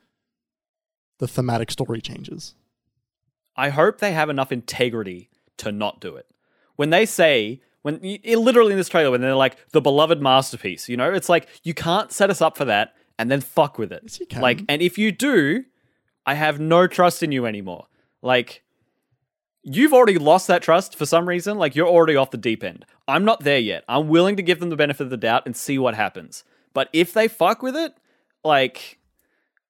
[1.19, 2.55] the thematic story changes.
[3.59, 6.25] I hope they have enough integrity to not do it.
[6.77, 10.95] When they say, when literally in this trailer, when they're like the beloved masterpiece, you
[10.95, 14.01] know, it's like you can't set us up for that and then fuck with it.
[14.03, 14.41] Yes, you can.
[14.41, 15.65] Like, and if you do,
[16.25, 17.87] I have no trust in you anymore.
[18.21, 18.63] Like,
[19.63, 21.57] you've already lost that trust for some reason.
[21.57, 22.85] Like, you're already off the deep end.
[23.09, 23.83] I'm not there yet.
[23.89, 26.45] I'm willing to give them the benefit of the doubt and see what happens.
[26.73, 27.93] But if they fuck with it,
[28.41, 28.98] like,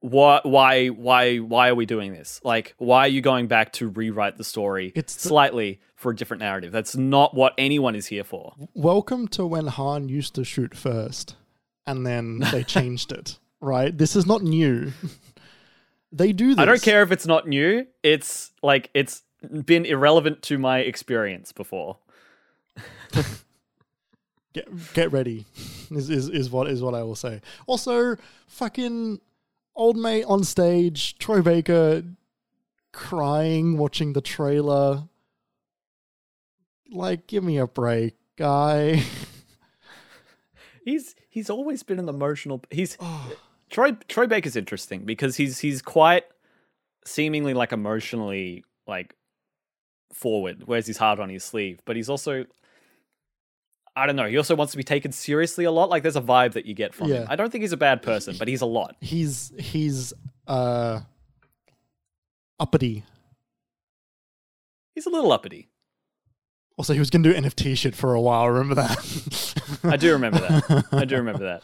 [0.02, 3.88] why why why why are we doing this like why are you going back to
[3.90, 8.06] rewrite the story It's the- slightly for a different narrative that's not what anyone is
[8.08, 11.36] here for Welcome to when Han used to shoot first,
[11.86, 13.38] and then they changed it.
[13.60, 13.96] Right?
[13.98, 14.94] This is not new.
[16.14, 16.60] they do this.
[16.60, 19.22] i don't care if it's not new it's like it's
[19.66, 21.98] been irrelevant to my experience before
[24.54, 25.46] get get ready
[25.92, 27.42] is, is is what is what I will say.
[27.68, 28.16] Also,
[28.48, 29.20] fucking
[29.80, 32.03] old mate on stage, Troy Baker
[32.91, 35.07] crying watching the trailer.
[36.91, 39.03] Like, give me a break, guy.
[40.85, 43.34] he's he's always been an emotional he's Oh,
[43.69, 46.26] Troy Troy Baker's interesting because he's he's quite
[47.06, 49.15] seemingly like emotionally like
[50.11, 52.45] forward, wears his heart on his sleeve, but he's also
[53.95, 54.26] I don't know.
[54.28, 55.90] He also wants to be taken seriously a lot.
[55.90, 57.22] Like there's a vibe that you get from Yeah.
[57.22, 57.28] him.
[57.30, 58.95] I don't think he's a bad person, but he's a lot.
[59.02, 60.14] He's he's
[60.48, 61.02] uh
[62.60, 63.03] uppity.
[64.95, 65.70] He's a little uppity.
[66.78, 68.49] Also, he was going to do NFT shit for a while.
[68.49, 69.80] Remember that?
[69.84, 70.86] I do remember that.
[70.94, 71.64] I do remember that.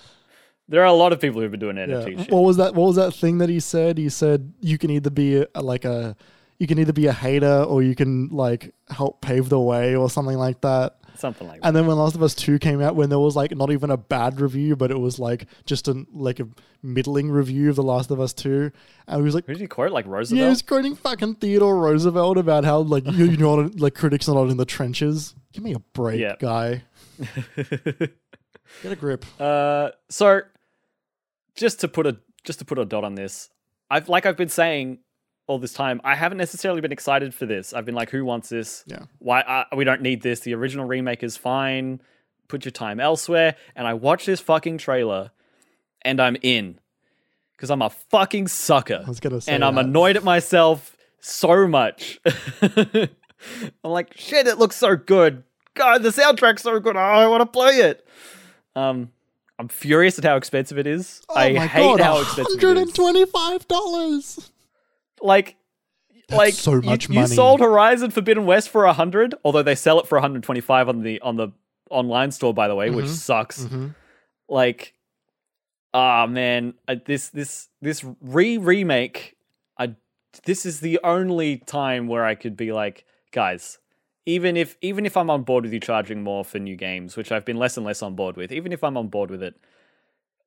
[0.67, 2.23] There are a lot of people who've been doing NFT Yeah.
[2.23, 2.31] shit.
[2.31, 2.75] What was that?
[2.75, 3.97] What was that thing that he said?
[3.97, 6.15] He said you can either be a, like a,
[6.59, 10.09] you can either be a hater or you can like help pave the way or
[10.09, 10.97] something like that.
[11.17, 11.67] Something like that.
[11.67, 13.89] And then when Last of Us Two came out, when there was like not even
[13.91, 16.47] a bad review, but it was like just a like a
[16.83, 18.71] middling review of The Last of Us Two,
[19.07, 19.45] and he was like.
[19.45, 19.91] Who did he quote?
[19.91, 23.69] Like Roosevelt?" Yeah, he was quoting fucking Theodore Roosevelt about how like you, you know
[23.77, 25.35] like critics are not in the trenches.
[25.53, 26.35] Give me a break, Yeah.
[26.39, 26.83] guy.
[27.55, 29.25] Get a grip.
[29.39, 30.41] Uh, so
[31.55, 33.49] just to put a just to put a dot on this,
[33.89, 34.99] I've like I've been saying
[35.47, 37.73] all this time, I haven't necessarily been excited for this.
[37.73, 38.83] I've been like, who wants this?
[38.87, 39.03] Yeah.
[39.19, 40.39] Why uh, we don't need this?
[40.41, 42.01] The original remake is fine.
[42.47, 43.55] Put your time elsewhere.
[43.75, 45.31] And I watch this fucking trailer,
[46.01, 46.79] and I'm in
[47.51, 49.03] because I'm a fucking sucker.
[49.05, 52.19] I was gonna say, and I'm annoyed at myself so much.
[52.61, 53.09] I'm
[53.83, 55.43] like, shit, it looks so good.
[55.75, 56.95] God, the soundtrack's so good.
[56.95, 58.07] Oh, I want to play it.
[58.75, 59.11] Um,
[59.59, 61.21] I'm furious at how expensive it is.
[61.29, 62.63] Oh I my hate God, how expensive it is.
[62.63, 64.51] One hundred and twenty-five dollars.
[65.25, 65.57] Like,
[66.29, 67.27] That's like so you- much you, money.
[67.27, 71.19] sold Horizon Forbidden West for a hundred, although they sell it for 125 on the
[71.21, 71.49] on the
[71.89, 73.09] online store, by the way, which Mhm.
[73.09, 73.63] sucks.
[73.65, 73.87] Mm-hmm.
[74.49, 74.93] Like,
[75.93, 79.35] ah man, I, this this this re remake.
[79.77, 79.95] I
[80.45, 83.79] this is the only time where I could be like, guys.
[84.27, 87.31] Even if even if I'm on board with you charging more for new games, which
[87.31, 89.55] I've been less and less on board with, even if I'm on board with it,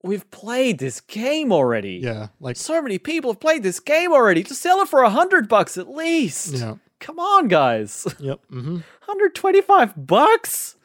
[0.03, 2.01] we've played this game already.
[2.03, 4.43] Yeah, like So many people have played this game already.
[4.43, 6.55] Just sell it for a hundred bucks at least.
[6.55, 8.07] yeah, Come on, guys.
[8.19, 8.41] yep.
[8.51, 8.75] Mm-hmm.
[9.07, 10.77] 125 bucks.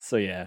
[0.00, 0.46] So yeah.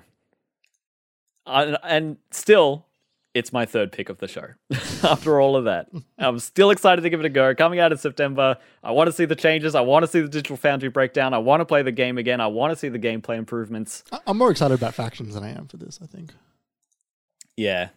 [1.45, 2.85] And, and still,
[3.33, 4.47] it's my third pick of the show.
[5.03, 7.55] After all of that, I'm still excited to give it a go.
[7.55, 9.73] Coming out in September, I want to see the changes.
[9.75, 11.33] I want to see the Digital Foundry breakdown.
[11.33, 12.41] I want to play the game again.
[12.41, 14.03] I want to see the gameplay improvements.
[14.25, 15.99] I'm more excited about factions than I am for this.
[16.03, 16.33] I think.
[17.57, 17.89] Yeah,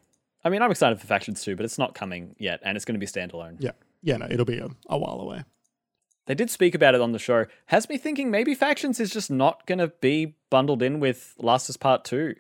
[0.44, 2.98] I mean, I'm excited for Factions too, but it's not coming yet, and it's going
[2.98, 3.56] to be standalone.
[3.58, 3.72] Yeah,
[4.02, 4.16] yeah.
[4.16, 5.44] No, it'll be a, a while away.
[6.26, 7.46] They did speak about it on the show.
[7.66, 11.68] Has me thinking maybe Factions is just not going to be bundled in with Last
[11.68, 12.34] of Us Part 2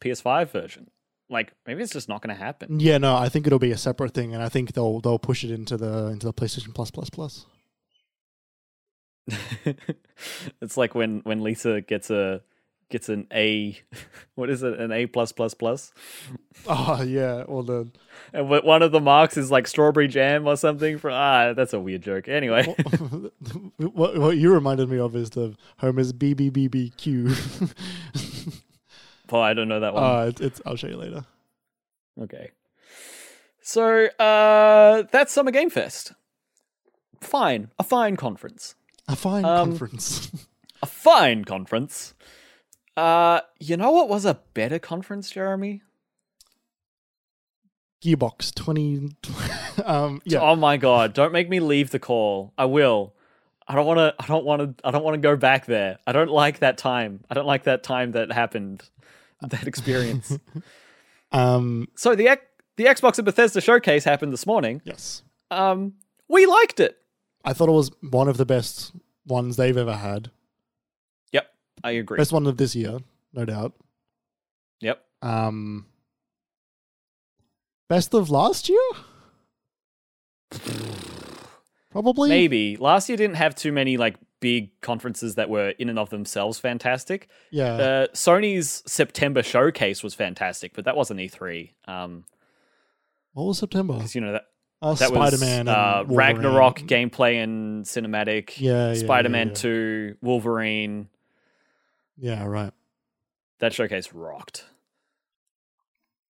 [0.00, 0.90] PS5 version.
[1.30, 2.80] Like maybe it's just not going to happen.
[2.80, 5.44] Yeah, no, I think it'll be a separate thing, and I think they'll they'll push
[5.44, 7.46] it into the into the PlayStation Plus Plus Plus.
[10.62, 12.40] it's like when when Lisa gets a
[12.90, 13.78] gets an A
[14.34, 14.78] what is it?
[14.80, 15.92] An A plus plus plus.
[16.66, 17.90] Oh yeah, well the
[18.32, 21.80] And one of the marks is like strawberry jam or something from ah that's a
[21.80, 22.28] weird joke.
[22.28, 22.64] Anyway.
[23.76, 27.74] what, what you reminded me of is the Homer's BBBBQ.
[29.30, 30.02] Oh, I don't know that one.
[30.02, 31.24] uh, it's, it's I'll show you later.
[32.20, 32.50] Okay.
[33.60, 36.12] So uh that's Summer Game Fest.
[37.20, 37.70] Fine.
[37.78, 38.74] A fine conference.
[39.08, 40.30] A fine Um, conference.
[40.82, 42.14] A fine conference.
[42.98, 45.82] Uh you know what was a better conference, Jeremy?
[48.02, 49.10] Gearbox twenty.
[49.84, 52.52] um, yeah, Oh my god, don't make me leave the call.
[52.58, 53.14] I will.
[53.68, 55.98] I don't want to I don't want to I don't want to go back there.
[56.08, 57.20] I don't like that time.
[57.30, 58.82] I don't like that time that happened.
[59.42, 60.36] That experience.
[61.32, 62.40] um, so the
[62.74, 64.82] the Xbox and Bethesda showcase happened this morning.
[64.84, 65.22] yes.
[65.52, 65.94] Um
[66.26, 66.98] we liked it.
[67.44, 68.90] I thought it was one of the best
[69.24, 70.32] ones they've ever had.
[71.84, 72.16] I agree.
[72.18, 72.98] Best one of this year,
[73.32, 73.72] no doubt.
[74.80, 75.02] Yep.
[75.22, 75.86] Um,
[77.88, 78.80] best of last year,
[81.90, 82.28] probably.
[82.28, 82.76] Maybe.
[82.76, 86.58] Last year didn't have too many like big conferences that were in and of themselves
[86.58, 87.28] fantastic.
[87.50, 87.72] Yeah.
[87.74, 91.70] Uh, Sony's September showcase was fantastic, but that wasn't E3.
[91.86, 92.24] Um,
[93.32, 93.94] what was September?
[93.94, 94.44] because you know that
[94.80, 95.68] Uh, that Spider was Man.
[95.68, 98.60] uh, Ragnarok gameplay and cinematic.
[98.60, 99.54] Yeah, yeah, Spider-Man yeah, yeah.
[99.54, 101.08] Two, Wolverine.
[102.18, 102.72] Yeah, right.
[103.60, 104.64] That showcase rocked.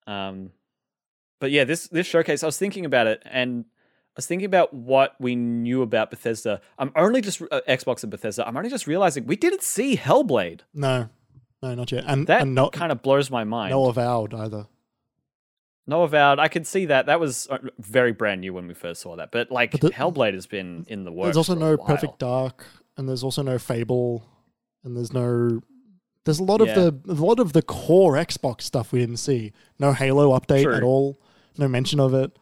[0.07, 0.53] Um,
[1.41, 4.73] but yeah, this this showcase, I was thinking about it, and I was thinking about
[4.75, 6.61] what we knew about Bethesda.
[6.79, 8.47] I'm only just uh, Xbox and Bethesda.
[8.47, 10.61] I'm only just realizing we didn't see Hellblade.
[10.75, 11.09] No,
[11.63, 12.05] no, not yet.
[12.07, 13.71] And That and no, kind of blows my mind.
[13.71, 14.67] no avowed either.
[15.87, 17.07] No Avowed, I could see that.
[17.07, 19.33] That was uh, very brand new when we first saw that.
[19.33, 21.29] But like But the- Hellblade has been in the works.
[21.29, 21.79] There's also no.
[21.79, 22.67] Perfect Dark,
[22.99, 24.23] and there's also no Fable,
[24.85, 25.63] and there's no.
[26.29, 26.79] There's a lot Yeah.
[26.79, 29.53] of the a lot of the core Xbox stuff we didn't see.
[29.79, 30.75] No Halo update True.
[30.75, 31.19] at all.
[31.57, 32.39] no mention of it.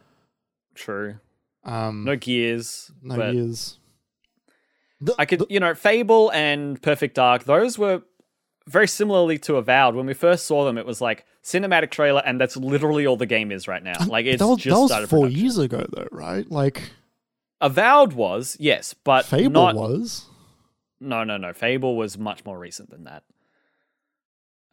[0.75, 1.17] True.
[1.65, 2.91] Um, No gears.
[3.01, 3.79] no gears.
[5.01, 7.45] The- I could, the- you know, Fable and Perfect Dark.
[7.45, 8.03] Those were
[8.67, 9.95] very similarly to Avowed.
[9.95, 13.25] When we first saw them, it was like cinematic trailer, and that's literally all the
[13.27, 13.95] game is right now.
[14.07, 15.41] Like it's that was, just that was started four production.
[15.45, 16.51] years ago, though, right?
[16.51, 16.91] Like
[17.61, 19.77] Avowed was yes, but Fable not.
[19.77, 20.27] was.
[21.01, 21.53] No, no, no.
[21.53, 23.23] Fable was much more recent than that.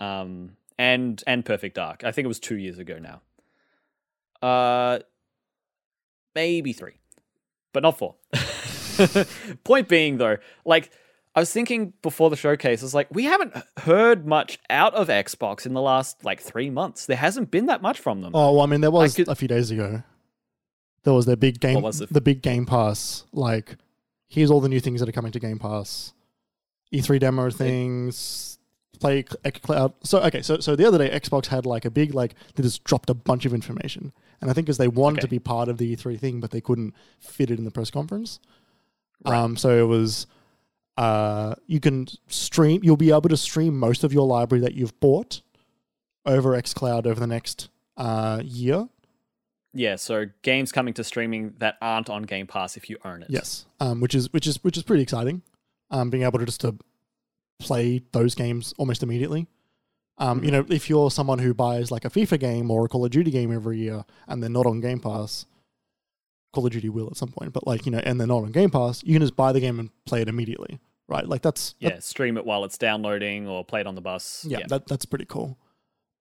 [0.03, 2.03] Um, and and Perfect Dark.
[2.03, 3.21] I think it was two years ago now.
[4.47, 4.99] Uh,
[6.35, 6.99] maybe three,
[7.73, 8.15] but not four.
[9.63, 10.91] Point being, though, like
[11.35, 15.07] I was thinking before the showcase, I was like, we haven't heard much out of
[15.07, 17.05] Xbox in the last like three months.
[17.05, 18.31] There hasn't been that much from them.
[18.35, 20.03] Oh, well, I mean, there was could- a few days ago.
[21.03, 22.13] There was their big game, What was it?
[22.13, 23.25] the big Game Pass.
[23.33, 23.75] Like,
[24.29, 26.13] here's all the new things that are coming to Game Pass.
[26.93, 28.57] E3 demo things,
[28.99, 29.93] play Cloud.
[30.03, 32.83] So okay, so so the other day Xbox had like a big like they just
[32.83, 35.77] dropped a bunch of information, and I think because they wanted to be part of
[35.77, 38.39] the E3 thing, but they couldn't fit it in the press conference.
[39.25, 39.37] Right.
[39.37, 40.27] Um, so it was,
[40.97, 42.81] uh, you can stream.
[42.83, 45.41] You'll be able to stream most of your library that you've bought
[46.25, 48.87] over XCloud over the next uh year.
[49.73, 53.29] Yeah, so games coming to streaming that aren't on Game Pass if you own it.
[53.29, 55.41] Yes, um, which is which is which is pretty exciting.
[55.89, 56.75] Um, being able to just to
[57.59, 59.47] play those games almost immediately.
[60.17, 63.03] Um, you know, if you're someone who buys like a FIFA game or a Call
[63.03, 65.45] of Duty game every year and they're not on Game Pass,
[66.53, 68.51] Call of Duty will at some point, but like you know, and they're not on
[68.51, 71.27] Game Pass, you can just buy the game and play it immediately, right?
[71.27, 74.45] Like that's Yeah, stream it while it's downloading or play it on the bus.
[74.47, 75.57] yeah, that that's pretty cool.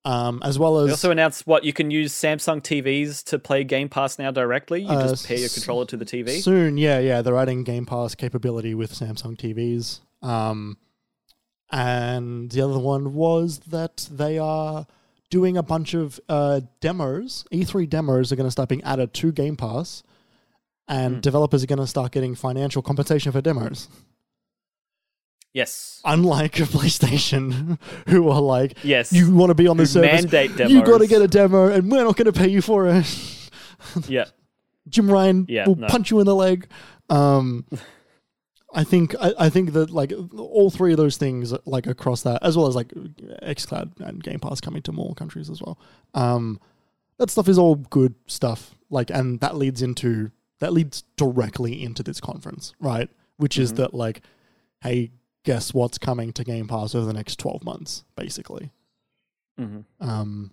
[0.05, 3.63] Um, as well as They also announced what you can use Samsung TVs to play
[3.63, 4.81] Game Pass now directly.
[4.83, 6.41] You Uh, just pair your controller to the TV.
[6.41, 10.01] Soon, yeah, yeah, they're adding Game Pass capability with Samsung TVs.
[10.27, 10.79] Um,
[11.73, 14.86] and the other one was that they are
[15.31, 17.44] doing a bunch of uh, demos.
[17.51, 20.03] E3 demos are going to start being added to Game Pass,
[20.86, 21.20] and Hmm.
[21.20, 23.89] developers are going to start getting financial compensation for demos.
[25.55, 26.01] yes.
[26.05, 27.78] Unlike a PlayStation,
[28.09, 29.12] who are like, Yes.
[29.12, 30.73] you want to be on the service, mandate demos.
[30.73, 33.51] you got to get a demo, and we're not going to pay you for it.
[34.09, 34.24] yeah.
[34.89, 35.86] Jim Ryan Yeah, will no.
[35.86, 36.66] punch you in the leg.
[37.09, 37.65] Um,
[38.74, 42.43] I think I, I think that like all three of those things like across that,
[42.43, 42.89] as well as like
[43.43, 45.78] XCloud and Game Pass coming to more countries as well.
[46.15, 46.59] Um,
[47.19, 48.74] that stuff is all good stuff.
[48.89, 50.31] Like, and that leads into
[50.61, 53.11] that leads directly into this conference, right?
[53.36, 53.77] Which is Mhm.
[53.77, 54.23] that like,
[54.81, 55.11] hey,
[55.44, 58.70] guess what's coming to Game Pass over the next twelve months, basically.
[59.59, 60.53] hmm Um,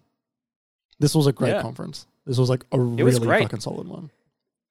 [0.99, 1.61] this was a great Yeah.
[1.61, 2.05] conference.
[2.25, 4.11] This was like a It really fucking solid one.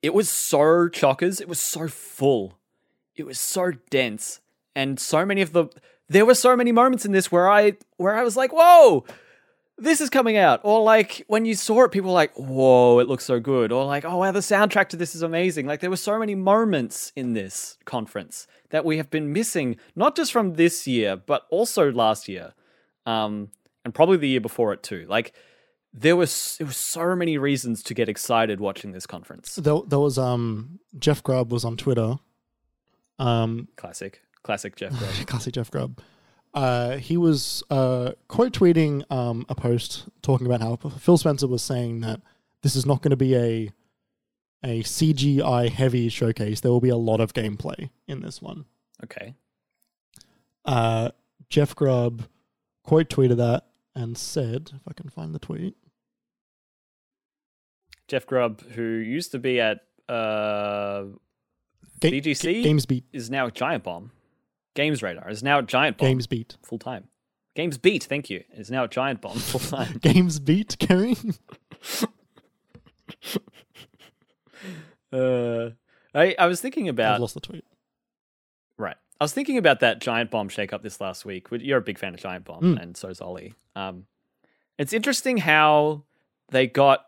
[0.02, 1.40] It was so chockers.
[1.40, 2.57] It was so full.
[3.18, 4.40] It was so dense,
[4.74, 5.66] and so many of the.
[6.08, 9.04] There were so many moments in this where I where I was like, "Whoa,
[9.76, 13.08] this is coming out," or like when you saw it, people were like, "Whoa, it
[13.08, 15.90] looks so good," or like, "Oh wow, the soundtrack to this is amazing." Like there
[15.90, 20.54] were so many moments in this conference that we have been missing, not just from
[20.54, 22.54] this year, but also last year,
[23.06, 23.50] um,
[23.84, 25.06] and probably the year before it too.
[25.08, 25.34] Like
[25.92, 29.56] there was there was so many reasons to get excited watching this conference.
[29.56, 32.18] There, there was um Jeff Grubb was on Twitter.
[33.18, 35.26] Um, Classic, classic Jeff Grubb.
[35.26, 36.00] classic Jeff Grubb.
[36.54, 41.62] Uh, he was uh, quote tweeting um, a post talking about how Phil Spencer was
[41.62, 42.20] saying that
[42.62, 43.70] this is not going to be a
[44.64, 46.60] a CGI heavy showcase.
[46.60, 48.64] There will be a lot of gameplay in this one.
[49.04, 49.34] Okay.
[50.64, 51.10] Uh,
[51.48, 52.26] Jeff Grubb
[52.82, 55.76] quote tweeted that and said, if I can find the tweet,
[58.08, 61.04] Jeff Grubb, who used to be at uh,
[62.00, 62.42] Ga- BGC?
[62.42, 64.10] Ga- Games Beat, is now Giant Bomb.
[64.74, 67.08] Games Radar is now Giant Bomb Games Beat, full time.
[67.56, 69.98] Games Beat, thank you, is now Giant Bomb full time.
[70.00, 71.16] Games Beat, Kerry.
[75.12, 75.70] uh,
[76.14, 77.64] I I was thinking I've about lost the tweet.
[78.76, 78.96] right.
[79.20, 81.48] I was thinking about that Giant Bomb shakeup this last week.
[81.50, 82.80] You're a big fan of Giant Bomb, Mm.
[82.82, 83.52] and so's Ollie.
[83.74, 84.06] Um,
[84.78, 86.04] it's interesting how
[86.50, 87.04] they got,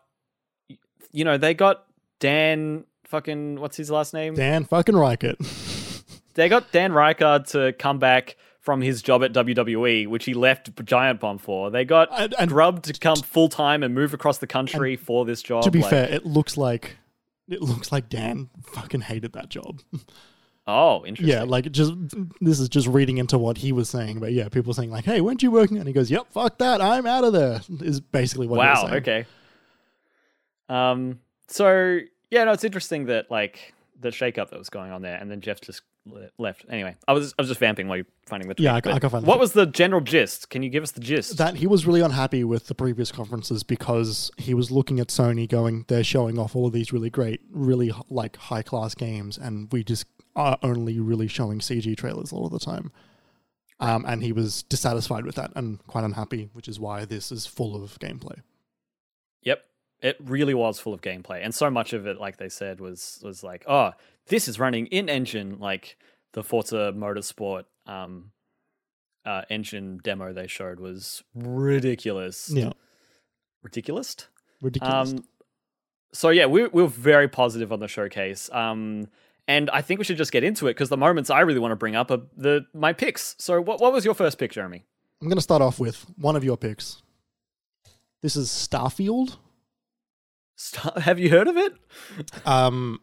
[1.13, 1.85] you know, they got
[2.19, 4.33] Dan fucking what's his last name?
[4.33, 5.37] Dan fucking Ryckert.
[6.33, 10.73] They got Dan Ryckert to come back from his job at WWE, which he left
[10.85, 11.69] Giant Bomb for.
[11.69, 15.25] They got And- and- Grubb to come full time and move across the country for
[15.25, 15.63] this job.
[15.63, 16.95] to be like- fair, it looks like
[17.49, 19.81] it looks like Dan fucking hated that job.
[20.67, 21.35] oh, interesting.
[21.35, 21.91] yeah, like just
[22.39, 25.19] this is just reading into what he was saying, but yeah, people saying like, "Hey,
[25.19, 28.47] weren't you working?" And he goes, "Yep, fuck that, I'm out of there." Is basically
[28.47, 28.59] what.
[28.59, 28.75] wow.
[28.85, 28.93] saying.
[28.93, 29.25] Okay.
[30.69, 31.19] Um.
[31.49, 31.99] So
[32.31, 35.41] yeah, no, it's interesting that like the shakeup that was going on there, and then
[35.41, 35.83] Jeff just
[36.39, 36.65] left.
[36.69, 38.63] Anyway, I was I was just vamping while you're finding the tweet.
[38.63, 39.25] Yeah, I, I can find.
[39.25, 40.49] What was the general gist?
[40.49, 41.37] Can you give us the gist?
[41.37, 45.47] that he was really unhappy with the previous conferences because he was looking at Sony
[45.47, 49.71] going, they're showing off all of these really great, really like high class games, and
[49.71, 50.05] we just
[50.35, 52.91] are only really showing CG trailers all of the time.
[53.79, 57.47] Um, and he was dissatisfied with that and quite unhappy, which is why this is
[57.47, 58.41] full of gameplay.
[59.41, 59.63] Yep.
[60.01, 61.41] It really was full of gameplay.
[61.43, 63.91] And so much of it, like they said, was was like, oh,
[64.27, 65.97] this is running in engine, like
[66.33, 68.31] the Forza Motorsport um
[69.25, 72.49] uh engine demo they showed was ridiculous.
[72.53, 72.71] Yeah,
[73.63, 74.15] Ridiculous?
[74.61, 75.13] ridiculous.
[75.13, 75.23] Um
[76.13, 78.49] so yeah, we we were very positive on the showcase.
[78.51, 79.07] Um
[79.47, 81.71] and I think we should just get into it because the moments I really want
[81.71, 83.35] to bring up are the my picks.
[83.37, 84.85] So what what was your first pick, Jeremy?
[85.21, 87.03] I'm going to start off with one of your picks.
[88.23, 89.37] This is Starfield.
[90.61, 91.73] Star- have you heard of it?
[92.45, 92.99] Um,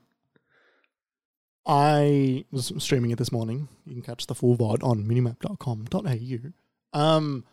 [1.67, 3.69] I was streaming it this morning.
[3.85, 6.99] You can catch the full VOD on minimap.com.au.
[6.99, 7.45] Um,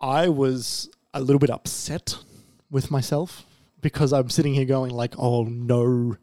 [0.00, 2.16] I was a little bit upset
[2.70, 3.44] with myself
[3.82, 6.16] because I'm sitting here going like, "Oh no,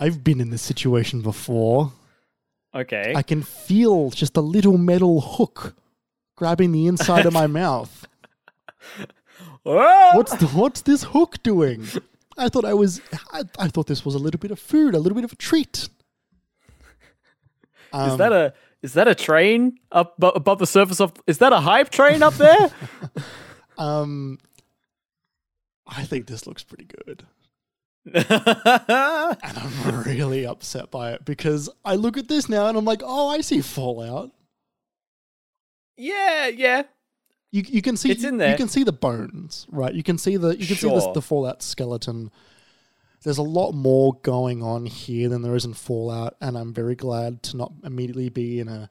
[0.00, 1.92] I've been in this situation before.
[2.74, 3.12] Okay.
[3.14, 5.76] I can feel just a little metal hook
[6.36, 8.06] grabbing the inside of my mouth.
[9.64, 10.10] Oh!
[10.14, 11.86] What's the, what's this hook doing?
[12.36, 13.00] I thought I was.
[13.32, 15.36] I, I thought this was a little bit of food, a little bit of a
[15.36, 15.88] treat.
[17.94, 21.12] Is that a is that a train up above the surface of?
[21.26, 22.70] Is that a hype train up there?
[23.78, 24.38] Um,
[25.86, 27.24] I think this looks pretty good,
[28.14, 28.26] and
[29.42, 33.28] I'm really upset by it because I look at this now and I'm like, oh,
[33.28, 34.30] I see Fallout.
[35.96, 36.82] Yeah, yeah.
[37.52, 39.94] You you can see It's in You can see the bones, right?
[39.94, 41.00] You can see the you can see Sure.
[41.00, 42.30] the, the Fallout skeleton.
[43.22, 46.96] There's a lot more going on here than there is in Fallout, and I'm very
[46.96, 48.90] glad to not immediately be in a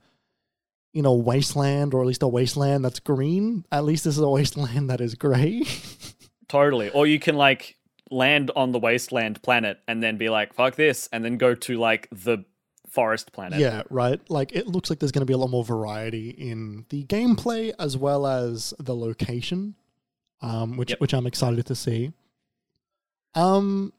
[0.94, 3.66] in a wasteland or at least a wasteland that's green.
[3.72, 5.64] At least this is a wasteland that is grey.
[6.48, 6.90] Totally.
[6.92, 7.78] Or you can like
[8.12, 11.78] land on the wasteland planet and then be like, "Fuck this," and then go to
[11.80, 12.46] like the
[12.91, 13.59] forest planet.
[13.59, 14.19] Yeah, right.
[14.30, 17.73] Like it looks like there's going to be a lot more variety in the gameplay
[17.80, 19.76] as well as the location,
[20.41, 20.99] um, which Yep.
[21.01, 22.11] which I'm excited to see.
[23.34, 23.93] Um,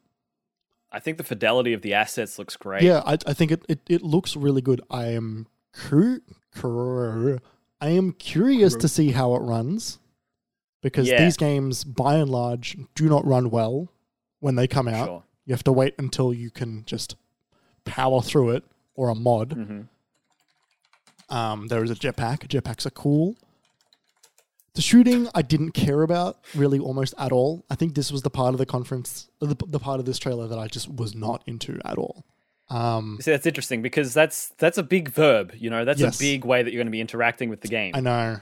[0.91, 2.83] I think the fidelity of the assets looks great.
[2.83, 4.79] yeah, I, I think it, it, it looks really good.
[4.91, 6.21] I am cur-
[6.53, 7.39] cur-
[7.81, 9.97] I am curious to see how it runs
[10.83, 11.23] because Yeah.
[11.25, 13.91] these games, by and large, do not run well
[14.39, 15.07] when they come out.
[15.07, 15.23] Sure.
[15.45, 17.15] You have to wait until you can just
[17.85, 18.63] power through it
[18.95, 19.53] or a mod.
[19.53, 19.81] hmm
[21.35, 22.47] Um, there is a jetpack.
[22.47, 23.35] Jetpacks are cool.
[24.75, 27.63] The shooting I didn't care about really almost at all.
[27.69, 30.47] I think this was the part of the conference, the, the part of this trailer
[30.47, 32.25] that I just was not into at all.
[32.69, 35.53] Um, See, that's interesting because that's that's a big verb.
[35.55, 36.15] You know, that's Yes.
[36.15, 37.93] a big way that you're going to be interacting with the game.
[37.95, 38.39] I know,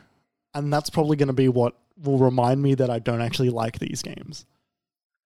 [0.53, 3.79] and that's probably going to be what will remind me that I don't actually like
[3.79, 4.45] these games.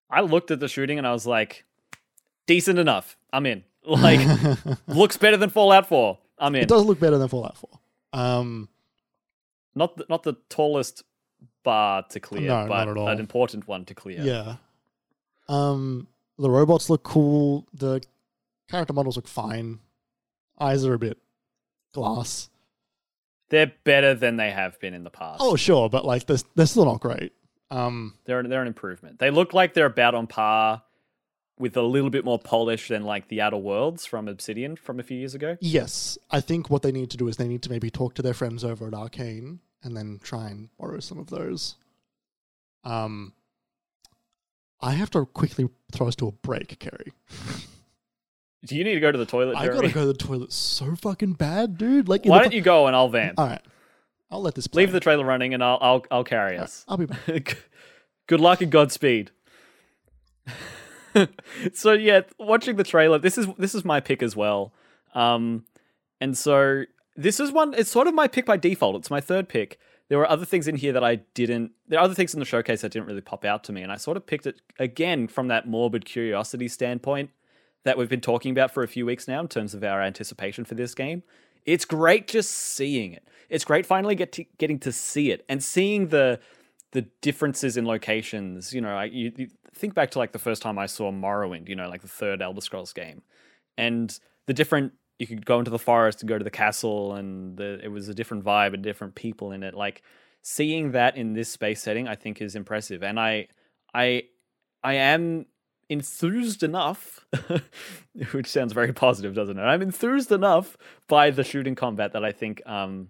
[0.09, 1.65] I looked at the shooting and I was like,
[2.47, 3.15] decent enough.
[3.31, 3.63] I'm in.
[3.87, 4.19] Like,
[4.87, 6.17] looks better than Fallout 4.
[6.39, 6.61] I'm in.
[6.63, 7.69] it does look better than Fallout 4.
[8.13, 8.69] Um,
[9.75, 11.03] Not the, not the tallest
[11.63, 13.07] bar to clear, No, but not at all.
[13.07, 14.21] an important one to clear.
[14.21, 14.55] yeah.
[15.47, 16.07] Um,
[16.39, 17.67] the robots look cool.
[17.73, 18.01] The
[18.69, 19.79] character models look fine.
[20.59, 21.17] Eyes are a bit
[21.93, 22.49] glass.
[23.49, 25.39] They're better than they have been in the past.
[25.41, 27.33] Oh, sure, but like they're, they're still not great.
[27.69, 29.19] Um, they're they're an improvement.
[29.19, 30.81] They look like they're about on par
[31.57, 35.03] with a little bit more polish than like the Outer Worlds from Obsidian from a
[35.03, 35.57] few years ago.
[35.61, 38.21] yes, I think what they need to do is they need to maybe talk to
[38.21, 41.75] their friends over at Arkane and then try and borrow some of those.
[42.83, 43.33] Um,
[44.81, 47.13] I have to quickly throw us to a break, Kerry.
[48.65, 50.95] Do you need to go to the toilet, I gotta go to the toilet so
[50.95, 52.09] fucking bad, dude.
[52.09, 53.39] Like, Why don't you go and I'll vamp?
[53.39, 53.61] All right,
[54.29, 54.81] I'll let this play.
[54.83, 56.83] Leave the trailer running and I'll I'll I'll carry us.
[56.87, 57.57] I'll be back.
[58.27, 59.29] Good luck and Godspeed.
[61.73, 64.73] so yeah, watching the trailer, this is this is my pick as well.
[65.13, 65.65] Um,
[66.21, 66.83] and so
[67.15, 67.73] this is one.
[67.73, 68.95] It's sort of my pick by default.
[68.97, 69.79] It's my third pick.
[70.07, 71.71] There were other things in here that I didn't.
[71.87, 73.91] There are other things in the showcase that didn't really pop out to me, and
[73.91, 77.31] I sort of picked it again from that morbid curiosity standpoint
[77.83, 80.65] that we've been talking about for a few weeks now in terms of our anticipation
[80.65, 81.23] for this game.
[81.65, 83.27] It's great just seeing it.
[83.49, 86.39] It's great finally get to, getting to see it and seeing the
[86.91, 88.73] the differences in locations.
[88.73, 91.69] You know, I, you, you think back to like the first time I saw Morrowind.
[91.69, 93.21] You know, like the third Elder Scrolls game,
[93.77, 94.93] and the different.
[95.17, 98.09] You could go into the forest and go to the castle, and the, it was
[98.09, 99.73] a different vibe and different people in it.
[99.73, 100.01] Like
[100.41, 103.47] seeing that in this space setting, I think is impressive, and I,
[103.93, 104.23] I,
[104.83, 105.45] I am
[105.89, 107.25] enthused enough,
[108.31, 109.61] which sounds very positive, doesn't it?
[109.61, 110.75] I'm enthused enough
[111.07, 113.09] by the shooting combat that I think um,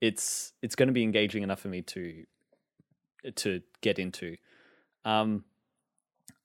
[0.00, 2.24] it's it's going to be engaging enough for me to
[3.36, 4.36] to get into.
[5.04, 5.44] Um,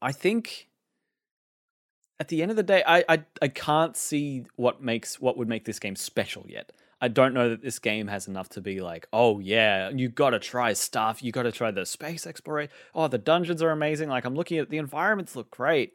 [0.01, 0.67] I think
[2.19, 5.47] at the end of the day, I, I I can't see what makes what would
[5.47, 6.71] make this game special yet.
[7.01, 10.31] I don't know that this game has enough to be like, oh yeah, you got
[10.31, 11.23] to try stuff.
[11.23, 12.73] You got to try the space exploration.
[12.93, 14.09] Oh, the dungeons are amazing.
[14.09, 15.93] Like I'm looking at the environments look great.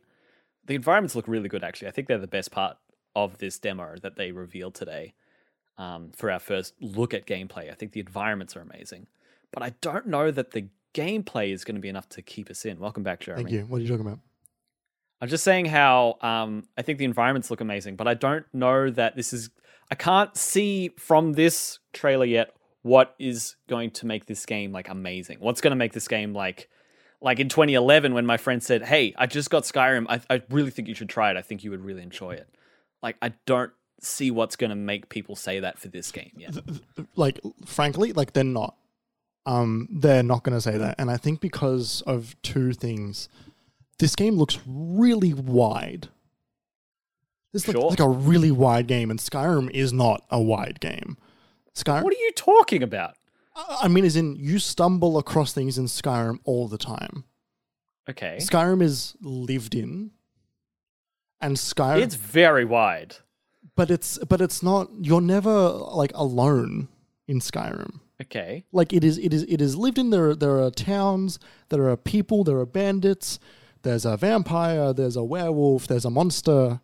[0.65, 1.89] The environments look really good actually.
[1.89, 2.79] I think they're the best part
[3.15, 5.15] of this demo that they revealed today.
[5.77, 9.09] Um, for our first look at gameplay, I think the environments are amazing,
[9.53, 12.65] but I don't know that the gameplay is going to be enough to keep us
[12.65, 12.79] in.
[12.79, 13.45] Welcome back, Jeremy.
[13.45, 13.63] Thank you.
[13.67, 14.21] What are you talking about?
[15.21, 18.91] I'm just saying how um, I think the environments look amazing, but I don't know
[18.91, 19.51] that this is.
[19.91, 24.89] I can't see from this trailer yet what is going to make this game like
[24.89, 25.39] amazing.
[25.41, 26.69] What's going to make this game like,
[27.21, 30.07] like in 2011 when my friend said, "Hey, I just got Skyrim.
[30.09, 31.37] I, I really think you should try it.
[31.37, 32.49] I think you would really enjoy it."
[33.03, 36.55] Like I don't see what's going to make people say that for this game yet.
[37.17, 38.77] Like, frankly, like they're not.
[39.47, 43.29] Um, they're not going to say that, and I think because of two things
[43.99, 46.09] this game looks really wide.
[47.53, 47.91] This looks Sure.
[47.91, 51.17] like a really wide game, and Skyrim is not a wide game.
[51.77, 53.15] Skyrim, What are you talking about?
[53.55, 57.25] I I mean, as in you stumble across things in Skyrim all the time.
[58.11, 60.11] Okay, Skyrim is lived in,
[61.41, 63.17] and Skyrim, it's very wide.
[63.77, 64.89] but it's but it's not.
[65.01, 66.89] You're never like alone
[67.29, 68.01] in Skyrim.
[68.25, 70.11] Okay, Like it is, it is, it is lived in.
[70.11, 71.39] There, there are towns.
[71.69, 72.43] There are people.
[72.45, 73.39] There are bandits.
[73.83, 74.93] There's a vampire.
[74.93, 75.87] There's a werewolf.
[75.87, 76.81] There's a monster.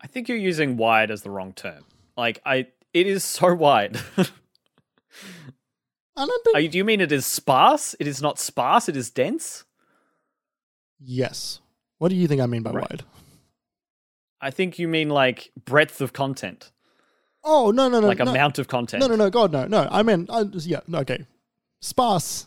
[0.00, 1.84] I think you're using wide as the wrong term.
[2.16, 3.96] Like I, it is so wide.
[6.16, 6.58] I don't think.
[6.58, 7.94] You, do you mean it is sparse?
[8.00, 8.88] It is not sparse.
[8.88, 9.64] It is dense.
[11.00, 11.60] yes.
[11.98, 12.90] What do you think I mean by Right.
[12.90, 13.02] wide?
[14.40, 16.70] I think you mean like breadth of content,
[17.44, 18.30] Oh no, no, no, like no.
[18.30, 19.00] amount of content.
[19.00, 19.88] No, no, no, God, no, no.
[19.90, 21.26] I meant, I yeah, no, okay.
[21.80, 22.46] Sparse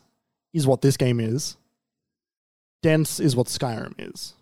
[0.53, 1.57] is what this game is.
[2.81, 4.33] Dense is what Skyrim is.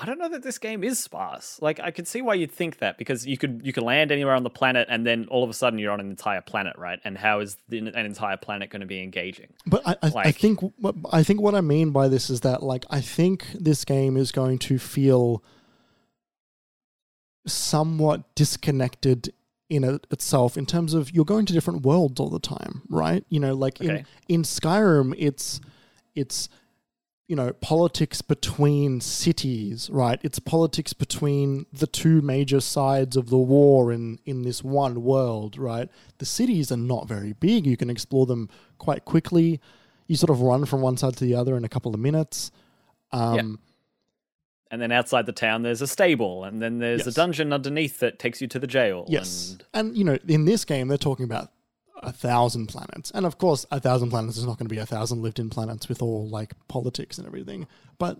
[0.00, 1.60] I don't know that this game is sparse.
[1.60, 4.34] Like I could see why you'd think that because you could you could land anywhere
[4.34, 6.98] on the planet and then all of a sudden you're on an entire planet, right?
[7.04, 9.48] And how is the, an entire planet going to be engaging?
[9.66, 10.60] But I, I, I think,
[11.12, 14.32] I think what I mean by this is that, like, I think this game is
[14.32, 15.44] going to feel
[17.46, 19.32] somewhat disconnected
[19.68, 23.24] in it itself in terms of you're going to different worlds all the time, right?
[23.28, 24.04] You know, like in Okay.
[24.28, 25.60] in Skyrim, it's
[26.14, 26.48] it's
[27.28, 30.18] you know politics between cities, right?
[30.24, 35.56] It's politics between the two major sides of the war in in this one world,
[35.56, 35.88] right?
[36.18, 37.66] The cities are not very big.
[37.66, 38.48] You can explore them
[38.78, 39.60] quite quickly.
[40.08, 42.50] You sort of run from one side to the other in a couple of minutes.
[43.12, 43.60] Um,
[44.70, 48.20] And then outside the town, there's a stable, and then there's a dungeon underneath that
[48.20, 49.04] takes you to the jail.
[49.08, 49.56] Yes.
[49.74, 51.50] and And, you know, in this game, they're talking about
[52.02, 53.10] a thousand planets.
[53.12, 55.50] And of course, a thousand planets is not going to be a thousand lived in
[55.50, 57.66] planets with all like politics and everything.
[57.98, 58.18] But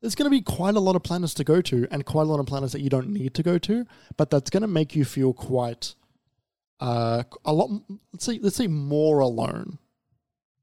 [0.00, 2.30] there's going to be quite a lot of planets to go to and quite a
[2.30, 3.84] lot of planets that you don't need to go to.
[4.16, 5.94] But that's going to make you feel quite
[6.80, 7.70] uh, a lot,
[8.12, 9.78] let's say, let's say more alone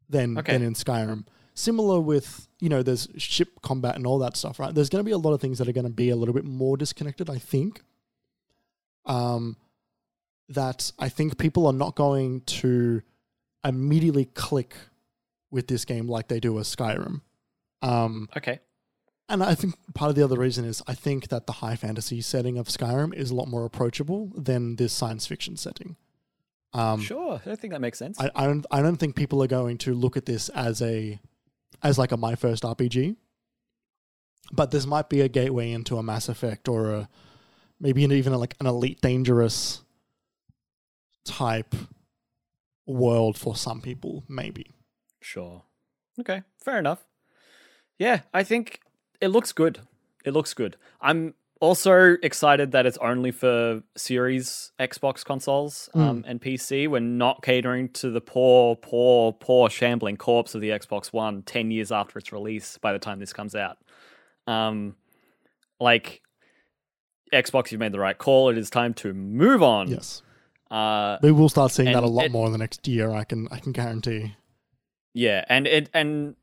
[0.10, 0.54] than, Okay.
[0.54, 1.26] than in Skyrim.
[1.58, 4.76] Similar with, you know, there's ship combat and all that stuff, right?
[4.76, 6.36] There's going to be a lot of things that are going to be a little
[6.36, 7.82] bit more disconnected, I think.
[9.08, 9.58] Um,
[10.50, 13.02] that I think people are not going to
[13.66, 14.76] immediately click
[15.50, 17.22] with this game like they do with Skyrim.
[17.82, 18.60] Um, okay,
[19.28, 22.22] and I think part of the other reason is I think that the high fantasy
[22.22, 25.96] setting of Skyrim is a lot more approachable than this science fiction setting.
[26.74, 27.42] Um, sure.
[27.46, 28.20] I think that makes sense.
[28.20, 31.20] I, I don't I don't think people are going to look at this as a
[31.84, 33.16] as like a my first RPG.
[34.52, 37.10] But this might be a gateway into a Mass Effect or a
[37.80, 39.82] maybe even like an Elite Dangerous
[41.26, 41.76] type
[42.86, 44.72] world for some people, maybe.
[45.22, 45.64] Sure.
[46.20, 47.06] Okay, fair enough.
[48.00, 48.80] Yeah, I think
[49.20, 49.80] it looks good.
[50.24, 50.78] It looks good.
[51.02, 56.88] I'm also excited that it's only for Series Xbox consoles um, and PC.
[56.88, 61.72] We're not catering to the poor, poor, poor shambling corpse of the Xbox One 10
[61.72, 63.78] years after its release by the time this comes out.
[64.46, 64.96] Um,
[65.80, 66.22] like,
[67.34, 68.50] Xbox, you've made the right call.
[68.50, 69.90] It is time to move on.
[69.90, 70.22] Yes.
[70.72, 73.24] Uh, We will start seeing that a lot it- more in the next year, I
[73.24, 74.36] can I can guarantee.
[75.14, 76.36] Yeah, and it and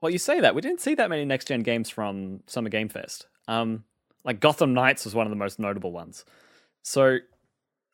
[0.00, 2.88] well, you say that we didn't see that many next gen games from Summer Game
[2.88, 3.26] Fest.
[3.48, 3.84] Um,
[4.24, 6.24] like Gotham Knights was one of the most notable ones.
[6.82, 7.18] So,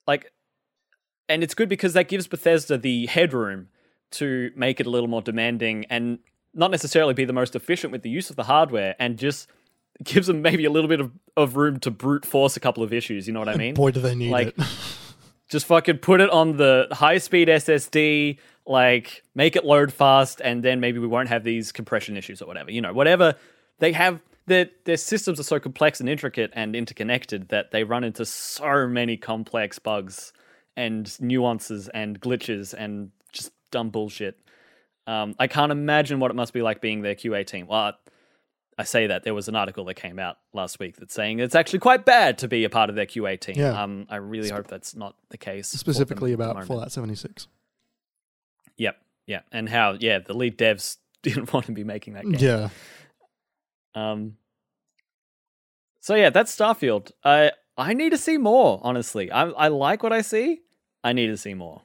[0.07, 0.32] like,
[1.28, 3.69] and it's good because that gives Bethesda the headroom
[4.12, 6.19] to make it a little more demanding and
[6.55, 9.48] not necessarily be the most efficient with the use of the hardware and just
[10.05, 12.93] gives them maybe a little bit of, of room to brute force a couple of
[12.93, 13.27] issues.
[13.27, 13.74] You know what I mean?
[13.74, 14.55] Boy, do they need Like- it.
[15.48, 20.62] just fucking put it on the high speed SSD, like make it load fast, and
[20.62, 22.70] then maybe we won't have these compression issues or whatever.
[22.70, 23.35] You know, whatever
[23.78, 24.20] they have.
[24.47, 28.86] Their, their systems are so complex and intricate and interconnected that they run into so
[28.86, 30.32] many complex bugs
[30.77, 34.39] and nuances and glitches and just dumb bullshit.
[35.06, 37.66] Um, I can't imagine what it must be like being their QA team.
[37.66, 37.94] Well,
[38.78, 41.55] I say that there was an article that came out last week that's saying it's
[41.55, 43.55] actually quite bad to be a part of their QA team.
[43.56, 43.82] Yeah.
[43.82, 45.68] Um, I really hope that's not the case.
[45.68, 46.66] Specifically about.
[46.66, 47.48] Fallout 76.
[48.77, 48.97] Yep,
[49.27, 52.35] yeah, and how yeah the lead devs didn't want to be making that game.
[52.39, 52.68] Yeah.
[53.97, 54.36] Um.
[56.01, 57.10] So yeah, that's Starfield.
[57.24, 58.81] I I need to see more.
[58.85, 60.60] Honestly, I I like what I see.
[61.02, 61.82] I need to see more.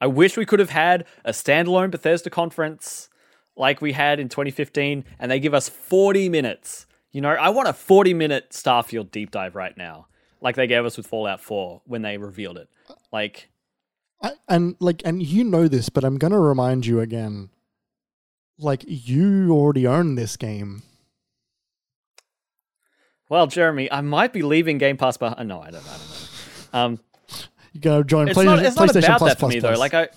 [0.00, 3.08] I wish we could have had a standalone Bethesda conference
[3.56, 6.86] like we had in 2015, and they give us 40 minutes.
[7.12, 10.08] You know, I want a 40 minute Starfield deep dive right now,
[10.40, 12.68] like they gave us with Fallout 4 when they revealed it.
[13.12, 13.48] Like,
[14.20, 17.50] I, and like, and you know this, but I'm gonna remind you again.
[18.58, 20.82] Like, you already own this game.
[23.28, 25.48] well, Jeremy, I might be leaving Game Pass behind.
[25.48, 25.84] No, I don't.
[25.84, 26.08] I don't
[26.72, 26.78] know.
[26.78, 27.00] Um,
[27.72, 29.60] You go join it's PlayStation, not, it's not PlayStation about Plus, that for Plus, me
[29.60, 29.74] Plus.
[29.74, 29.80] though.
[29.80, 30.08] Like I,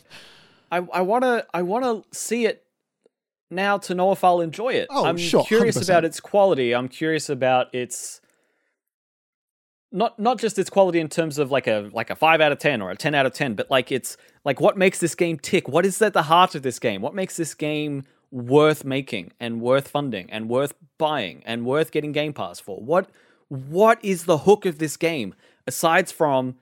[0.72, 2.64] I, I want to, I want to see it
[3.49, 4.88] now to know if I'll enjoy it.
[4.91, 5.84] Oh, I'm sure, curious 100%.
[5.89, 6.76] about its quality.
[6.76, 8.22] I'm curious about its
[9.91, 12.59] not not just its quality in terms of like a like a five out of
[12.59, 15.39] ten or a ten out of ten, but like it's like what makes this game
[15.39, 15.68] tick.
[15.68, 17.01] What is at the heart of this game?
[17.01, 22.11] What makes this game worth making and worth funding and worth buying and worth getting
[22.11, 22.77] Game Pass for?
[22.79, 23.09] What
[23.49, 25.33] what is the hook of this game
[25.65, 26.55] aside from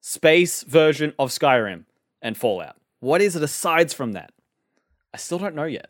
[0.00, 1.84] space version of Skyrim
[2.22, 2.76] and Fallout?
[3.00, 4.32] What is it aside from that?
[5.14, 5.88] I still don't know yet.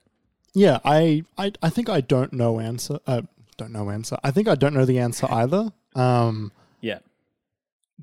[0.55, 2.99] yeah, I, I, I think I don't know answer.
[3.07, 3.23] Uh,
[3.57, 4.17] don't know answer.
[4.23, 5.73] I think I don't know the answer either.
[5.97, 7.01] Um, Yeah.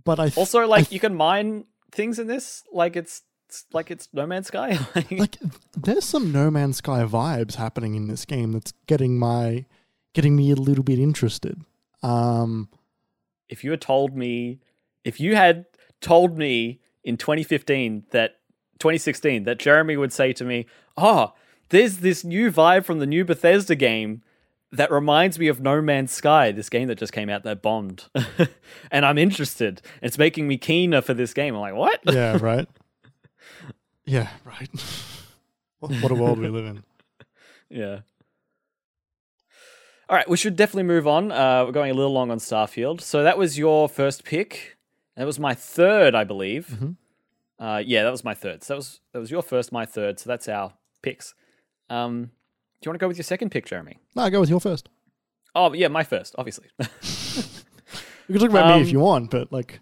[0.03, 3.21] but I th- Also, like you can mine things in this, like it's,
[3.64, 4.77] it's like it's No Man's Sky.
[5.11, 5.38] Like,
[5.76, 9.65] there's some No Man's Sky vibes happening in this game that's getting my
[10.14, 11.61] getting me a little bit interested.
[12.03, 12.69] Um,
[13.49, 14.60] if you had told me,
[15.03, 15.65] if you had
[16.02, 18.40] told me in 2015 that
[18.80, 20.65] 2016 that Jeremy would say to me,
[20.98, 21.34] "Oh,
[21.69, 24.22] there's this new vibe from the new Bethesda game
[24.72, 28.06] that reminds me of No Man's Sky, this game that just came out that bombed,
[28.91, 29.82] and I'm interested.
[30.02, 32.68] It's making me keener for this game." I'm like, "What?" yeah, right.
[34.06, 34.69] yeah, right.
[35.80, 36.84] what, what a world we live in.
[37.69, 38.02] Yeah.
[40.07, 41.32] All right, we should definitely move on.
[41.32, 43.02] Uh, we're going a little long on Starfield.
[43.02, 44.77] So that was your first pick.
[45.18, 46.68] That was my third, I believe.
[46.68, 46.95] Mhm.
[47.57, 48.64] Uh, yeah, that was my third.
[48.64, 50.19] So that was that was your first, my third.
[50.19, 51.34] So that's our picks.
[51.90, 53.98] Um, do you want to go with your second pick, Jeremy?
[54.15, 54.90] No, I go with your first.
[55.56, 56.68] Oh, yeah, my first, obviously.
[58.27, 59.80] You can talk about me if Um, you want, but like,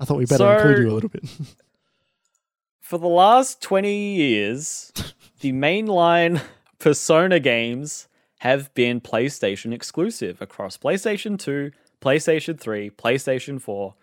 [0.00, 1.24] I thought we better So- include you a little bit.
[2.92, 4.92] For the last 20 years,
[5.40, 6.42] the mainline
[6.78, 8.06] Persona games
[8.40, 11.70] have been PlayStation exclusive across PlayStation 2,
[12.02, 13.94] PlayStation 3, PlayStation 4.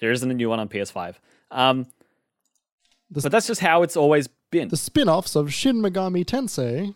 [0.00, 1.16] There isn't a new one on PS5.
[1.50, 1.88] Um,
[3.10, 4.68] The- but that's just how it's always been.
[4.68, 6.94] the spin-offs of Shin Megami Tensei.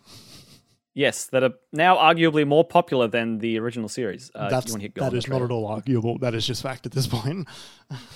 [0.94, 4.30] yes, that are now arguably more popular than the original series.
[4.32, 6.18] Uh, that's you want to hit go that is not at all arguable.
[6.18, 7.48] That is just fact at this point.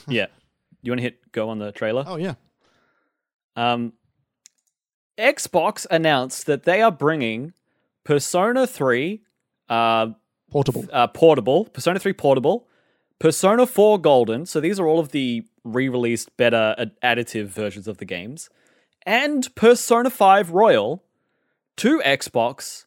[0.06, 0.26] Yeah.
[0.84, 2.04] You want to hit go on the trailer?
[2.06, 2.34] Oh yeah,
[3.56, 3.94] Um,
[5.18, 7.52] Xbox announced that they are bringing
[8.04, 9.22] Persona 3
[9.68, 10.08] uh,
[10.50, 10.84] portable.
[10.92, 12.66] uh, portable, Persona 3 portable,
[13.18, 14.44] Persona 4 Golden.
[14.46, 18.50] So these are all of the re-released, better ad- additive versions of the games,
[19.06, 21.02] and Persona 5 Royal
[21.78, 22.84] to Xbox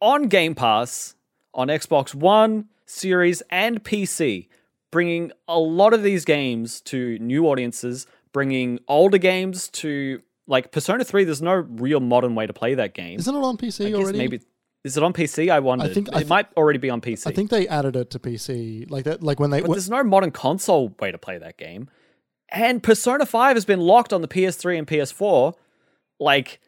[0.00, 1.14] on Game Pass
[1.54, 4.48] on Xbox One, Series, and PC,
[4.94, 11.02] bringing a lot of these games to new audiences, bringing older games to like Persona
[11.02, 11.24] 3.
[11.24, 13.18] There's no real modern way to play that game.
[13.18, 14.18] Isn't it on PC already?
[14.18, 14.40] maybe
[14.84, 15.50] is it on PC?
[15.50, 15.92] I wondered.
[15.94, 17.26] think- I it th- might already be on PC.
[17.26, 19.20] I think they added it to PC, like that.
[19.20, 21.88] Like when they but wh- there's no modern console way to play that game.
[22.50, 25.54] And Persona 5 has been locked on the PS3 and PS4,
[26.20, 26.60] like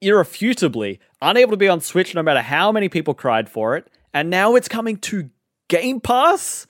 [0.00, 3.88] irrefutably, unable to be on Switch no matter how many people cried for it.
[4.14, 5.30] And now it's coming to
[5.68, 6.68] Game Pass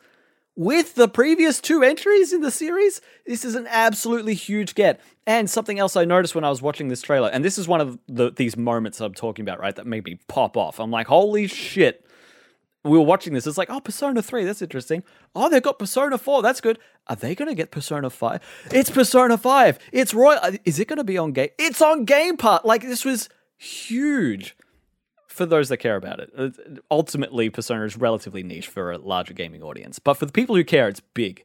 [0.56, 3.00] with the previous two entries in the series.
[3.26, 5.00] This is an absolutely huge get.
[5.26, 7.80] And something else I noticed when I was watching this trailer, and this is one
[7.80, 10.78] of the, these moments I'm talking about, right, that made me pop off.
[10.80, 12.04] I'm like, holy shit.
[12.84, 13.46] we were watching this.
[13.46, 15.04] It's like, oh, Persona 3, that's interesting.
[15.34, 16.78] Oh, they've got Persona 4, that's good.
[17.06, 18.40] Are they going to get Persona 5?
[18.72, 19.78] It's Persona 5.
[19.92, 20.38] It's Royal.
[20.42, 21.50] uh, Is it going to be on Game?
[21.58, 22.60] It's on Game Pass.
[22.64, 24.56] Like, this was huge
[25.32, 26.30] for those that care about it.
[26.36, 26.50] Uh,
[26.90, 29.98] Ultimately, Persona is relatively niche for a larger gaming audience.
[29.98, 31.44] But for the people who care, it's big.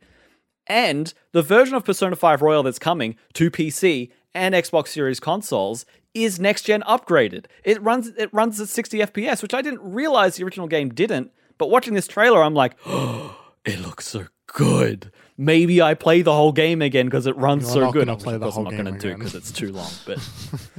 [0.68, 5.86] And the version of Persona 5 Royal that's coming to PC and Xbox Series consoles
[6.14, 7.46] is next gen upgraded.
[7.64, 11.32] It runs it runs at 60 FPS, which I didn't realize the original game didn't.
[11.58, 15.12] But watching this trailer, I'm like, oh, it looks so good.
[15.38, 18.08] Maybe I play the whole game again because it runs You're so not good.
[18.08, 19.92] gonna play the whole I'm not going to do because it's too long.
[20.06, 20.18] But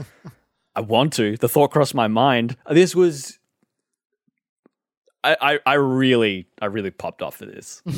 [0.79, 1.37] I want to.
[1.37, 2.57] The thought crossed my mind.
[2.71, 3.39] This was.
[5.25, 7.83] I, I, I really I really popped off for this.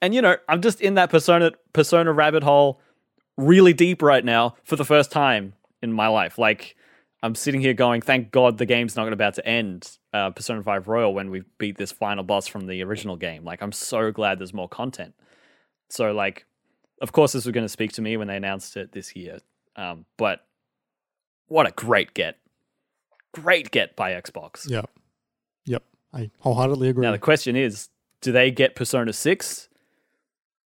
[0.00, 2.80] And you know, I'm just in that persona persona rabbit hole
[3.36, 6.38] really deep right now for the first time in my life.
[6.38, 6.76] Like
[7.22, 9.96] I'm sitting here going, thank God the game's not about to end.
[10.12, 13.44] Uh, Persona 5 Royal when we beat this final boss from the original game.
[13.44, 15.14] Like I'm so glad there's more content.
[15.88, 16.46] So like,
[17.00, 19.38] of course this was going to speak to me when they announced it this year.
[19.76, 20.44] Um, but
[21.46, 22.38] what a great get,
[23.32, 24.68] great get by Xbox.
[24.68, 24.90] Yep.
[25.66, 25.82] Yep.
[26.12, 27.02] I wholeheartedly agree.
[27.02, 27.88] Now the question is,
[28.20, 29.68] do they get Persona 6?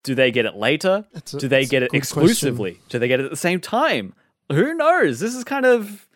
[0.03, 1.05] Do they get it later?
[1.15, 2.81] A- do they get it exclusively?
[2.89, 4.15] Do they get it at the same time?
[4.51, 5.21] Who knows?
[5.21, 6.07] This is kind of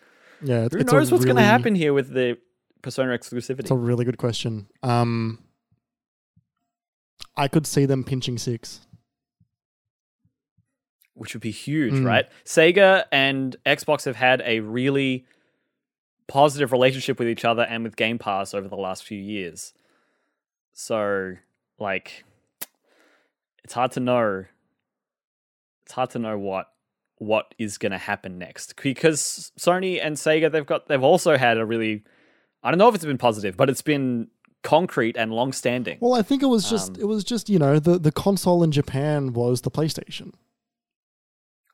[0.41, 2.37] yeah, who knows what's going to happen here with the
[2.81, 3.59] Persona exclusivity?
[3.61, 4.67] It's a really good question.
[4.83, 5.39] Um,
[7.35, 8.81] I could see them pinching six.
[11.19, 12.05] Which would be huge, Mm.
[12.05, 12.25] right?
[12.45, 15.25] Sega and Xbox have had a really
[16.27, 19.73] positive relationship with each other and with Game Pass over the last few years.
[20.73, 21.33] So,
[21.79, 22.23] like,
[23.63, 24.45] it's hard to know.
[25.83, 26.67] It's hard to know what
[27.17, 31.57] what is going to happen next because Sony and Sega they've got they've also had
[31.57, 32.03] a really
[32.63, 34.29] I don't know if it's been positive, but it's been
[34.63, 35.97] concrete and long standing.
[35.99, 38.63] Well, I think it was just Um, it was just you know the the console
[38.63, 40.33] in Japan was the PlayStation.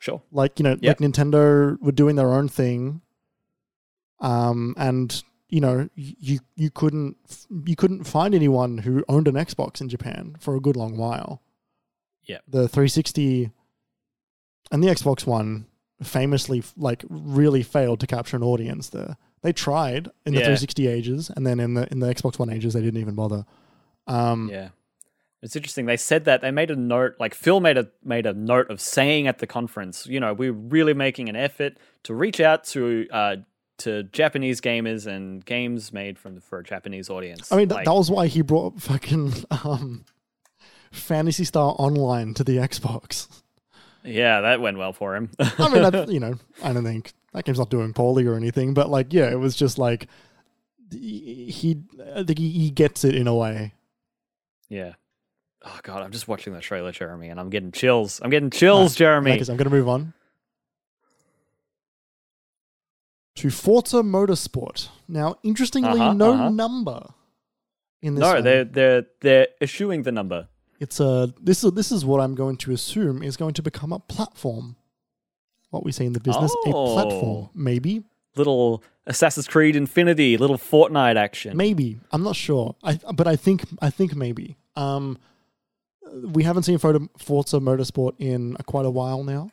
[0.05, 0.21] Sure.
[0.31, 0.83] Like you know, Yep.
[0.83, 3.01] like Nintendo were doing their own thing,
[4.19, 7.17] um, and you know you you couldn't
[7.65, 11.41] you couldn't find anyone who owned an Xbox in Japan for a good long while.
[12.27, 12.39] Yeah.
[12.47, 13.51] the 360
[14.71, 15.67] and the Xbox One
[16.01, 19.17] famously like really failed to capture an audience there.
[19.41, 20.45] They tried in the Yeah.
[20.45, 23.45] 360 ages, and then in the in the Xbox One ages, they didn't even bother.
[24.07, 24.69] Um, Yeah.
[25.45, 25.85] It's interesting.
[25.85, 28.81] They said that they made a note, like Phil made a made a note of
[28.81, 33.07] saying at the conference, you know, we're really making an effort to reach out to
[33.11, 33.35] uh,
[33.77, 37.51] to Japanese gamers and games made from for a Japanese audience.
[37.51, 40.05] I mean, Like, that was why he brought fucking um,
[40.91, 43.27] Phantasy Star Online to the Xbox.
[44.03, 45.29] yeah, that went well for him.
[45.37, 48.73] I mean, that's, you know, I don't think that game's not doing poorly or anything,
[48.73, 50.07] but like, yeah, it was just like
[50.91, 51.83] he, he
[52.15, 53.75] I think he, he gets it in a way.
[54.69, 54.93] yeah.
[55.67, 58.21] Oh god, I'm just watching the trailer, Jeremy, and I'm getting chills.
[58.23, 59.31] I'm getting chills, Jeremy.
[59.31, 60.13] Because I'm going to move on
[63.35, 64.89] to Forza Motorsport.
[65.07, 66.49] Now, interestingly, Uh-huh, no uh-huh.
[66.49, 67.07] number
[68.01, 68.21] in this.
[68.21, 68.43] No, one.
[68.43, 70.47] they're they're they're eschewing the number.
[70.79, 73.91] It's a this is this is what I'm going to assume is going to become
[73.93, 74.75] a platform.
[75.71, 77.49] What we say in the business, a platform, Oh.
[77.53, 78.03] maybe,
[78.37, 81.57] Little Assassin's Creed Infinity, little Fortnite action.
[81.57, 81.99] maybe.
[82.11, 82.75] I'm not sure.
[82.83, 84.57] I but I think I think maybe.
[84.77, 85.17] Um,
[86.13, 89.49] we haven't seen photo Forza Motorsport in quite a while now.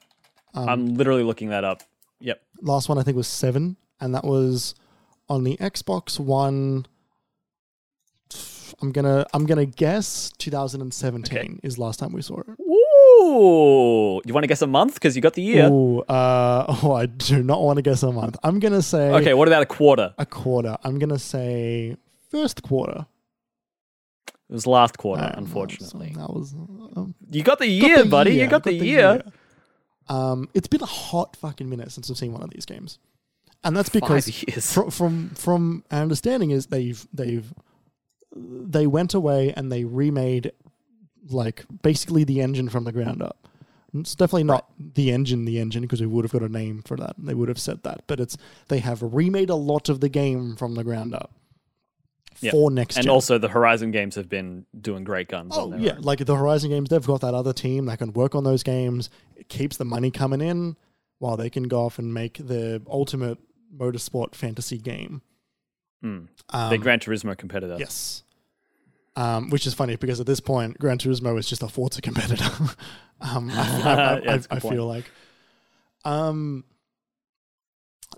[0.55, 1.83] Um, I'm literally looking that up.
[2.21, 2.41] Yep.
[2.61, 4.75] last one I think was seven, and that was
[5.29, 6.87] on the Xbox One.
[8.81, 11.59] I'm gonna I'm gonna guess 2017 Okay.
[11.63, 12.47] is last time we saw it.
[12.61, 15.69] Ooh, you want to guess a month because you got the year.
[15.69, 18.37] Ooh, uh, oh, I do not want to guess a month.
[18.43, 20.15] I'm gonna say Okay, what about a quarter?
[20.19, 20.77] a quarter.
[20.85, 21.97] I'm gonna say
[22.31, 23.07] first quarter.
[24.51, 26.13] It was last quarter, Uh, unfortunately.
[26.17, 28.33] that was um, You got the got year, the buddy.
[28.35, 28.85] year, You got, the, year.
[28.85, 29.23] year.
[30.09, 32.99] Um, it's been a hot fucking minute since I've seen one of these games,
[33.65, 34.29] and that's because
[34.73, 37.53] from from from our understanding is they've they've
[38.37, 40.53] they went away and they remade
[41.29, 43.49] like basically the engine from the ground up.
[43.95, 46.97] It's definitely not the engine, the engine, because we would have got a name for
[46.97, 47.15] that.
[47.19, 48.37] They would have said that, but it's
[48.69, 51.31] they have remade a lot of the game from the ground up
[52.41, 52.53] Yep.
[52.53, 53.01] for next year.
[53.01, 53.13] and gen.
[53.13, 55.53] also, the Horizon games have been doing great guns.
[55.55, 56.03] Oh yeah, own.
[56.03, 59.11] like the Horizon games, they've got that other team that can work on those games.
[59.37, 60.77] It keeps the money coming in
[61.19, 63.39] while they can go off and make the ultimate
[63.77, 65.23] motorsport fantasy game.
[66.05, 66.29] Mm.
[66.51, 67.77] Um, the Gran Turismo competitor.
[67.79, 68.25] Yes.
[69.15, 72.51] Um, which is funny because at this point, Gran Turismo is just a Forza competitor.
[73.21, 75.05] um, I, I, I, Yeah, I, that's a I good feel like.
[76.05, 76.65] Um,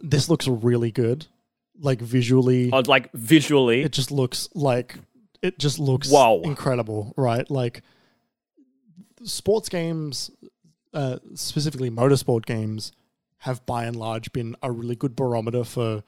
[0.00, 1.26] this looks really good.
[1.78, 2.70] Like visually.
[2.72, 4.96] Oh, like visually, it just looks like
[5.42, 6.40] it just looks Wow.
[6.44, 7.48] incredible, right?
[7.50, 7.82] Like
[9.24, 10.30] sports games,
[10.92, 12.92] uh, specifically motorsport games,
[13.38, 16.02] have by and large been a really good barometer for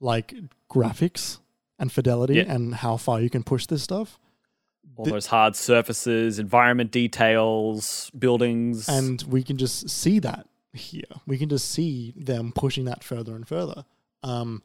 [0.00, 0.34] like
[0.70, 1.38] graphics
[1.78, 2.52] and fidelity Yeah.
[2.52, 4.18] and how far you can push this stuff.
[4.96, 11.04] all the- those hard surfaces, environment details, buildings, And we can just see that here.
[11.26, 13.86] We can just see them pushing that further and further.
[14.22, 14.62] Um,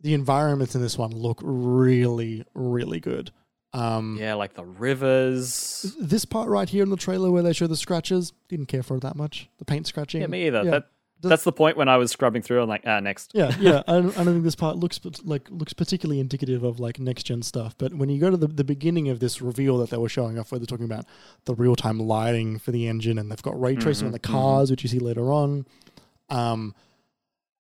[0.00, 3.30] the environments in this one look really, really good.
[3.72, 5.94] Um, yeah, like the rivers.
[6.00, 8.96] This part right here in the trailer where they show the scratches, didn't care for
[8.96, 9.48] it that much.
[9.58, 10.20] The paint scratching.
[10.22, 10.62] Yeah, me either.
[10.64, 10.70] Yeah.
[10.70, 10.84] That,
[11.20, 12.62] that's the point when I was scrubbing through.
[12.62, 13.32] I'm like, ah, next.
[13.34, 13.82] Yeah, yeah.
[13.88, 17.24] I don't, I don't think this part looks like looks particularly indicative of like next
[17.24, 17.74] gen stuff.
[17.76, 20.38] But when you go to the, the beginning of this reveal that they were showing
[20.38, 21.04] off, where they're talking about
[21.44, 24.18] the real time lighting for the engine, and they've got ray tracing on Mhm, the
[24.20, 25.66] cars, which you see later on,
[26.30, 26.74] um,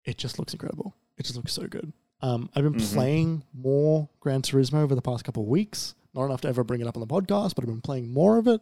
[0.04, 0.94] it just looks incredible.
[1.16, 1.92] It just looks so good.
[2.20, 2.92] Um, I've been Mhm.
[2.94, 5.94] playing more Gran Turismo over the past couple of weeks.
[6.14, 8.38] Not enough to ever bring it up on the podcast, but I've been playing more
[8.38, 8.60] of it.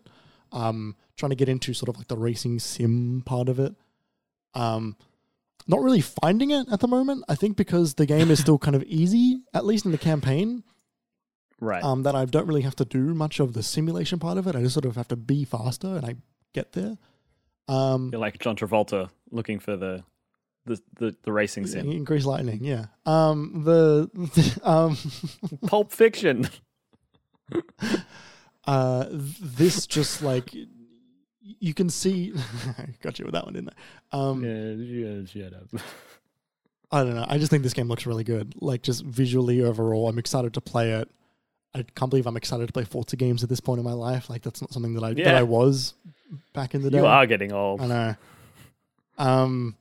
[0.53, 3.74] Um, trying to get into sort of like the racing sim part of it.
[4.55, 4.97] Um,
[5.66, 7.24] not really finding it at the moment.
[7.28, 10.62] I think because the game is still kind of easy, at least in the campaign,
[11.61, 11.83] Right.
[11.83, 14.55] um, that I don't really have to do much of the simulation part of it.
[14.55, 16.16] I just sort of have to be faster and I
[16.53, 16.99] get there.
[17.69, 20.05] Um, You're like John Travolta looking for the
[20.66, 21.90] the the, the racing sim.
[21.90, 22.86] increase lightning, yeah.
[23.06, 24.10] Um, the,
[24.62, 24.98] um,
[25.66, 26.48] Pulp Fiction.
[28.66, 30.52] uh, this just like
[31.43, 32.34] you can see.
[33.02, 33.70] got you with that one, didn't
[34.12, 34.18] I?
[34.18, 35.80] Um, yeah, shut up.
[36.90, 37.26] I don't know.
[37.28, 38.55] I just think this game looks really good.
[38.60, 41.09] Like just visually overall, I'm excited to play it.
[41.74, 44.30] I can't believe I'm excited to play Forza games at this point in my life.
[44.30, 45.94] Like that's not something that I that I was
[46.52, 46.98] back in the day.
[46.98, 47.82] You are getting old.
[47.82, 48.16] I know.
[49.18, 49.76] Um.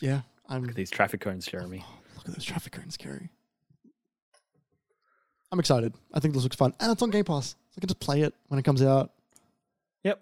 [0.00, 0.62] Yeah, I'm.
[0.62, 1.84] Look at these traffic cones, Jeremy.
[2.16, 3.30] Look at those traffic cones, Kerry.
[5.50, 5.94] I'm excited.
[6.12, 7.50] I think this looks fun, and it's on Game Pass.
[7.50, 9.12] So I can just play it when it comes out.
[10.04, 10.20] Yep.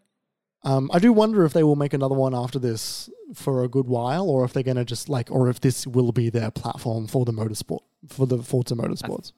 [0.63, 3.87] Um, I do wonder if they will make another one after this for a good
[3.87, 7.25] while, or if they're gonna just like, or if this will be their platform for
[7.25, 9.33] the motorsport for the Forza Motorsports.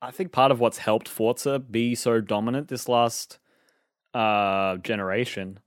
[0.00, 3.38] I think part of what's helped Forza be so dominant this last
[4.14, 5.60] uh, generation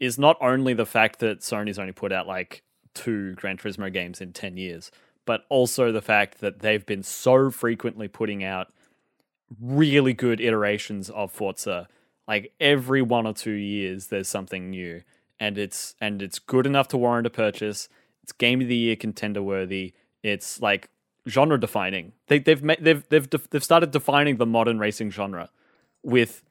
[0.00, 2.62] is not only the fact that Sony's only put out like
[2.98, 4.90] two Gran Turismo games in 10 years,
[5.24, 8.68] but also the fact that they've been so frequently putting out
[9.60, 11.88] really good iterations of Forza.
[12.26, 15.02] Like every one or two years, there's something new,
[15.40, 17.88] and it's and it's good enough to warrant a purchase.
[18.22, 19.94] It's game of the year contender worthy.
[20.22, 20.90] It's like
[21.26, 22.12] genre defining.
[22.26, 25.48] They, they've ma- they've they've def- they've started defining the modern racing genre
[26.02, 26.42] with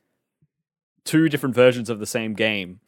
[1.04, 2.80] two different versions of the same game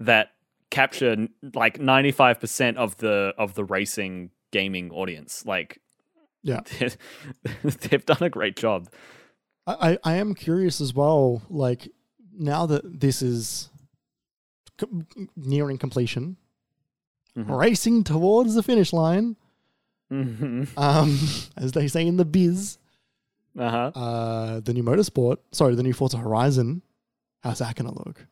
[0.00, 0.32] that
[0.70, 5.80] capture like 95% of the of the racing gaming audience like
[6.42, 6.60] Yeah.
[7.62, 8.88] they've done a great job
[9.66, 11.42] I, I am curious as well.
[11.50, 11.90] Like
[12.32, 13.68] now that this is
[14.78, 15.04] co-
[15.36, 16.38] nearing completion,
[17.36, 17.54] Mhm.
[17.58, 19.36] racing towards the finish line,
[20.10, 20.68] Mhm.
[20.78, 21.18] um,
[21.62, 22.78] as they say in the biz,
[23.58, 26.80] uh-huh uh, the new motorsport, sorry, the new Forza Horizon,
[27.42, 28.26] how's that gonna look?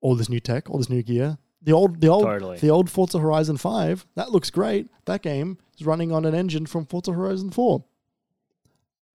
[0.00, 1.38] All this new tech, all this new gear.
[1.62, 2.58] The old, the old, Totally.
[2.58, 4.88] the old Forza Horizon Five, that looks great.
[5.06, 7.84] That game is running on an engine from Forza Horizon Four.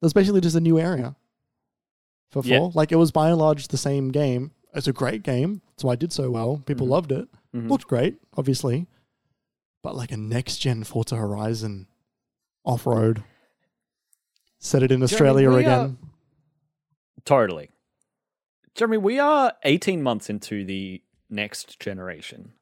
[0.01, 1.15] That's basically just a new area
[2.31, 2.51] for four.
[2.51, 2.69] Yeah.
[2.73, 4.51] Like it was by and large the same game.
[4.73, 5.61] It's a great game.
[5.69, 6.61] That's why it did so well.
[6.65, 6.89] People Mhm.
[6.89, 7.29] loved it.
[7.55, 7.69] Mhm.
[7.69, 8.87] Looked great, obviously,
[9.81, 11.87] but like a next gen Forza Horizon
[12.65, 13.23] off road.
[14.59, 15.97] Set it in Australia we are- again.
[17.25, 17.69] totally
[18.75, 21.01] jeremy we are 18 months into the
[21.33, 22.53] next generation.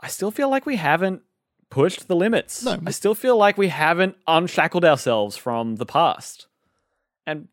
[0.00, 1.22] I still feel like we haven't
[1.70, 2.64] pushed the limits.
[2.64, 2.78] No.
[2.86, 6.46] i still feel like we haven't unshackled ourselves from the past.
[7.26, 7.48] And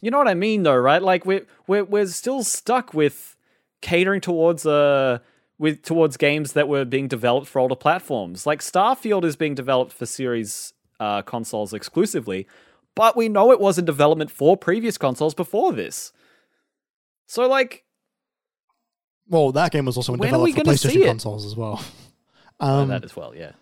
[0.00, 1.02] you know what i mean though right?
[1.02, 3.36] Like we're we're, we're still stuck with
[3.82, 5.18] catering towards uh
[5.58, 8.46] with towards games that were being developed for older platforms.
[8.46, 12.46] Like starfield is being developed for series uh, consoles exclusively
[12.96, 16.12] but we know it was in development for previous consoles before this.
[17.28, 17.84] So like
[19.28, 21.80] Well, that game was also in When are we developed for PlayStation consoles as well.
[22.60, 23.52] uh, Um, that as well yeah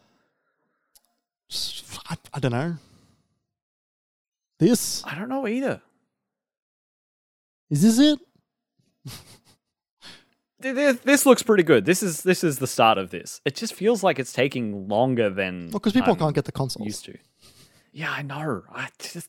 [2.09, 2.77] I, I don't know.
[4.61, 5.83] This i don't know either
[7.71, 8.19] is this it?
[10.63, 13.55] Th- th- this looks pretty good this is this is the start of this it
[13.57, 16.87] just feels like it's taking longer than Well, because people I'm can't get the consoles.
[16.87, 17.19] used to
[17.93, 19.29] yeah i know i just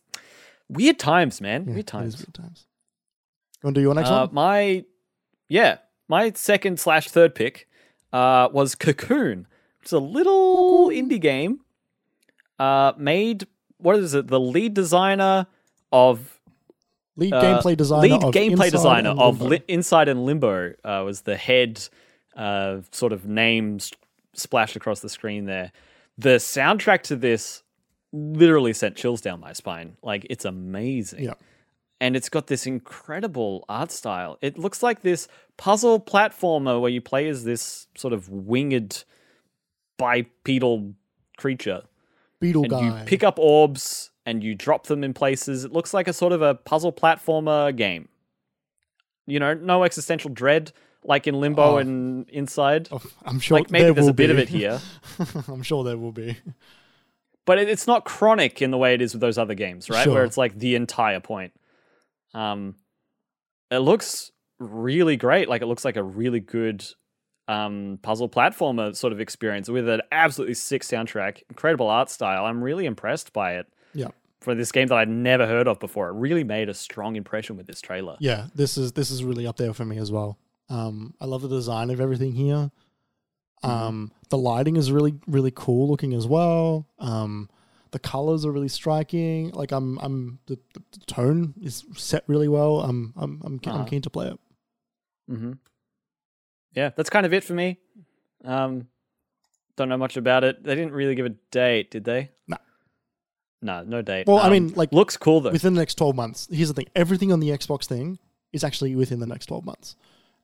[0.69, 2.67] weird times man Yeah, weird times weird times.
[3.63, 4.33] You want to do your next Uh, one?
[4.35, 4.85] my
[5.49, 7.67] yeah, my second slash third pick
[8.13, 9.47] uh, was Cocoon,
[9.79, 11.61] which is a little indie game
[12.59, 14.27] uh, made what is it?
[14.27, 15.47] The lead designer
[15.91, 16.39] of
[17.17, 18.01] Lead uh, gameplay designer.
[18.01, 19.55] lead of gameplay Inside designer and of Limbo.
[19.55, 21.87] Li- Inside and Limbo uh, was the head
[22.35, 23.79] uh, sort of name
[24.33, 25.71] splashed across the screen there.
[26.17, 27.63] The soundtrack to this
[28.11, 29.97] literally sent chills down my spine.
[30.01, 31.23] Like it's amazing.
[31.23, 31.33] Yeah.
[32.01, 34.37] And it's got this incredible art style.
[34.41, 35.27] It looks like this
[35.57, 39.05] puzzle platformer where you play as this sort of winged
[39.97, 40.93] bipedal
[41.37, 41.83] creature
[42.39, 42.99] Beetle and guy.
[42.99, 45.63] you pick up orbs and you drop them in places.
[45.63, 48.09] It looks like a sort of a puzzle platformer game.
[49.25, 50.71] You know, no existential dread
[51.03, 51.77] like in Limbo Oh.
[51.77, 52.89] and Inside.
[52.91, 54.43] Oh, I'm sure like maybe there there's will a bit of be.
[54.43, 54.81] it here,
[55.47, 56.35] I'm sure there will be.
[57.45, 60.07] but it, it's not chronic in the way it is with those other games, right?
[60.07, 61.53] Where it's like the entire point.
[62.35, 62.75] Um,
[63.71, 65.49] it looks really great.
[65.49, 66.85] Like it looks like a really good
[67.47, 72.45] um puzzle platformer sort of experience with an absolutely sick soundtrack, incredible art style.
[72.45, 73.67] I'm really impressed by it.
[73.93, 74.09] Yeah.
[74.41, 76.09] for this game that I'd never heard of before.
[76.09, 78.17] It really made a strong impression with this trailer.
[78.19, 80.37] Yeah, this is this is really up there for me as well.
[80.69, 82.71] Um, I love the design of everything here.
[83.63, 83.69] Mm-hmm.
[83.69, 86.87] Um, the lighting is really really cool looking as well.
[86.99, 87.49] Um,
[87.91, 89.49] the colors are really striking.
[89.51, 92.81] Like I'm I'm the, the, tone is set really well.
[92.81, 93.79] I'm I'm I'm, Uh-huh.
[93.79, 94.39] I'm keen to play it.
[95.29, 95.53] hmm
[96.73, 97.77] Yeah, that's kind of it for me.
[98.43, 98.87] Um,
[99.75, 100.63] don't know much about it.
[100.63, 102.31] They didn't really give a date, did they?
[102.47, 102.57] No.
[103.61, 104.27] No, no date.
[104.27, 105.51] Well, I Um, mean, like looks cool though.
[105.51, 106.47] within the next 12 months.
[106.51, 108.19] Here's the thing: everything on the Xbox thing
[108.53, 109.95] is actually within the next 12 months,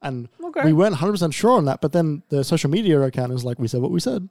[0.01, 0.65] and okay.
[0.65, 1.81] we weren't 100 percent sure on that.
[1.81, 4.29] But then the social media account is like, we said what we said.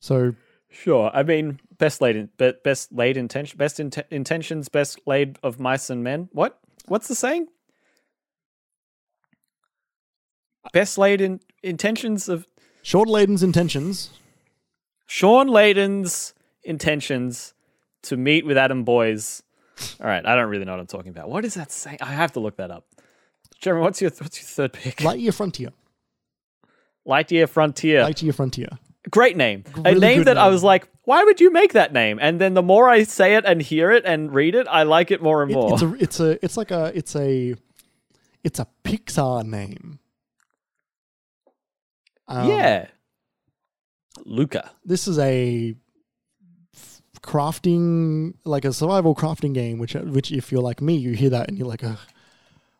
[0.00, 0.34] So
[0.74, 1.10] Sure.
[1.14, 5.88] I mean, best laid, in, best laid intention, best int- intentions, best laid of mice
[5.88, 6.28] and men.
[6.32, 6.58] What?
[6.86, 7.46] What's the saying?
[10.72, 12.46] Best laid in intentions of
[12.82, 14.10] Shawn Layden's intentions
[15.06, 17.54] Shawn Layden's intentions
[18.02, 19.42] to meet with Adam Boyes.
[20.00, 21.28] All right, I don't really know what I'm talking about.
[21.28, 21.98] What is that saying?
[22.00, 22.86] I have to look that up.
[23.60, 24.96] Jeremy, what's your what's your third pick?
[24.96, 25.70] Lightyear Frontier.
[27.06, 28.02] Lightyear Frontier.
[28.02, 28.68] Lightyear Frontier.
[29.10, 29.64] Great name.
[29.84, 32.18] a name that I was like, why would you make that name?
[32.20, 35.10] And then the more I say it and hear it and read it, I like
[35.10, 35.72] it more and It- more.
[35.74, 37.54] it's a it's a it's like a it's a
[38.42, 39.98] it's a Pixar name.
[42.28, 42.86] Um, yeah.
[44.24, 44.70] Luca.
[44.84, 45.74] This is a
[47.22, 51.48] crafting like a survival crafting game which which if you're like me you hear that
[51.48, 51.96] and you're like Ugh.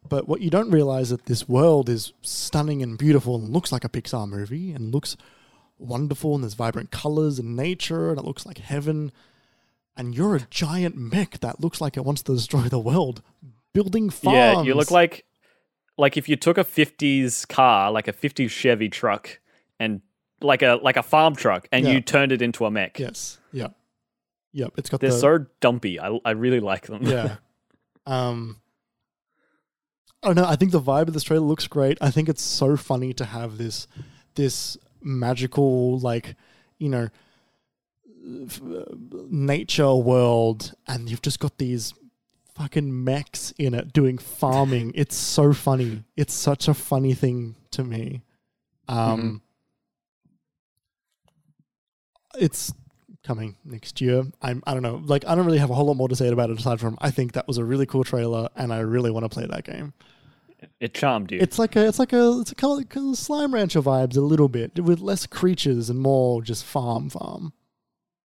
[0.06, 3.84] but what you don't realize that this world is stunning and beautiful and looks like
[3.84, 5.16] a Pixar movie and looks
[5.84, 9.12] wonderful and there's vibrant colors and nature and it looks like heaven
[9.96, 13.22] and you're a giant mech that looks like it wants to destroy the world
[13.72, 15.24] building farms Yeah, you look like
[15.96, 19.38] like if you took a 50s car, like a 50s Chevy truck
[19.78, 20.00] and
[20.40, 21.92] like a like a farm truck and Yeah.
[21.92, 22.98] you turned it into a mech.
[22.98, 23.68] yes yeah
[24.52, 25.98] yep it's got They're the so dumpy.
[26.00, 27.02] I I really like them.
[27.04, 27.36] yeah.
[28.06, 28.60] Um,
[30.22, 30.44] I don't know.
[30.46, 31.96] I think the vibe of this trailer looks great.
[32.02, 33.86] I think it's so funny to have this
[34.34, 36.34] this magical like
[36.78, 37.08] you know
[38.46, 38.60] f-
[39.30, 41.94] nature world, and you've just got these
[42.54, 44.92] fucking mechs in it doing farming.
[44.94, 46.04] it's so funny.
[46.16, 48.22] It's such a funny thing to me.
[48.88, 49.42] Um,
[52.38, 52.72] it's
[53.22, 54.24] coming next year.
[54.42, 55.02] I'm I don't know.
[55.04, 56.96] Like I don't really have a whole lot more to say about it aside from
[57.00, 59.64] I think that was a really cool trailer and I really want to play that
[59.64, 59.94] game.
[60.80, 61.38] It charmed you.
[61.40, 64.16] It's like a it's like a it's a kind of, kind of slime rancher vibes
[64.16, 67.52] a little bit with less creatures and more just farm farm.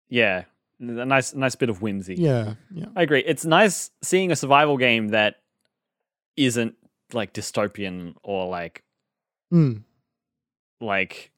[0.08, 0.44] yeah.
[0.82, 2.14] A nice nice bit of whimsy.
[2.14, 2.86] Yeah, yeah.
[2.96, 3.20] I agree.
[3.26, 5.36] It's nice seeing a survival game that
[6.38, 6.74] isn't
[7.12, 8.82] like dystopian or like
[9.52, 9.82] Mm.
[10.80, 11.32] like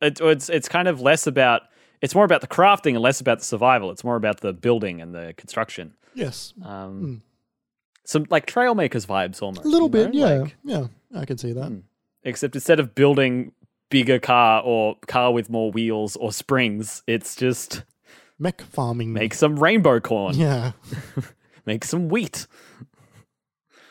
[0.00, 1.62] it, it's it's kind of less about
[2.00, 3.90] it's more about the crafting and less about the survival.
[3.90, 5.94] It's more about the building and the construction.
[6.14, 6.54] Yes.
[6.64, 7.20] Um, Mm.
[8.04, 9.64] Some like Trailmakers vibes almost.
[9.64, 10.20] A little you bit, know?
[10.28, 10.38] yeah.
[10.40, 10.86] Like, yeah.
[11.20, 11.68] I can see that.
[11.68, 11.78] Hmm.
[12.22, 13.52] except instead of building
[13.90, 17.84] bigger car or car with more wheels or springs, it's just
[18.38, 19.12] Mech farming.
[19.12, 20.72] make some rainbow corn, Yeah.
[21.66, 22.46] make some wheat.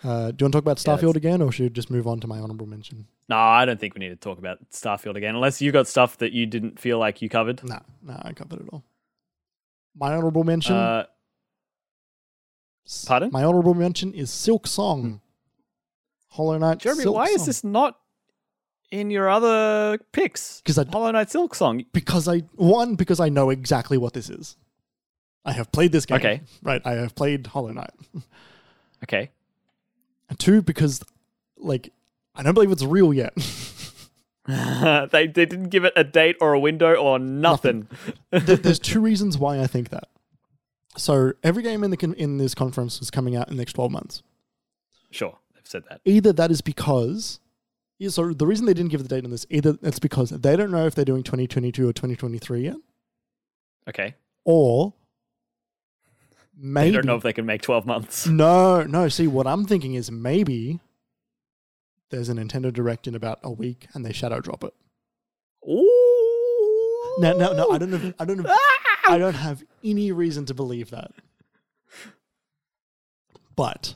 [0.03, 2.07] Uh, do you want to talk about Yeah, Starfield again or should we just move
[2.07, 3.07] on to my honorable mention?
[3.29, 6.17] No, I don't think we need to talk about Starfield again, unless you got stuff
[6.17, 7.63] that you didn't feel like you covered.
[7.63, 8.83] Nah, nah, I covered it all.
[9.95, 11.05] My honorable mention Uh,
[13.07, 13.29] Pardon?
[13.31, 15.01] My honorable mention is Silk Song.
[15.03, 15.15] Hmm.
[16.35, 16.79] Hollow Knight.
[16.79, 17.99] Jeremy, Silk why is this not
[18.91, 20.61] in your other picks?
[20.65, 21.83] 'Cause I- Hollow Knight Silk Song.
[21.93, 24.57] Because I one because I know exactly what this is.
[25.45, 26.17] I have played this game.
[26.17, 26.41] Okay.
[26.61, 26.81] Right.
[26.85, 27.91] I have played Hollow Knight.
[29.03, 29.31] Okay.
[30.29, 31.03] And two because
[31.57, 31.91] like
[32.35, 33.33] I don't believe it's real yet.
[34.47, 37.87] they they didn't give it a date or a window or nothing.
[38.31, 40.07] Th- There's two reasons why I think that.
[40.95, 43.73] So every game in the con- in this conference is coming out in the next
[43.73, 44.21] 12 months.
[45.11, 46.01] Sure, they've said that.
[46.05, 47.39] Either that is because
[47.99, 50.55] yeah, so the reason they didn't give the date on this either it's because they
[50.55, 52.75] don't know if they're doing 2022 or 2023 yet,
[53.87, 54.15] Okay,
[54.45, 54.93] or
[56.55, 58.27] maybe they don't know if they can make twelve months.
[58.27, 59.09] No, no.
[59.09, 60.79] See, what I'm thinking is maybe
[62.09, 64.73] there's a Nintendo Direct in about a week, and they shadow drop it.
[65.67, 67.15] Ooh.
[67.19, 67.71] No, no, no.
[67.71, 68.13] I don't know.
[68.19, 68.45] I don't know.
[68.47, 68.92] Ah!
[69.07, 71.11] I don't have any reason to believe that.
[73.55, 73.95] But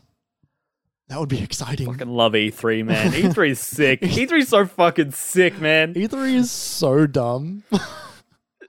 [1.10, 1.88] that would be exciting.
[1.92, 3.12] Fucking love E3, man.
[3.12, 4.02] E3 is sick.
[4.02, 5.94] E3 is so fucking sick, man.
[5.94, 7.64] E3 is so dumb.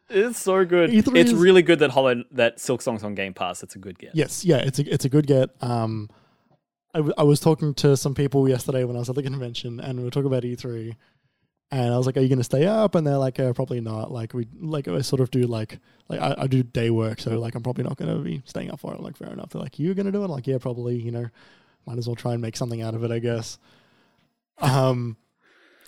[0.08, 0.90] It's so good.
[0.90, 3.62] E3 it's is- really good that Hollow that Silk Song's on Game Pass.
[3.62, 4.12] It's a good get.
[4.14, 4.58] yes, yeah.
[4.58, 5.50] It's a it's a good get.
[5.60, 6.08] Um,
[6.94, 9.78] I, w- I was talking to some people yesterday when I was at the convention,
[9.80, 10.94] and we were talking about E3.
[11.70, 13.80] And I was like, "Are you going to stay up?" And they're like, uh, "Probably
[13.80, 15.78] not." Like we like I sort of do like
[16.08, 18.70] like I, I do day work, so like I'm probably not going to be staying
[18.70, 18.98] up for it.
[18.98, 19.50] I'm like, fair enough.
[19.50, 20.96] They're like, "You're going to do it?" I'm like, yeah, probably.
[20.96, 21.28] You know,
[21.86, 23.58] might as well try and make something out of it, I guess.
[24.58, 25.16] Um,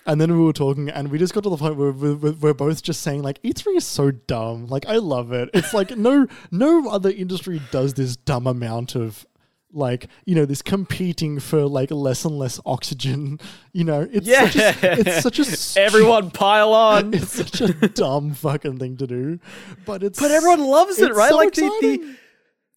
[0.05, 2.31] and then we were talking, and we just got to the point where we're, we're,
[2.31, 4.67] we're both just saying like, E3 is so dumb.
[4.67, 5.49] Like I love it.
[5.53, 9.25] It's like no no other industry does this dumb amount of
[9.73, 13.39] like you know this competing for like less and less oxygen.
[13.73, 14.49] You know, it's Yeah.
[14.49, 17.13] such a, it's such a stu- Everyone pile on.
[17.13, 19.39] it's such a dumb fucking thing to do,
[19.85, 21.29] but it's but everyone loves it, right?
[21.29, 22.15] so like the, the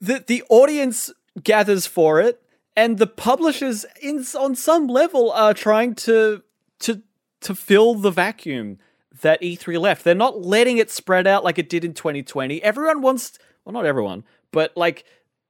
[0.00, 1.10] the the audience
[1.42, 2.40] gathers for it,
[2.76, 6.42] and the publishers, in on some level, are trying to
[6.80, 7.02] to
[7.40, 8.78] to fill the vacuum
[9.22, 10.04] that E3 left.
[10.04, 12.62] They're not letting it spread out like it did in 2020.
[12.62, 14.22] Everyone wants, well, not everyone,
[14.52, 15.04] but like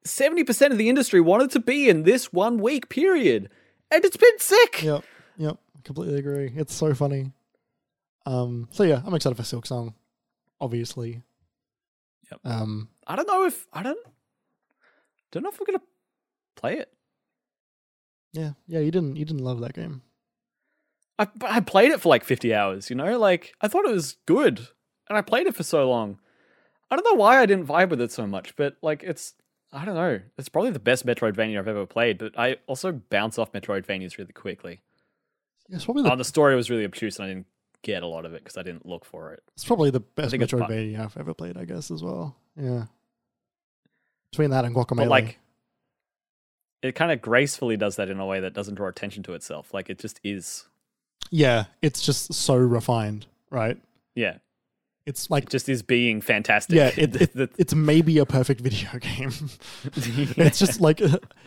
[0.06, 3.48] 70% of the industry wanted to be in this one week period,
[3.90, 4.82] and it's been sick.
[4.82, 5.04] Yep,
[5.36, 6.52] yep, completely agree.
[6.54, 7.32] It's so funny.
[8.26, 9.94] Um, so yeah, I'm excited for Silk Song,
[10.60, 11.22] obviously.
[12.30, 12.40] Yep.
[12.44, 13.98] Um, I don't know if I don't
[15.30, 15.82] don't know if we're gonna
[16.56, 16.90] play it.
[18.32, 18.80] yeah, yeah.
[18.80, 20.02] You didn't, you didn't love that game.
[21.18, 23.18] I but I played it for like 50 hours, you know?
[23.18, 24.68] Like I thought it was good
[25.08, 26.18] and I played it for so long.
[26.90, 29.34] I don't know why I didn't vibe with it so much, but like it's
[29.74, 30.20] I don't know.
[30.38, 34.32] It's probably the best Metroidvania I've ever played, but I also bounce off Metroidvanias really
[34.32, 34.80] quickly.
[35.68, 37.46] It's probably the, Oh, the story was really obtuse and I didn't
[37.82, 39.42] get a lot of it because I didn't look for it.
[39.54, 41.56] it's probably the best think it's fu- Metroidvania I've ever played.
[41.56, 42.36] I guess as well.
[42.56, 42.84] Yeah.
[44.30, 45.38] Between that and Guacamelee, But like
[46.82, 49.72] it kind of gracefully does that in a way that doesn't draw attention to itself.
[49.74, 50.64] Like it just is.
[51.30, 53.78] yeah, it's just so refined, right?
[54.14, 54.38] Yeah.
[55.06, 56.76] It's like It just is being fantastic.
[56.76, 59.32] yeah, it, it, it's maybe a perfect video game.
[59.96, 61.00] it's just like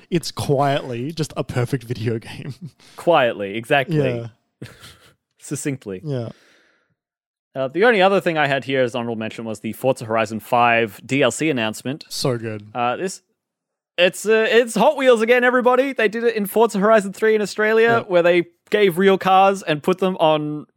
[0.10, 2.54] it's quietly just a perfect video game.
[2.96, 3.98] quietly, exactly.
[3.98, 4.68] yeah,
[5.40, 6.02] Succinctly.
[6.04, 6.30] yeah.
[7.56, 10.40] Uh, the only other thing I had here as honorable mention was the Forza Horizon
[10.40, 12.06] 5 DLC announcement.
[12.10, 12.68] So good.
[12.76, 13.24] Uh, this
[13.98, 15.94] it's uh, it's Hot Wheels again, everybody.
[15.94, 18.00] They did it in Forza Horizon 3 in Australia, Yeah.
[18.02, 20.68] where they gave real cars and put them on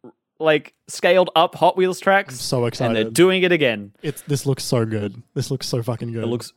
[0.41, 3.93] like scaled up Hot Wheels tracks, So and they're doing it again.
[4.03, 5.23] It's this looks so good.
[5.35, 6.25] This looks so fucking good.
[6.25, 6.53] It looks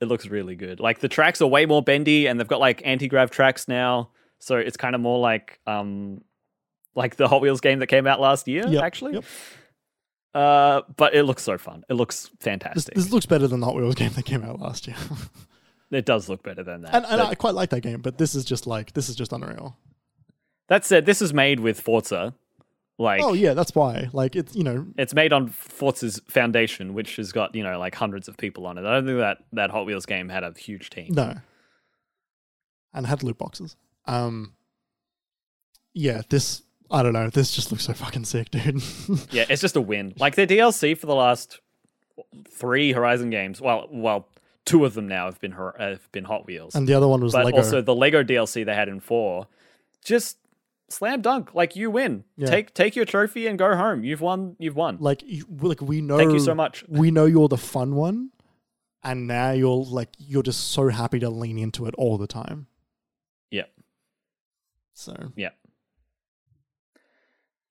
[0.00, 0.80] it looks really good.
[0.80, 4.10] Like the tracks are way more bendy, and they've got like anti grav tracks now,
[4.40, 6.22] so it's kind of more like um
[6.94, 9.14] like the Hot Wheels game that came out last year, Yep, actually.
[9.14, 9.24] yep.
[10.34, 11.84] Uh, but it looks so fun.
[11.90, 12.94] It looks fantastic.
[12.94, 14.96] this looks better than the Hot Wheels game that came out last year.
[15.90, 16.94] It does look better than that.
[16.94, 19.30] and and I quite like that game, but this is just like this is just
[19.30, 19.76] unreal.
[20.68, 22.32] that said, this is made with Forza.
[22.98, 24.08] Like, Oh yeah, that's why.
[24.12, 27.94] Like it's you know it's made on Forza's foundation, which has got you know like
[27.94, 28.84] hundreds of people on it.
[28.84, 31.08] I don't think that that Hot Wheels game had a huge team.
[31.10, 31.34] no,
[32.92, 33.76] and had loot boxes.
[34.06, 34.54] Um,
[35.94, 37.30] yeah, this I don't know.
[37.30, 38.82] This just looks so fucking sick, dude.
[39.30, 40.12] Yeah, it's just a win.
[40.18, 41.60] Like the DLC for the last
[42.50, 43.60] three Horizon games.
[43.60, 44.28] Well, well,
[44.66, 47.32] two of them now have been have been Hot Wheels, and the other one was
[47.32, 47.56] but Lego.
[47.58, 49.46] also the Lego DLC they had in four.
[50.04, 50.36] Just
[50.92, 52.24] slam dunk, like you win.
[52.36, 52.46] Yeah.
[52.46, 54.04] Take take your trophy and go home.
[54.04, 54.56] You've won.
[54.58, 54.98] You've won.
[55.00, 56.18] like you, like we know.
[56.18, 56.84] Thank you so much.
[56.88, 58.30] We know you're the fun one,
[59.02, 62.66] and now you're like you're just so happy to lean into it all the time.
[63.50, 63.70] Yep.
[64.94, 65.50] So Yeah.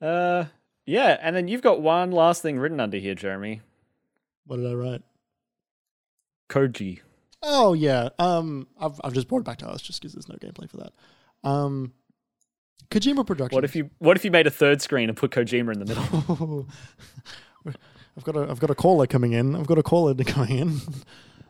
[0.02, 0.46] Uh,
[0.86, 3.62] yeah, and then you've got one last thing written under here, Jeremy.
[4.46, 5.02] what did I write?
[6.50, 7.00] Koji.
[7.44, 8.10] Oh yeah.
[8.20, 10.78] Um, I've I've just brought it back to us just because there's no gameplay for
[10.78, 10.94] that.
[11.44, 11.94] Um,
[12.92, 13.56] Kojima Productions.
[13.56, 15.86] What if you What if you made a third screen and put Kojima in the
[15.86, 16.68] middle,
[18.18, 19.56] I've got a I've got a caller coming in.
[19.56, 20.82] I've got a caller coming in.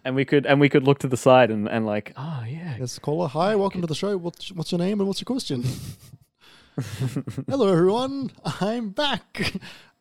[0.05, 2.77] and we could and we could look to the side and and like, oh yeah,
[2.79, 3.27] Yes, caller.
[3.27, 4.15] Hi, welcome to the show.
[4.17, 5.63] What's what's your name and what's your question?
[7.49, 8.31] Hello, everyone.
[8.61, 9.53] I'm back.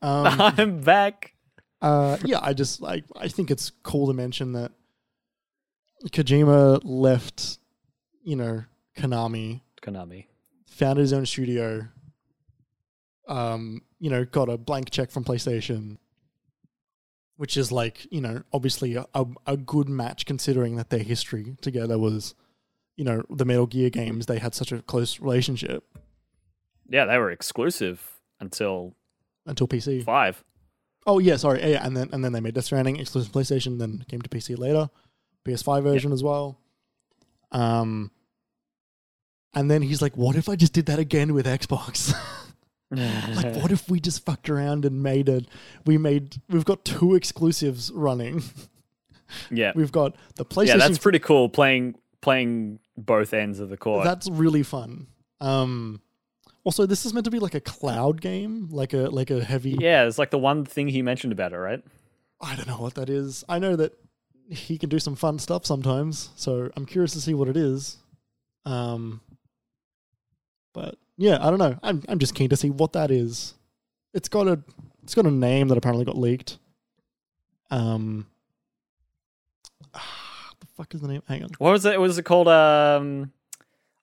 [0.03, 1.35] Um, I'm back.
[1.83, 4.73] uh, yeah, I just like I think it's cool to mention that
[6.07, 7.59] Kojima left,
[8.23, 8.65] you know,
[8.97, 10.27] Konami, Konami.
[10.71, 11.89] Founded his own studio.
[13.29, 15.99] Um, you know, got a blank check from PlayStation,
[17.37, 21.57] which is like you know obviously a, a, a good match considering that their history
[21.61, 22.35] together was,
[22.97, 24.27] you know, the Metal Gear games.
[24.27, 25.85] They had such a close relationship
[26.89, 28.95] Yeah, they were exclusive until
[29.47, 30.03] until PC.
[30.05, 30.43] five.
[31.07, 34.05] Oh yeah, sorry, yeah, and then and then they made Death Stranding exclusive PlayStation, then
[34.09, 34.91] came to PC later,
[35.47, 36.59] PS5 version as well.
[37.53, 38.11] Um,
[39.55, 42.13] and then he's like, "What if I just did that again with Xbox?
[42.91, 45.47] like, what if we just fucked around and made it?
[45.87, 48.43] We made we've got two exclusives running.
[49.49, 50.67] Yeah, we've got the PlayStation.
[50.67, 51.49] yeah, that's pretty cool.
[51.49, 54.03] Playing playing both ends of the court.
[54.03, 55.07] That's really fun.
[55.41, 56.01] Um,
[56.65, 59.77] also, this is meant to be like a cloud game, like a like a heavy.
[59.79, 61.81] yeah, it's like the one thing he mentioned about it, right?
[62.41, 63.45] I don't know what that is.
[63.49, 63.93] I know that
[64.49, 67.99] he can do some fun stuff sometimes, so I'm curious to see what it is.
[68.67, 69.21] Um,
[70.73, 71.79] but yeah, I don't know.
[71.83, 73.55] I'm I'm just keen to see what that is.
[74.15, 74.61] It's got a
[75.03, 76.59] it's got a name that apparently got leaked.
[77.71, 78.27] Um,
[79.95, 81.23] ah, the fuck is the name?
[81.29, 81.51] Hang on.
[81.59, 81.99] What was it?
[81.99, 82.49] What was it called?
[82.49, 83.33] Um,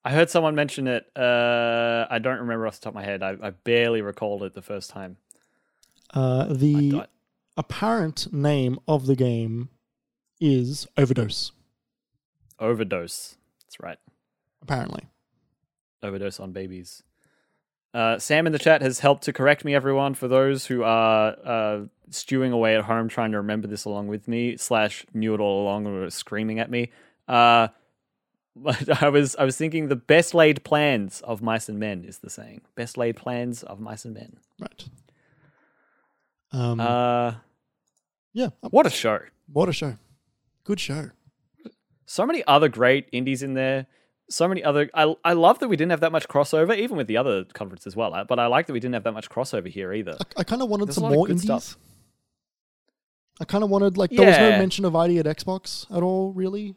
[0.06, 1.06] I heard someone mention it.
[1.16, 3.22] Uh, I don't remember off the top of my head.
[3.24, 5.18] I, I barely recalled it the first time.
[6.14, 7.08] Uh, the
[7.58, 9.70] apparent name of the game
[10.40, 11.52] is Overdose.
[12.60, 13.36] overdose.
[13.66, 13.98] That's right.
[14.62, 15.04] Apparently.
[16.04, 17.04] Overdose on babies.
[17.94, 20.14] Uh, Sam in the chat has helped to correct me, everyone.
[20.14, 21.80] For those who are uh,
[22.10, 25.64] stewing away at home trying to remember this along with me, slash knew it all
[25.64, 26.92] along and were screaming at me.
[27.28, 27.70] Uh,
[29.02, 32.30] I was I was thinking the best laid plans of mice and men is the
[32.30, 32.62] saying.
[32.76, 34.38] Best laid plans of mice and men.
[34.60, 34.86] Right.
[36.52, 37.36] Um, Uh,
[38.34, 38.50] yeah.
[38.62, 39.20] what a show!
[39.52, 39.96] What a show.
[40.64, 41.12] Good show.
[42.06, 43.88] So many other great indies in there.
[44.30, 44.90] So many other.
[44.94, 47.88] I I love that we didn't have that much crossover, even with the other conference
[47.88, 48.14] as well.
[48.14, 50.18] uh, But I like that we didn't have that much crossover here either.
[50.20, 51.44] I, I kind of wanted There's some more indies.
[51.44, 51.78] stuff.
[53.40, 56.34] I kind of wanted like there was no mention of ID at Xbox at all,
[56.34, 56.76] really.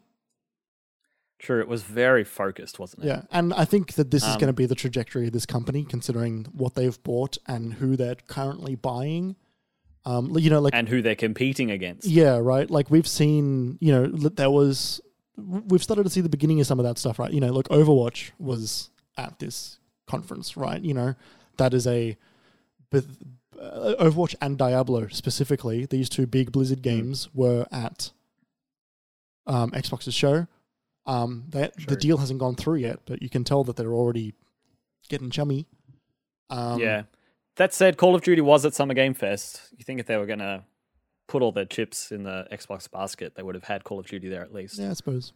[1.39, 3.07] True, it was very focused, wasn't it?
[3.07, 5.47] Yeah, and I think that this is Um, going to be the trajectory of this
[5.47, 9.35] company, considering what they've bought and who they're currently buying.
[10.05, 12.07] Um, you know, like And who they're competing against.
[12.07, 12.69] yeah, right.
[12.69, 15.01] Like we've seen, you know, there was
[15.67, 17.31] we've started to see the beginning of some of that stuff, right?
[17.31, 20.81] You know, like Overwatch was at this conference, right?
[20.81, 21.15] You know,
[21.57, 22.17] that is a
[23.61, 28.11] uh, Overwatch and Diablo specifically, these two big Blizzard games were at
[29.45, 30.47] um, Xbox's show.
[31.07, 34.33] Um, that the deal hasn't gone through yet, but you can tell that they're already
[35.09, 35.65] getting chummy.
[36.49, 37.03] Um, yeah.
[37.55, 39.61] That said, Call of Duty was at Summer Game Fest.
[39.77, 40.63] You think if they were going to
[41.31, 44.27] put all their chips in the Xbox basket, they would have had Call of Duty
[44.27, 44.77] there at least.
[44.77, 45.31] yeah, I suppose.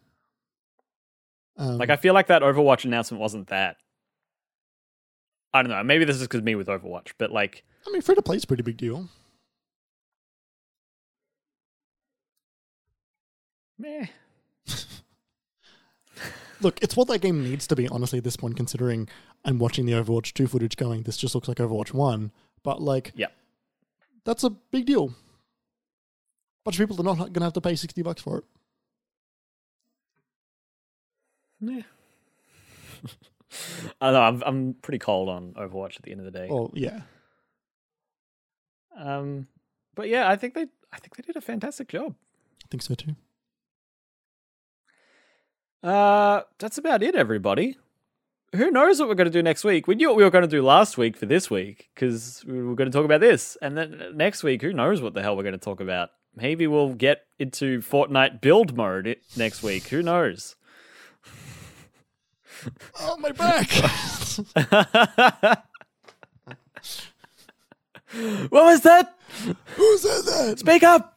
[1.57, 3.77] Um, Like, I feel like that Overwatch announcement wasn't that.
[5.53, 5.81] I don't know.
[5.84, 8.43] Maybe this is because me with Overwatch, but like, I mean, free to play is
[8.43, 9.07] a pretty big deal.
[13.77, 14.07] meh.
[16.61, 19.07] Look, it's what that game needs to be, honestly, at this point, considering
[19.43, 22.31] I'm watching the Overwatch 2 footage going, this just looks like Overwatch 1.
[22.63, 23.27] But, like, yeah,
[24.23, 25.13] that's a big deal.
[26.65, 28.43] Bunch of people are not going to have to pay 60 bucks for it.
[31.61, 31.81] Meh.
[34.01, 34.21] I don't know.
[34.21, 36.47] I'm, I'm pretty cold on Overwatch at the end of the day.
[36.49, 37.01] Well, yeah.
[38.97, 39.47] Um,
[39.93, 42.15] but yeah, I think they, I think they did a fantastic job.
[42.63, 43.15] I think so too.
[45.83, 47.77] Uh, that's about it, everybody.
[48.55, 49.87] Who knows what we're going to do next week?
[49.87, 52.63] We knew what we were going to do last week for this week because we
[52.63, 55.37] were going to talk about this, and then next week, who knows what the hell
[55.37, 56.09] we're going to talk about?
[56.35, 59.87] Maybe we'll get into Fortnite build mode next week.
[59.87, 60.55] Who knows?
[62.99, 63.69] Oh, my back!
[68.49, 69.15] what was that?
[69.75, 70.59] Who said that?
[70.59, 71.11] Speak up.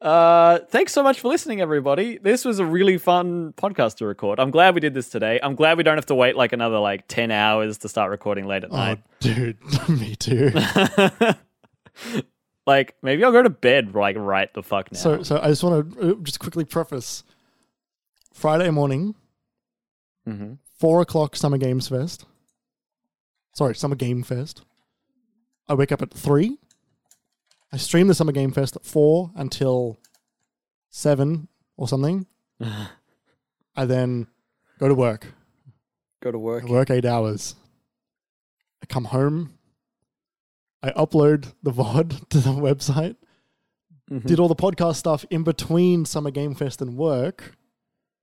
[0.00, 2.18] Uh, thanks so much for listening, everybody.
[2.18, 4.38] This was a really fun podcast to record.
[4.38, 5.40] I'm glad we did this today.
[5.42, 8.46] I'm glad we don't have to wait like another like ten hours to start recording
[8.46, 9.02] late at Oh, night.
[9.20, 9.56] dude.
[9.88, 10.50] Me too.
[12.66, 14.98] like maybe I'll go to bed like right the fuck now.
[14.98, 17.22] So, so I just want to just quickly preface
[18.34, 19.14] Friday morning,
[20.26, 22.26] hmm four o'clock Summer Games Fest.
[23.54, 24.62] Sorry, Summer Game Fest.
[25.68, 26.58] I wake up at three.
[27.72, 29.98] I stream the Summer Game Fest at four until
[30.90, 32.26] seven or something.
[33.76, 34.26] I then
[34.78, 35.26] go to work.
[36.22, 36.64] go to work.
[36.64, 37.54] I work eight hours.
[38.82, 39.55] I come home.
[40.86, 43.16] I upload the VOD to the website.
[44.10, 44.24] Mhm.
[44.24, 47.56] Did all the podcast stuff in between Summer Game Fest and work.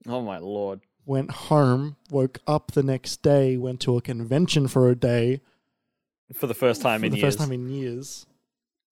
[0.08, 0.80] Oh my lord.
[1.06, 5.42] Went home, woke up the next day, went to a convention for a day
[6.34, 7.36] For the first time for in the years.
[7.36, 8.26] first time in years.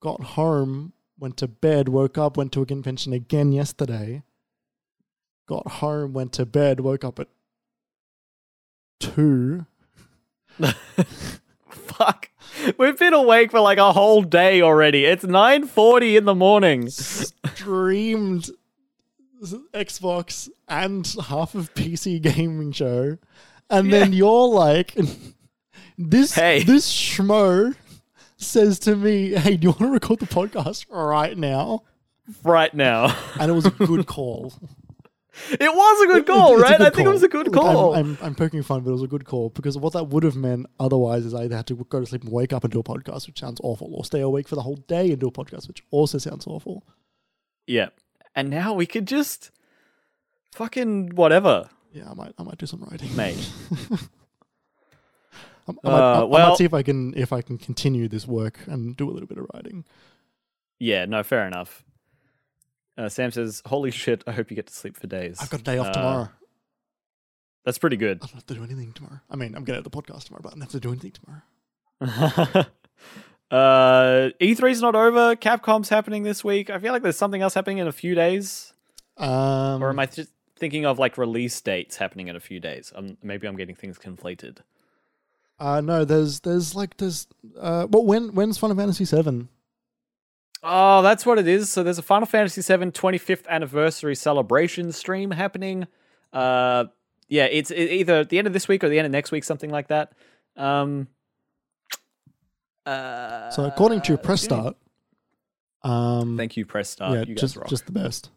[0.01, 4.23] Got home, went to bed, woke up, went to a convention again yesterday.
[5.47, 7.29] Got home, went to bed, woke up at
[8.99, 9.65] two.
[11.73, 12.29] Fuck.
[12.77, 15.05] We've been awake for like a whole day already.
[15.05, 16.89] It's 9:40 in the morning.
[16.89, 18.49] streamed
[19.73, 23.17] Xbox and half of PC gaming show,
[23.69, 24.95] and then you're like,
[25.97, 26.63] this Hey.
[26.63, 27.75] this schmo
[28.37, 31.83] says to me, "Hey, do you want to record the podcast right now?"
[32.43, 33.15] Right now.
[33.39, 34.53] And it was a good call.
[35.51, 36.77] It was a good call, it's a right?
[36.77, 37.95] good I think it was a good Look, I'm- call.
[37.95, 40.35] I'm, I'm, poking fun, but it was a good call because what that would have
[40.35, 42.79] meant otherwise is I either had to go to sleep and wake up and do
[42.79, 45.31] a podcast, which sounds awful, or stay awake for the whole day and do a
[45.31, 46.83] podcast, which also sounds awful.
[47.65, 47.89] yeah.
[48.35, 49.51] And now we could just
[50.53, 53.13] fucking whatever, Yeah, I might I might do some writing.
[53.15, 53.49] mate.
[55.67, 58.25] I, I, might, Uh, I might see if I can if I can continue this
[58.27, 59.85] work and do a little bit of writing.
[60.79, 61.83] Yeah, no, fair enough.
[63.01, 64.23] Uh, Sam says, "Holy shit!
[64.27, 66.29] I hope you get to sleep for days." I've got a day off Uh, tomorrow.
[67.65, 68.17] That's pretty good.
[68.21, 69.19] I don't have to do anything tomorrow.
[69.29, 71.11] I mean, I'm getting out the podcast tomorrow, but I don't have to do anything
[71.11, 71.41] tomorrow.
[73.51, 75.35] uh, E3's not over.
[75.35, 76.69] Capcom's happening this week.
[76.69, 78.73] I feel like there's something else happening in a few days.
[79.17, 82.91] Um, Or am I just thinking of like release dates happening in a few days?
[82.95, 84.57] Um, maybe I'm getting things conflated.
[85.59, 87.27] Uh, no, there's there's like there's
[87.59, 89.49] uh, well, when when's Final Fantasy Seven?
[90.63, 91.71] Oh, that's what it is.
[91.71, 95.87] So there's a Final Fantasy VII 25th anniversary celebration stream happening.
[96.31, 96.85] Uh,
[97.27, 99.43] yeah, it's either at the end of this week or the end of next week,
[99.43, 100.13] something like that.
[100.55, 101.07] Um,
[102.85, 104.47] uh, So according to Press yeah.
[104.47, 104.77] Start,
[105.83, 107.13] um, Thank you, Press Start.
[107.13, 107.67] yeah, you guys just rock.
[107.67, 108.29] just the best.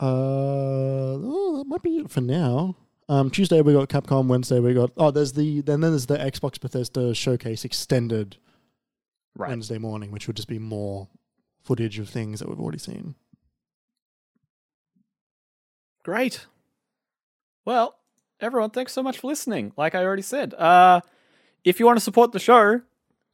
[0.00, 2.76] Uh, oh, that might be it for now.
[3.08, 4.26] Um, Tuesday we got Capcom.
[4.26, 8.36] Wednesday we got oh, there's the then there's the Xbox Bethesda showcase extended
[9.36, 9.48] right.
[9.48, 11.08] Wednesday morning, which would just be more
[11.66, 13.16] footage of things that we've already seen.
[16.04, 16.46] Great.
[17.64, 17.96] Well,
[18.40, 19.72] everyone, thanks so much for listening.
[19.76, 21.00] Like I already said, uh,
[21.64, 22.82] if you want to support the show,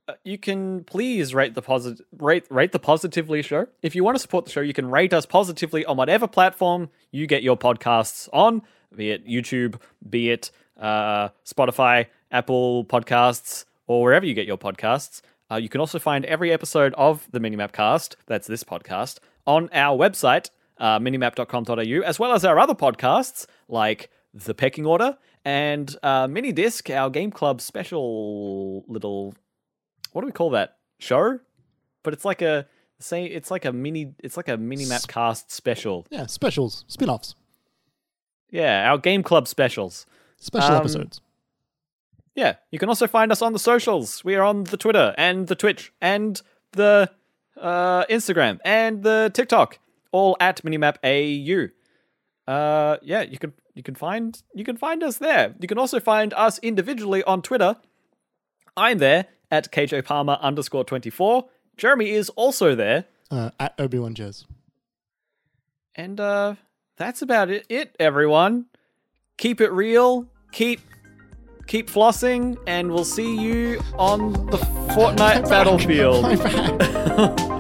[0.09, 3.67] uh, you can please rate the positive rate rate the positively show.
[3.83, 6.89] If you want to support the show, you can rate us positively on whatever platform
[7.11, 8.63] you get your podcasts on,
[8.97, 9.79] be it YouTube,
[10.09, 10.51] be it
[10.81, 15.21] uh, Spotify, Apple Podcasts, or wherever you get your podcasts.
[15.53, 19.69] Uh, you can also find every episode of the Minimap Cast, that's this podcast, on
[19.75, 20.49] our website,
[20.79, 26.53] uh, minimap.com.au, as well as our other podcasts like The Pecking Order and uh, Mini
[26.53, 29.35] Disc, our Game Club special little
[30.13, 31.39] what do we call that show?
[32.03, 32.67] But it's like a
[32.99, 36.07] say it's like a mini it's like a mini map cast special.
[36.11, 37.35] Yeah, specials, spin-offs,
[38.51, 40.07] Yeah, our game club specials.
[40.39, 41.21] special Um, episodes.
[42.35, 44.25] Yeah, you can also find us on the socials.
[44.25, 46.41] We are on the Twitter and the Twitch and
[46.73, 47.11] the
[47.61, 49.79] uh, Instagram and the TikTok,
[50.13, 51.69] all at Minimap AU.
[52.51, 55.55] Uh, yeah, you can you can find you can find us there.
[55.61, 57.77] You can also find us individually on Twitter.
[58.77, 61.49] I'm there at KJ Palmer underscore twenty four.
[61.77, 64.45] Jeremy is also there, Uh, at Obi Wan Jez.
[65.95, 66.55] and uh,
[66.97, 67.65] that's about it.
[67.69, 68.67] It everyone,
[69.37, 70.27] keep it real.
[70.53, 70.81] Keep
[71.67, 74.59] keep flossing, and we'll see you on the
[74.95, 77.49] Fortnite battlefield.